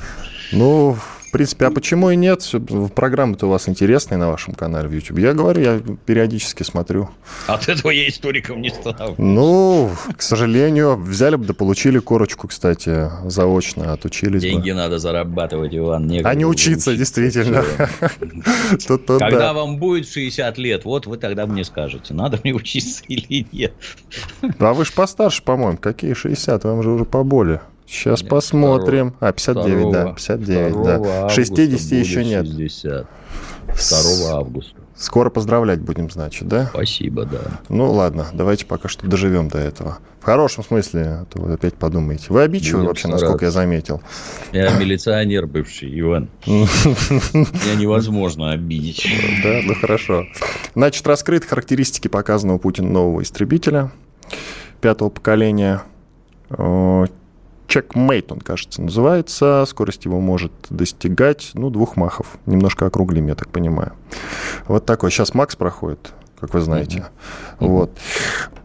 Ну, 0.52 0.96
принципе, 1.34 1.66
а 1.66 1.70
почему 1.72 2.10
и 2.10 2.16
нет? 2.16 2.48
Программы-то 2.94 3.48
у 3.48 3.50
вас 3.50 3.68
интересные 3.68 4.18
на 4.18 4.30
вашем 4.30 4.54
канале 4.54 4.86
в 4.88 4.92
YouTube. 4.92 5.18
Я 5.18 5.34
говорю, 5.34 5.60
я 5.60 5.80
периодически 6.06 6.62
смотрю. 6.62 7.10
От 7.48 7.68
этого 7.68 7.90
я 7.90 8.08
историком 8.08 8.62
не 8.62 8.70
стал. 8.70 9.16
Ну, 9.18 9.90
к 10.16 10.22
сожалению, 10.22 10.94
взяли 10.96 11.34
бы 11.34 11.44
да 11.44 11.52
получили 11.52 11.98
корочку, 11.98 12.46
кстати, 12.46 13.10
заочно, 13.24 13.92
отучились 13.92 14.42
Деньги 14.42 14.70
бы. 14.70 14.76
надо 14.76 15.00
зарабатывать, 15.00 15.74
Иван. 15.74 16.08
А 16.22 16.34
не 16.36 16.44
учиться, 16.46 16.92
учиться 16.92 16.96
действительно. 16.96 17.64
Когда 19.18 19.52
вам 19.52 19.78
будет 19.78 20.08
60 20.08 20.56
лет, 20.58 20.84
вот 20.84 21.06
вы 21.06 21.16
тогда 21.16 21.46
мне 21.46 21.64
скажете, 21.64 22.14
надо 22.14 22.38
мне 22.44 22.52
учиться 22.52 23.02
или 23.08 23.44
нет. 23.50 23.72
А 24.60 24.72
вы 24.72 24.84
же 24.84 24.92
постарше, 24.92 25.42
по-моему. 25.42 25.78
Какие 25.78 26.14
60? 26.14 26.62
Вам 26.62 26.82
же 26.84 26.90
уже 26.90 27.04
поболее. 27.04 27.60
Сейчас 27.86 28.22
нет, 28.22 28.30
посмотрим. 28.30 29.14
2, 29.20 29.28
а, 29.28 29.32
59, 29.32 29.80
2, 29.82 29.92
да, 29.92 30.12
59, 30.12 30.82
да. 31.02 31.28
60 31.28 31.92
еще 31.92 32.24
нет. 32.24 32.46
60. 32.46 33.06
2 33.66 34.32
августа. 34.32 34.80
Скоро 34.96 35.28
поздравлять 35.28 35.80
будем, 35.80 36.08
значит, 36.08 36.46
да? 36.46 36.66
Спасибо, 36.66 37.24
да. 37.24 37.40
Ну, 37.68 37.90
ладно, 37.90 38.28
давайте 38.32 38.64
пока 38.64 38.88
что 38.88 39.06
доживем 39.08 39.48
до 39.48 39.58
этого. 39.58 39.98
В 40.20 40.24
хорошем 40.24 40.62
смысле, 40.62 41.02
а 41.02 41.24
то 41.24 41.42
вы 41.42 41.52
опять 41.54 41.74
подумаете. 41.74 42.26
Вы 42.28 42.42
обидчивый 42.42 42.82
будем 42.82 42.88
вообще, 42.88 43.02
стараться. 43.02 43.24
насколько 43.24 43.44
я 43.46 43.50
заметил. 43.50 44.00
Я 44.52 44.70
милиционер 44.78 45.46
бывший, 45.46 45.98
Иван. 45.98 46.28
Меня 46.46 47.74
невозможно 47.76 48.52
обидеть. 48.52 49.04
Да, 49.42 49.60
ну 49.64 49.74
хорошо. 49.74 50.24
Значит, 50.76 51.04
раскрыты 51.06 51.48
характеристики 51.48 52.06
показанного 52.06 52.58
Путина 52.58 52.88
нового 52.88 53.22
истребителя 53.22 53.90
пятого 54.80 55.10
поколения 55.10 55.82
Checkmate 57.68 58.26
он, 58.30 58.40
кажется, 58.40 58.82
называется. 58.82 59.64
Скорость 59.66 60.04
его 60.04 60.20
может 60.20 60.52
достигать, 60.70 61.50
ну, 61.54 61.70
двух 61.70 61.96
махов. 61.96 62.38
Немножко 62.46 62.86
округлим, 62.86 63.26
я 63.26 63.34
так 63.34 63.48
понимаю. 63.48 63.92
Вот 64.66 64.86
такой. 64.86 65.10
Сейчас 65.10 65.34
Макс 65.34 65.56
проходит, 65.56 66.12
как 66.38 66.54
вы 66.54 66.60
знаете. 66.60 66.98
Mm-hmm. 67.58 67.66
Вот. 67.66 67.98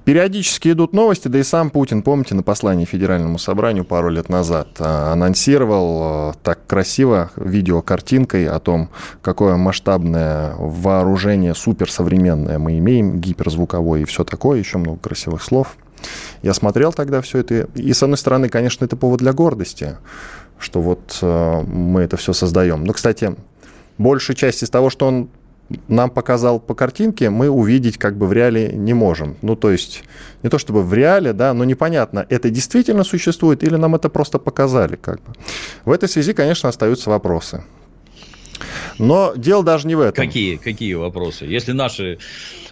Периодически 0.06 0.70
идут 0.72 0.92
новости, 0.92 1.28
да 1.28 1.38
и 1.38 1.44
сам 1.44 1.70
Путин, 1.70 2.02
помните, 2.02 2.34
на 2.34 2.42
послании 2.42 2.86
Федеральному 2.86 3.38
собранию 3.38 3.86
пару 3.86 4.10
лет 4.10 4.28
назад 4.28 4.70
а, 4.80 5.14
анонсировал 5.14 6.00
а, 6.02 6.34
так 6.42 6.66
красиво 6.66 7.30
видеокартинкой 7.36 8.48
о 8.48 8.60
том, 8.60 8.90
какое 9.22 9.56
масштабное 9.56 10.56
вооружение 10.58 11.54
суперсовременное 11.54 12.58
мы 12.58 12.80
имеем, 12.80 13.20
гиперзвуковое 13.20 14.02
и 14.02 14.06
все 14.06 14.24
такое, 14.24 14.58
еще 14.58 14.80
много 14.80 15.00
красивых 15.00 15.44
слов– 15.44 15.78
я 16.42 16.54
смотрел 16.54 16.94
тогда 16.94 17.22
все 17.22 17.40
это, 17.40 17.68
и, 17.76 17.94
с 17.94 18.04
одной 18.04 18.18
стороны, 18.18 18.50
конечно, 18.50 18.86
это 18.86 18.96
повод 18.96 19.20
для 19.20 19.34
гордости, 19.34 19.98
что 20.58 20.82
вот 20.82 21.18
э, 21.22 21.62
мы 21.64 22.02
это 22.02 22.18
все 22.18 22.34
создаем. 22.34 22.84
Но, 22.84 22.94
кстати, 22.94 23.36
большая 23.98 24.36
часть 24.36 24.64
из 24.64 24.70
того, 24.70 24.90
что 24.90 25.08
он 25.08 25.30
нам 25.88 26.10
показал 26.10 26.60
по 26.60 26.74
картинке, 26.74 27.30
мы 27.30 27.50
увидеть 27.50 27.98
как 27.98 28.18
бы 28.18 28.28
в 28.28 28.34
реале 28.34 28.72
не 28.74 28.94
можем. 28.94 29.38
Ну, 29.42 29.56
то 29.56 29.70
есть, 29.70 30.04
не 30.42 30.50
то 30.50 30.58
чтобы 30.58 30.84
в 30.84 30.94
реале, 30.94 31.34
да, 31.34 31.54
но 31.54 31.64
непонятно, 31.64 32.26
это 32.30 32.50
действительно 32.50 33.04
существует 33.04 33.64
или 33.64 33.76
нам 33.76 33.96
это 33.96 34.10
просто 34.10 34.40
показали 34.40 34.96
как 34.96 35.22
бы. 35.22 35.34
В 35.86 35.92
этой 35.92 36.10
связи, 36.10 36.34
конечно, 36.34 36.70
остаются 36.70 37.10
вопросы. 37.10 37.64
Но 38.98 39.34
дело 39.36 39.64
даже 39.64 39.88
не 39.88 39.96
в 39.96 40.02
этом. 40.02 40.26
Какие, 40.26 40.58
какие 40.58 40.94
вопросы? 40.96 41.46
Если 41.46 41.72
наши 41.72 42.20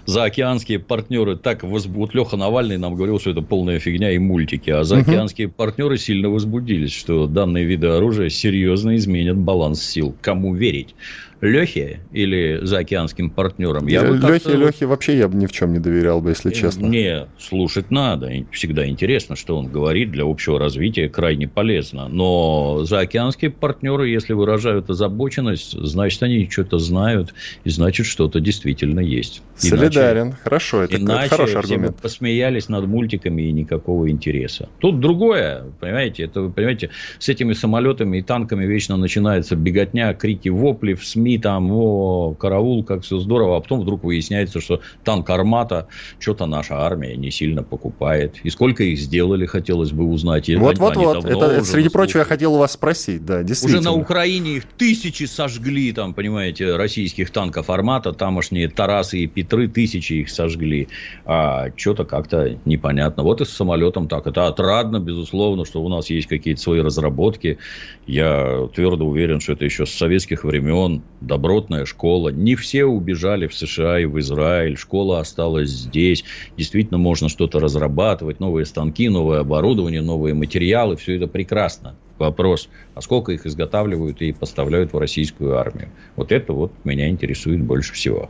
заокеанские 0.07 0.79
партнеры 0.79 1.35
так 1.35 1.63
возбудились. 1.63 1.97
Вот 1.97 2.15
Леха 2.15 2.37
Навальный 2.37 2.77
нам 2.77 2.95
говорил, 2.95 3.19
что 3.19 3.31
это 3.31 3.41
полная 3.41 3.77
фигня 3.79 4.11
и 4.11 4.17
мультики, 4.17 4.69
а 4.69 4.83
заокеанские 4.83 5.47
угу. 5.47 5.55
партнеры 5.55 5.97
сильно 5.97 6.29
возбудились, 6.29 6.93
что 6.93 7.27
данные 7.27 7.65
виды 7.65 7.87
оружия 7.87 8.29
серьезно 8.29 8.95
изменят 8.95 9.37
баланс 9.37 9.83
сил. 9.83 10.15
Кому 10.21 10.55
верить? 10.55 10.95
Лехе 11.41 12.01
или 12.11 12.59
заокеанским 12.63 13.29
партнерам? 13.29 13.87
Я 13.87 14.03
Лехе, 14.03 14.55
Лехе 14.55 14.85
вообще 14.85 15.17
я 15.17 15.27
бы 15.27 15.35
ни 15.37 15.45
в 15.45 15.51
чем 15.51 15.73
не 15.73 15.79
доверял 15.79 16.21
бы, 16.21 16.29
если 16.29 16.51
честно. 16.51 16.87
Не, 16.87 17.27
слушать 17.37 17.91
надо. 17.91 18.31
Всегда 18.51 18.87
интересно, 18.87 19.35
что 19.35 19.57
он 19.57 19.67
говорит 19.67 20.11
для 20.11 20.23
общего 20.25 20.59
развития, 20.59 21.09
крайне 21.09 21.47
полезно. 21.47 22.07
Но 22.07 22.83
заокеанские 22.83 23.51
партнеры, 23.51 24.09
если 24.09 24.33
выражают 24.33 24.89
озабоченность, 24.89 25.73
значит, 25.73 26.23
они 26.23 26.49
что-то 26.49 26.79
знают, 26.79 27.33
и 27.63 27.69
значит, 27.69 28.05
что-то 28.05 28.39
действительно 28.39 28.99
есть. 28.99 29.41
Солидарность 29.55 29.97
Благодарен. 29.97 30.35
Хорошо, 30.43 30.83
это, 30.83 30.97
Иначе 30.97 31.29
хороший 31.29 31.57
аргумент. 31.57 31.95
Все 31.95 32.01
посмеялись 32.01 32.69
над 32.69 32.87
мультиками 32.87 33.43
и 33.43 33.51
никакого 33.51 34.09
интереса. 34.09 34.69
Тут 34.79 34.99
другое, 34.99 35.65
понимаете, 35.79 36.23
это 36.23 36.41
вы 36.41 36.51
понимаете, 36.51 36.89
с 37.19 37.29
этими 37.29 37.53
самолетами 37.53 38.17
и 38.17 38.21
танками 38.21 38.65
вечно 38.65 38.97
начинается 38.97 39.55
беготня, 39.55 40.13
крики, 40.13 40.49
вопли 40.49 40.93
в 40.93 41.05
СМИ, 41.05 41.26
там, 41.37 41.69
о, 41.71 42.33
караул, 42.33 42.83
как 42.85 43.03
все 43.03 43.19
здорово, 43.19 43.57
а 43.57 43.59
потом 43.59 43.81
вдруг 43.81 44.03
выясняется, 44.05 44.61
что 44.61 44.79
танк 45.03 45.29
Армата 45.29 45.87
что-то 46.19 46.45
наша 46.45 46.79
армия 46.85 47.17
не 47.17 47.31
сильно 47.31 47.63
покупает. 47.63 48.35
И 48.43 48.49
сколько 48.49 48.83
их 48.83 48.97
сделали, 48.99 49.45
хотелось 49.45 49.91
бы 49.91 50.05
узнать. 50.05 50.49
Вот, 50.55 50.77
вот, 50.77 50.95
вот. 50.95 51.25
Это, 51.25 51.63
среди 51.65 51.89
прочего, 51.89 52.19
я 52.19 52.25
хотел 52.25 52.53
у 52.55 52.57
вас 52.57 52.71
спросить, 52.71 53.25
да, 53.25 53.43
действительно. 53.43 53.81
Уже 53.81 53.89
на 53.89 54.01
Украине 54.01 54.57
их 54.57 54.65
тысячи 54.65 55.25
сожгли, 55.25 55.91
там, 55.91 56.13
понимаете, 56.13 56.75
российских 56.77 57.31
танков 57.31 57.69
Армата, 57.69 58.13
тамошние 58.13 58.69
Тарасы 58.69 59.19
и 59.19 59.27
Петры, 59.27 59.67
тысячи 59.67 60.13
их 60.13 60.29
сожгли. 60.29 60.87
А 61.25 61.67
что-то 61.75 62.05
как-то 62.05 62.57
непонятно. 62.65 63.23
Вот 63.23 63.41
и 63.41 63.45
с 63.45 63.49
самолетом 63.49 64.07
так. 64.07 64.27
Это 64.27 64.47
отрадно, 64.47 64.99
безусловно, 64.99 65.65
что 65.65 65.83
у 65.83 65.89
нас 65.89 66.09
есть 66.09 66.27
какие-то 66.27 66.61
свои 66.61 66.81
разработки. 66.81 67.57
Я 68.05 68.69
твердо 68.73 69.05
уверен, 69.05 69.39
что 69.39 69.53
это 69.53 69.65
еще 69.65 69.85
с 69.85 69.91
советских 69.91 70.43
времен. 70.43 71.01
Добротная 71.21 71.85
школа. 71.85 72.29
Не 72.29 72.55
все 72.55 72.85
убежали 72.85 73.47
в 73.47 73.55
США 73.55 73.99
и 73.99 74.05
в 74.05 74.19
Израиль. 74.19 74.77
Школа 74.77 75.19
осталась 75.19 75.69
здесь. 75.69 76.23
Действительно, 76.57 76.99
можно 76.99 77.27
что-то 77.27 77.59
разрабатывать. 77.59 78.39
Новые 78.39 78.65
станки, 78.65 79.09
новое 79.09 79.39
оборудование, 79.39 80.01
новые 80.01 80.35
материалы. 80.35 80.95
Все 80.95 81.15
это 81.15 81.27
прекрасно. 81.27 81.95
Вопрос, 82.19 82.69
а 82.95 83.01
сколько 83.01 83.31
их 83.31 83.45
изготавливают 83.45 84.21
и 84.21 84.31
поставляют 84.31 84.93
в 84.93 84.97
российскую 84.97 85.57
армию? 85.57 85.89
Вот 86.15 86.31
это 86.31 86.53
вот 86.53 86.71
меня 86.83 87.09
интересует 87.09 87.61
больше 87.61 87.93
всего. 87.93 88.29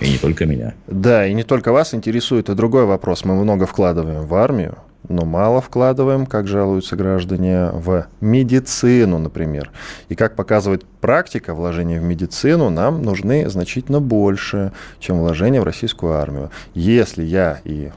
И 0.00 0.10
не 0.10 0.18
только 0.18 0.44
меня. 0.44 0.74
Да, 0.86 1.26
и 1.26 1.32
не 1.32 1.42
только 1.42 1.72
вас 1.72 1.94
интересует 1.94 2.50
и 2.50 2.54
другой 2.54 2.84
вопрос. 2.84 3.24
Мы 3.24 3.34
много 3.34 3.66
вкладываем 3.66 4.26
в 4.26 4.34
армию, 4.34 4.78
но 5.08 5.24
мало 5.24 5.60
вкладываем, 5.60 6.26
как 6.26 6.46
жалуются 6.46 6.96
граждане, 6.96 7.70
в 7.72 8.06
медицину, 8.20 9.18
например. 9.18 9.70
И 10.08 10.14
как 10.14 10.36
показывает 10.36 10.84
практика, 11.00 11.54
вложения 11.54 12.00
в 12.00 12.04
медицину 12.04 12.70
нам 12.70 13.02
нужны 13.02 13.48
значительно 13.48 14.00
больше, 14.00 14.72
чем 14.98 15.18
вложения 15.18 15.60
в 15.60 15.64
российскую 15.64 16.12
армию. 16.12 16.50
Если 16.74 17.24
я 17.24 17.60
и 17.64 17.90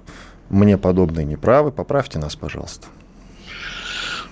мне 0.50 0.78
подобные 0.78 1.26
неправы, 1.26 1.72
поправьте 1.72 2.20
нас, 2.20 2.36
пожалуйста. 2.36 2.88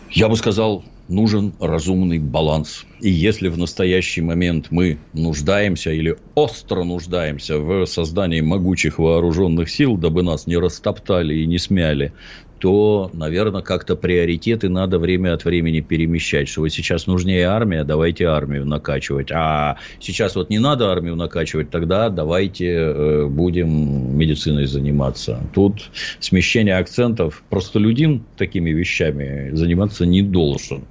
Я 0.09 0.29
бы 0.29 0.35
сказал, 0.35 0.83
нужен 1.07 1.53
разумный 1.59 2.19
баланс. 2.19 2.85
И 2.99 3.09
если 3.09 3.49
в 3.49 3.57
настоящий 3.57 4.21
момент 4.21 4.67
мы 4.71 4.97
нуждаемся 5.13 5.91
или 5.91 6.17
остро 6.35 6.83
нуждаемся 6.83 7.59
в 7.59 7.85
создании 7.85 8.41
могучих 8.41 8.99
вооруженных 8.99 9.69
сил, 9.69 9.97
дабы 9.97 10.23
нас 10.23 10.47
не 10.47 10.57
растоптали 10.57 11.35
и 11.35 11.45
не 11.45 11.59
смяли, 11.59 12.13
то, 12.59 13.09
наверное, 13.13 13.61
как-то 13.61 13.95
приоритеты 13.95 14.69
надо 14.69 14.99
время 14.99 15.33
от 15.33 15.45
времени 15.45 15.81
перемещать. 15.81 16.47
Что 16.47 16.61
вот 16.61 16.69
сейчас 16.69 17.07
нужнее 17.07 17.47
армия, 17.47 17.83
давайте 17.83 18.25
армию 18.25 18.65
накачивать. 18.65 19.31
А 19.31 19.77
сейчас 19.99 20.35
вот 20.35 20.49
не 20.49 20.59
надо 20.59 20.91
армию 20.91 21.15
накачивать, 21.15 21.69
тогда 21.69 22.09
давайте 22.09 22.67
э, 22.67 23.25
будем 23.27 24.17
медициной 24.17 24.65
заниматься. 24.65 25.39
Тут 25.53 25.89
смещение 26.19 26.77
акцентов. 26.77 27.43
Простолюдин 27.49 28.23
такими 28.37 28.71
вещами 28.71 29.51
заниматься 29.53 30.05
не 30.05 30.21
должен. 30.21 30.85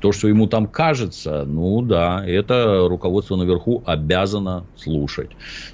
То, 0.00 0.12
что 0.12 0.28
ему 0.28 0.46
там 0.46 0.66
кажется, 0.66 1.44
ну 1.46 1.82
да, 1.82 2.24
это 2.26 2.86
руководство 2.88 3.36
наверху 3.36 3.82
обязано 3.86 4.66
слушать. 4.76 5.30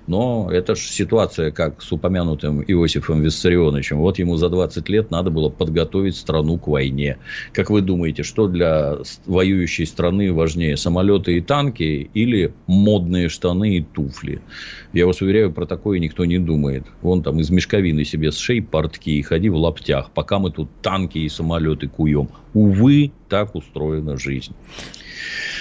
Но 0.07 0.51
это 0.51 0.75
же 0.75 0.83
ситуация, 0.83 1.51
как 1.51 1.83
с 1.83 1.93
упомянутым 1.93 2.63
Иосифом 2.63 3.23
Виссарионовичем. 3.23 3.99
Вот 3.99 4.19
ему 4.19 4.37
за 4.37 4.49
20 4.49 4.89
лет 4.89 5.11
надо 5.11 5.30
надо 5.31 5.35
было 5.35 5.49
подготовить 5.49 6.17
страну 6.17 6.59
к 6.59 6.67
войне. 6.67 7.19
Как 7.53 7.71
вы 7.71 7.81
думаете, 7.81 8.23
что 8.23 8.49
для 8.49 8.99
воюющей 9.27 9.87
страны 9.87 10.33
важнее, 10.33 10.77
самолеты 10.77 11.37
и 11.37 11.41
танки 11.41 12.11
или 12.15 12.53
модные 12.67 13.29
штаны 13.29 13.77
и 13.77 13.83
туфли? 13.83 14.41
Я 14.93 15.07
вас 15.07 15.23
уверяю, 15.23 15.53
про 15.53 15.67
такое 15.67 15.99
никто 15.99 16.25
не 16.25 16.39
думает. 16.39 16.85
Вон 17.03 17.23
там 17.23 17.41
из 17.41 17.51
мешковины 17.51 18.05
себе 18.05 18.33
сшей 18.33 18.61
портки 18.61 19.11
и 19.11 19.23
ходи 19.23 19.49
в 19.49 19.57
лаптях, 19.57 20.11
пока 20.15 20.39
мы 20.39 20.51
тут 20.51 20.69
танки 20.83 21.19
и 21.19 21.29
самолеты 21.29 21.89
куем. 21.89 22.29
Увы, 22.55 23.13
так 23.29 23.55
устроена 23.55 24.19
жизнь. 24.19 24.53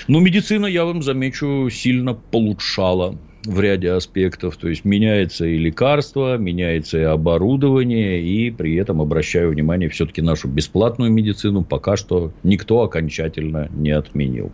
Но 0.08 0.20
медицина, 0.20 0.66
я 0.66 0.86
вам 0.86 1.04
замечу, 1.04 1.70
сильно 1.70 2.14
получала 2.14 3.18
в 3.46 3.60
ряде 3.60 3.92
аспектов. 3.92 4.58
То 4.58 4.70
есть 4.70 4.86
меняется 4.86 5.46
и 5.46 5.58
лекарство, 5.58 6.38
меняется 6.38 6.98
и 6.98 7.04
оборудование, 7.04 8.22
и 8.22 8.52
при 8.52 8.76
этом 8.76 9.02
обращаю 9.02 9.52
внимание 9.52 9.90
все-таки 9.90 10.22
нашу 10.22 10.48
бесплатную 10.48 11.12
медицину 11.12 11.64
пока 11.64 11.98
что 11.98 12.32
никто 12.44 12.82
окончательно 12.82 13.70
не 13.72 13.92
отменил. 13.92 14.52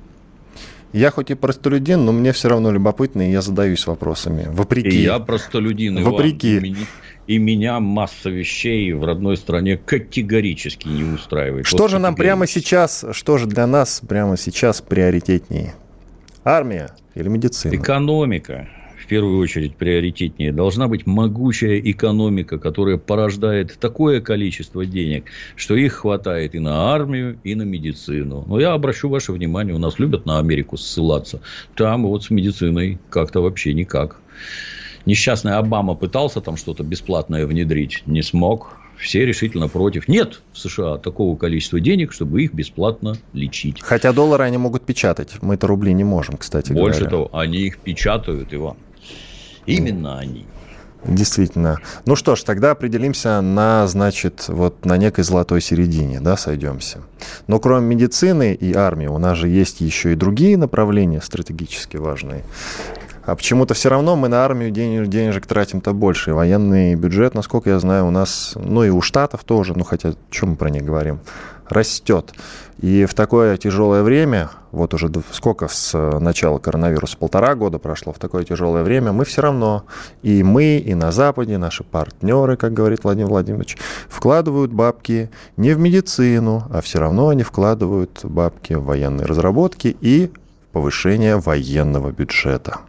Я 0.93 1.11
хоть 1.11 1.29
и 1.29 1.36
простолюдин, 1.36 2.05
но 2.05 2.13
мне 2.13 2.31
все 2.31 2.47
равно 2.47 2.71
любопытно, 2.71 3.27
и 3.27 3.31
я 3.31 3.41
задаюсь 3.41 3.86
вопросами. 3.86 4.47
Вопреки. 4.49 4.89
И 4.89 5.01
я 5.01 5.19
простолюдин, 5.19 6.01
Вопреки. 6.01 6.57
Иван, 6.57 6.88
и 7.27 7.38
меня 7.38 7.81
масса 7.81 8.29
вещей 8.29 8.93
в 8.93 9.03
родной 9.03 9.36
стране 9.36 9.77
категорически 9.77 10.88
не 10.88 11.03
устраивает. 11.03 11.65
Что 11.65 11.83
вот 11.83 11.91
же 11.91 11.99
нам 11.99 12.15
прямо 12.15 12.47
сейчас, 12.47 13.03
что 13.11 13.38
же 13.38 13.45
для 13.45 13.67
нас 13.67 14.01
прямо 14.07 14.38
сейчас 14.38 14.81
приоритетнее? 14.81 15.73
Армия 16.45 16.91
или 17.16 17.28
медицина? 17.28 17.76
Экономика 17.76 18.68
в 19.05 19.07
первую 19.07 19.38
очередь 19.38 19.76
приоритетнее. 19.76 20.51
Должна 20.51 20.88
быть 20.88 21.05
могучая 21.05 21.80
экономика, 21.80 22.57
которая 22.57 22.97
порождает 22.97 23.78
такое 23.80 24.20
количество 24.20 24.84
денег, 24.84 25.26
что 25.55 25.76
их 25.76 25.93
хватает 25.93 26.55
и 26.55 26.59
на 26.59 26.91
армию, 26.91 27.38
и 27.43 27.53
на 27.53 27.61
медицину. 27.61 28.43
Но 28.47 28.59
я 28.59 28.74
обращу 28.74 29.07
ваше 29.07 29.32
внимание, 29.32 29.76
у 29.76 29.80
нас 29.80 29.99
любят 29.99 30.26
на 30.26 30.39
Америку 30.39 30.76
ссылаться. 30.78 31.39
Там 31.76 32.07
вот 32.07 32.24
с 32.24 32.30
медициной 32.32 32.97
как-то 33.11 33.41
вообще 33.41 33.74
никак. 33.74 34.20
Несчастный 35.05 35.53
Обама 35.53 35.93
пытался 35.93 36.41
там 36.41 36.57
что-то 36.57 36.84
бесплатное 36.84 37.45
внедрить, 37.45 38.01
не 38.07 38.24
смог. 38.24 38.76
Все 38.98 39.26
решительно 39.26 39.68
против. 39.68 40.08
Нет 40.08 40.41
в 40.54 40.58
США 40.60 40.98
такого 40.98 41.36
количества 41.36 41.80
денег, 41.80 42.14
чтобы 42.14 42.43
их 42.43 42.54
бесплатно 42.54 43.16
лечить. 43.34 43.82
Хотя 43.82 44.14
доллары 44.14 44.46
они 44.46 44.58
могут 44.58 44.86
печатать. 44.86 45.41
Мы-то 45.41 45.68
рубли 45.68 45.93
не 45.93 46.04
можем, 46.04 46.38
кстати 46.38 46.72
Больше 46.72 47.02
говоря. 47.02 47.10
того, 47.10 47.30
они 47.34 47.60
их 47.60 47.78
печатают, 47.80 48.54
Иван. 48.54 48.78
Именно 49.66 50.20
они. 50.20 50.46
Действительно. 51.08 51.78
Ну 52.06 52.16
что 52.16 52.36
ж, 52.36 52.41
тогда 52.41 52.72
определимся 52.72 53.39
на, 53.41 53.88
значит, 53.88 54.46
вот 54.48 54.86
на 54.86 54.98
некой 54.98 55.24
золотой 55.24 55.62
середине, 55.62 56.20
да, 56.20 56.36
сойдемся. 56.36 57.02
Но 57.48 57.60
кроме 57.60 57.86
медицины 57.96 58.56
и 58.56 58.74
армии 58.74 59.08
у 59.08 59.20
нас 59.20 59.38
же 59.38 59.48
есть 59.48 59.82
еще 59.82 60.14
и 60.14 60.16
другие 60.16 60.58
направления 60.58 61.22
стратегически 61.22 61.98
важные. 61.98 62.43
А 63.26 63.36
почему-то 63.36 63.73
все 63.73 63.89
равно 63.89 64.15
мы 64.15 64.28
на 64.28 64.45
армию 64.45 64.69
денег, 64.69 65.07
денежек 65.07 65.47
тратим-то 65.47 65.93
больше. 65.93 66.30
И 66.30 66.34
военный 66.34 66.95
бюджет, 66.95 67.34
насколько 67.34 67.71
я 67.71 67.80
знаю, 67.80 68.05
у 68.05 68.11
нас, 68.11 68.53
ну 68.55 68.84
и 68.84 68.89
у 68.89 69.01
штатов 69.01 69.43
тоже, 69.43 69.73
ну 69.76 69.84
хотя, 69.84 70.13
чем 70.30 70.51
мы 70.51 70.55
про 70.55 70.69
них 70.69 70.84
говорим, 70.84 71.19
растет. 71.67 72.34
И 72.80 73.05
в 73.05 73.15
такое 73.15 73.57
тяжелое 73.57 74.03
время, 74.03 74.51
вот 74.71 74.93
уже 74.93 75.09
сколько 75.32 75.67
с 75.67 75.97
начала 76.19 76.59
коронавируса, 76.59 77.17
полтора 77.17 77.55
года 77.55 77.80
прошло, 77.80 78.13
в 78.13 78.19
такое 78.19 78.43
тяжелое 78.43 78.84
время 78.84 79.11
мы 79.11 79.26
все 79.26 79.41
равно, 79.41 79.86
и 80.21 80.43
мы, 80.43 80.78
и 80.78 80.93
на 80.93 81.11
Западе, 81.11 81.57
наши 81.57 81.84
партнеры, 81.84 82.57
как 82.57 82.73
говорит 82.73 83.03
Владимир 83.03 83.30
Владимирович, 83.30 83.78
вкладывают 84.07 84.71
бабки 84.71 85.32
не 85.57 85.73
в 85.73 85.80
медицину, 85.80 86.63
а 86.69 86.82
все 86.82 86.99
равно 86.99 87.30
они 87.30 87.41
вкладывают 87.41 88.19
бабки 88.23 88.73
в 88.73 88.84
военные 88.84 89.26
разработки 89.26 89.95
и 89.99 90.32
повышение 90.73 91.38
военного 91.38 92.11
бюджета. 92.11 92.82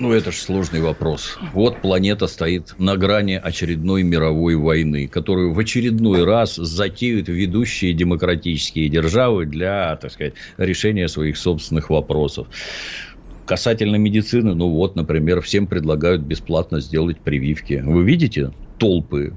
Ну, 0.00 0.12
это 0.12 0.32
же 0.32 0.38
сложный 0.38 0.80
вопрос. 0.80 1.36
Вот 1.52 1.82
планета 1.82 2.26
стоит 2.26 2.74
на 2.78 2.96
грани 2.96 3.34
очередной 3.34 4.02
мировой 4.02 4.56
войны, 4.56 5.06
которую 5.08 5.52
в 5.52 5.58
очередной 5.58 6.24
раз 6.24 6.54
затеют 6.54 7.28
ведущие 7.28 7.92
демократические 7.92 8.88
державы 8.88 9.44
для, 9.44 9.96
так 9.96 10.10
сказать, 10.10 10.36
решения 10.56 11.06
своих 11.06 11.36
собственных 11.36 11.90
вопросов. 11.90 12.48
Касательно 13.44 13.96
медицины, 13.96 14.54
ну 14.54 14.70
вот, 14.70 14.96
например, 14.96 15.42
всем 15.42 15.66
предлагают 15.66 16.22
бесплатно 16.22 16.80
сделать 16.80 17.20
прививки. 17.20 17.82
Вы 17.84 18.02
видите 18.02 18.52
толпы 18.78 19.34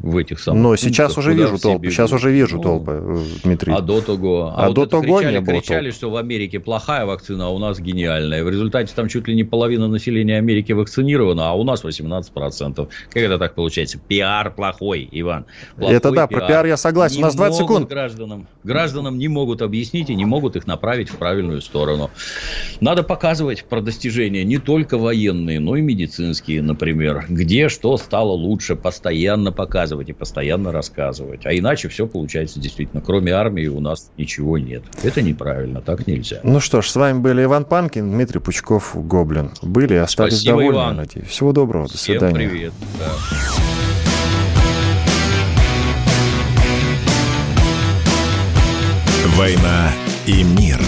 в 0.00 0.16
этих 0.16 0.38
самых 0.38 0.62
Но 0.62 0.76
сейчас 0.76 1.18
уже 1.18 1.34
вижу 1.34 1.58
толпы, 1.58 1.90
сейчас 1.90 2.12
уже 2.12 2.30
вижу 2.30 2.56
ну, 2.56 2.62
толпы, 2.62 3.22
Дмитрий. 3.42 3.72
А 3.72 3.80
до 3.80 4.00
того? 4.00 4.52
А, 4.54 4.64
а 4.64 4.66
вот 4.68 4.74
до 4.74 4.86
того 4.86 5.02
кричали, 5.02 5.34
не 5.34 5.40
было 5.40 5.60
кричали, 5.60 5.84
толп. 5.86 5.96
что 5.96 6.10
в 6.10 6.16
Америке 6.16 6.60
плохая 6.60 7.04
вакцина, 7.04 7.46
а 7.46 7.48
у 7.48 7.58
нас 7.58 7.80
гениальная. 7.80 8.44
В 8.44 8.48
результате 8.48 8.92
там 8.94 9.08
чуть 9.08 9.26
ли 9.26 9.34
не 9.34 9.42
половина 9.42 9.88
населения 9.88 10.38
Америки 10.38 10.72
вакцинирована, 10.72 11.50
а 11.50 11.54
у 11.54 11.64
нас 11.64 11.84
18%. 11.84 12.88
Как 13.10 13.22
это 13.22 13.38
так 13.38 13.54
получается? 13.54 13.98
Пиар 13.98 14.54
плохой, 14.54 15.08
Иван. 15.10 15.46
Плохой 15.76 15.96
это 15.96 16.10
да, 16.12 16.26
пиар. 16.28 16.40
про 16.40 16.48
пиар 16.48 16.66
я 16.66 16.76
согласен. 16.76 17.16
Не 17.16 17.22
у 17.22 17.26
нас 17.26 17.34
20 17.34 17.58
секунд. 17.58 17.88
Гражданам, 17.88 18.46
гражданам 18.62 19.18
не 19.18 19.28
могут 19.28 19.62
объяснить 19.62 20.10
и 20.10 20.14
не 20.14 20.24
могут 20.24 20.54
их 20.54 20.66
направить 20.66 21.10
в 21.10 21.16
правильную 21.16 21.60
сторону. 21.60 22.10
Надо 22.80 23.02
показывать 23.02 23.64
про 23.64 23.80
достижения 23.80 24.44
не 24.44 24.58
только 24.58 24.96
военные, 24.96 25.58
но 25.58 25.74
и 25.74 25.80
медицинские, 25.80 26.62
например. 26.62 27.24
Где 27.28 27.68
что 27.68 27.96
стало 27.96 28.32
лучше, 28.32 28.76
постоянно 28.76 29.50
показывать 29.50 29.87
и 30.08 30.12
постоянно 30.12 30.72
рассказывать. 30.72 31.46
А 31.46 31.52
иначе 31.52 31.88
все 31.88 32.06
получается 32.06 32.60
действительно. 32.60 33.00
Кроме 33.00 33.32
армии 33.32 33.66
у 33.66 33.80
нас 33.80 34.10
ничего 34.16 34.58
нет. 34.58 34.82
Это 35.02 35.22
неправильно, 35.22 35.80
так 35.80 36.06
нельзя. 36.06 36.40
Ну 36.42 36.60
что 36.60 36.82
ж, 36.82 36.88
с 36.88 36.96
вами 36.96 37.18
были 37.18 37.44
Иван 37.44 37.64
Панкин, 37.64 38.10
Дмитрий 38.10 38.40
Пучков, 38.40 38.92
Гоблин. 38.94 39.50
Были 39.62 39.94
и 39.94 39.96
остались 39.96 40.34
Спасибо, 40.34 40.58
довольны, 40.58 40.76
Иван. 40.76 40.96
надеюсь. 40.96 41.28
Всего 41.28 41.52
доброго, 41.52 41.88
до 41.88 41.96
Всем 41.96 42.18
свидания. 42.18 42.48
привет. 42.48 42.72
Да. 42.98 43.12
«Война 49.36 49.92
и 50.26 50.42
мир». 50.42 50.78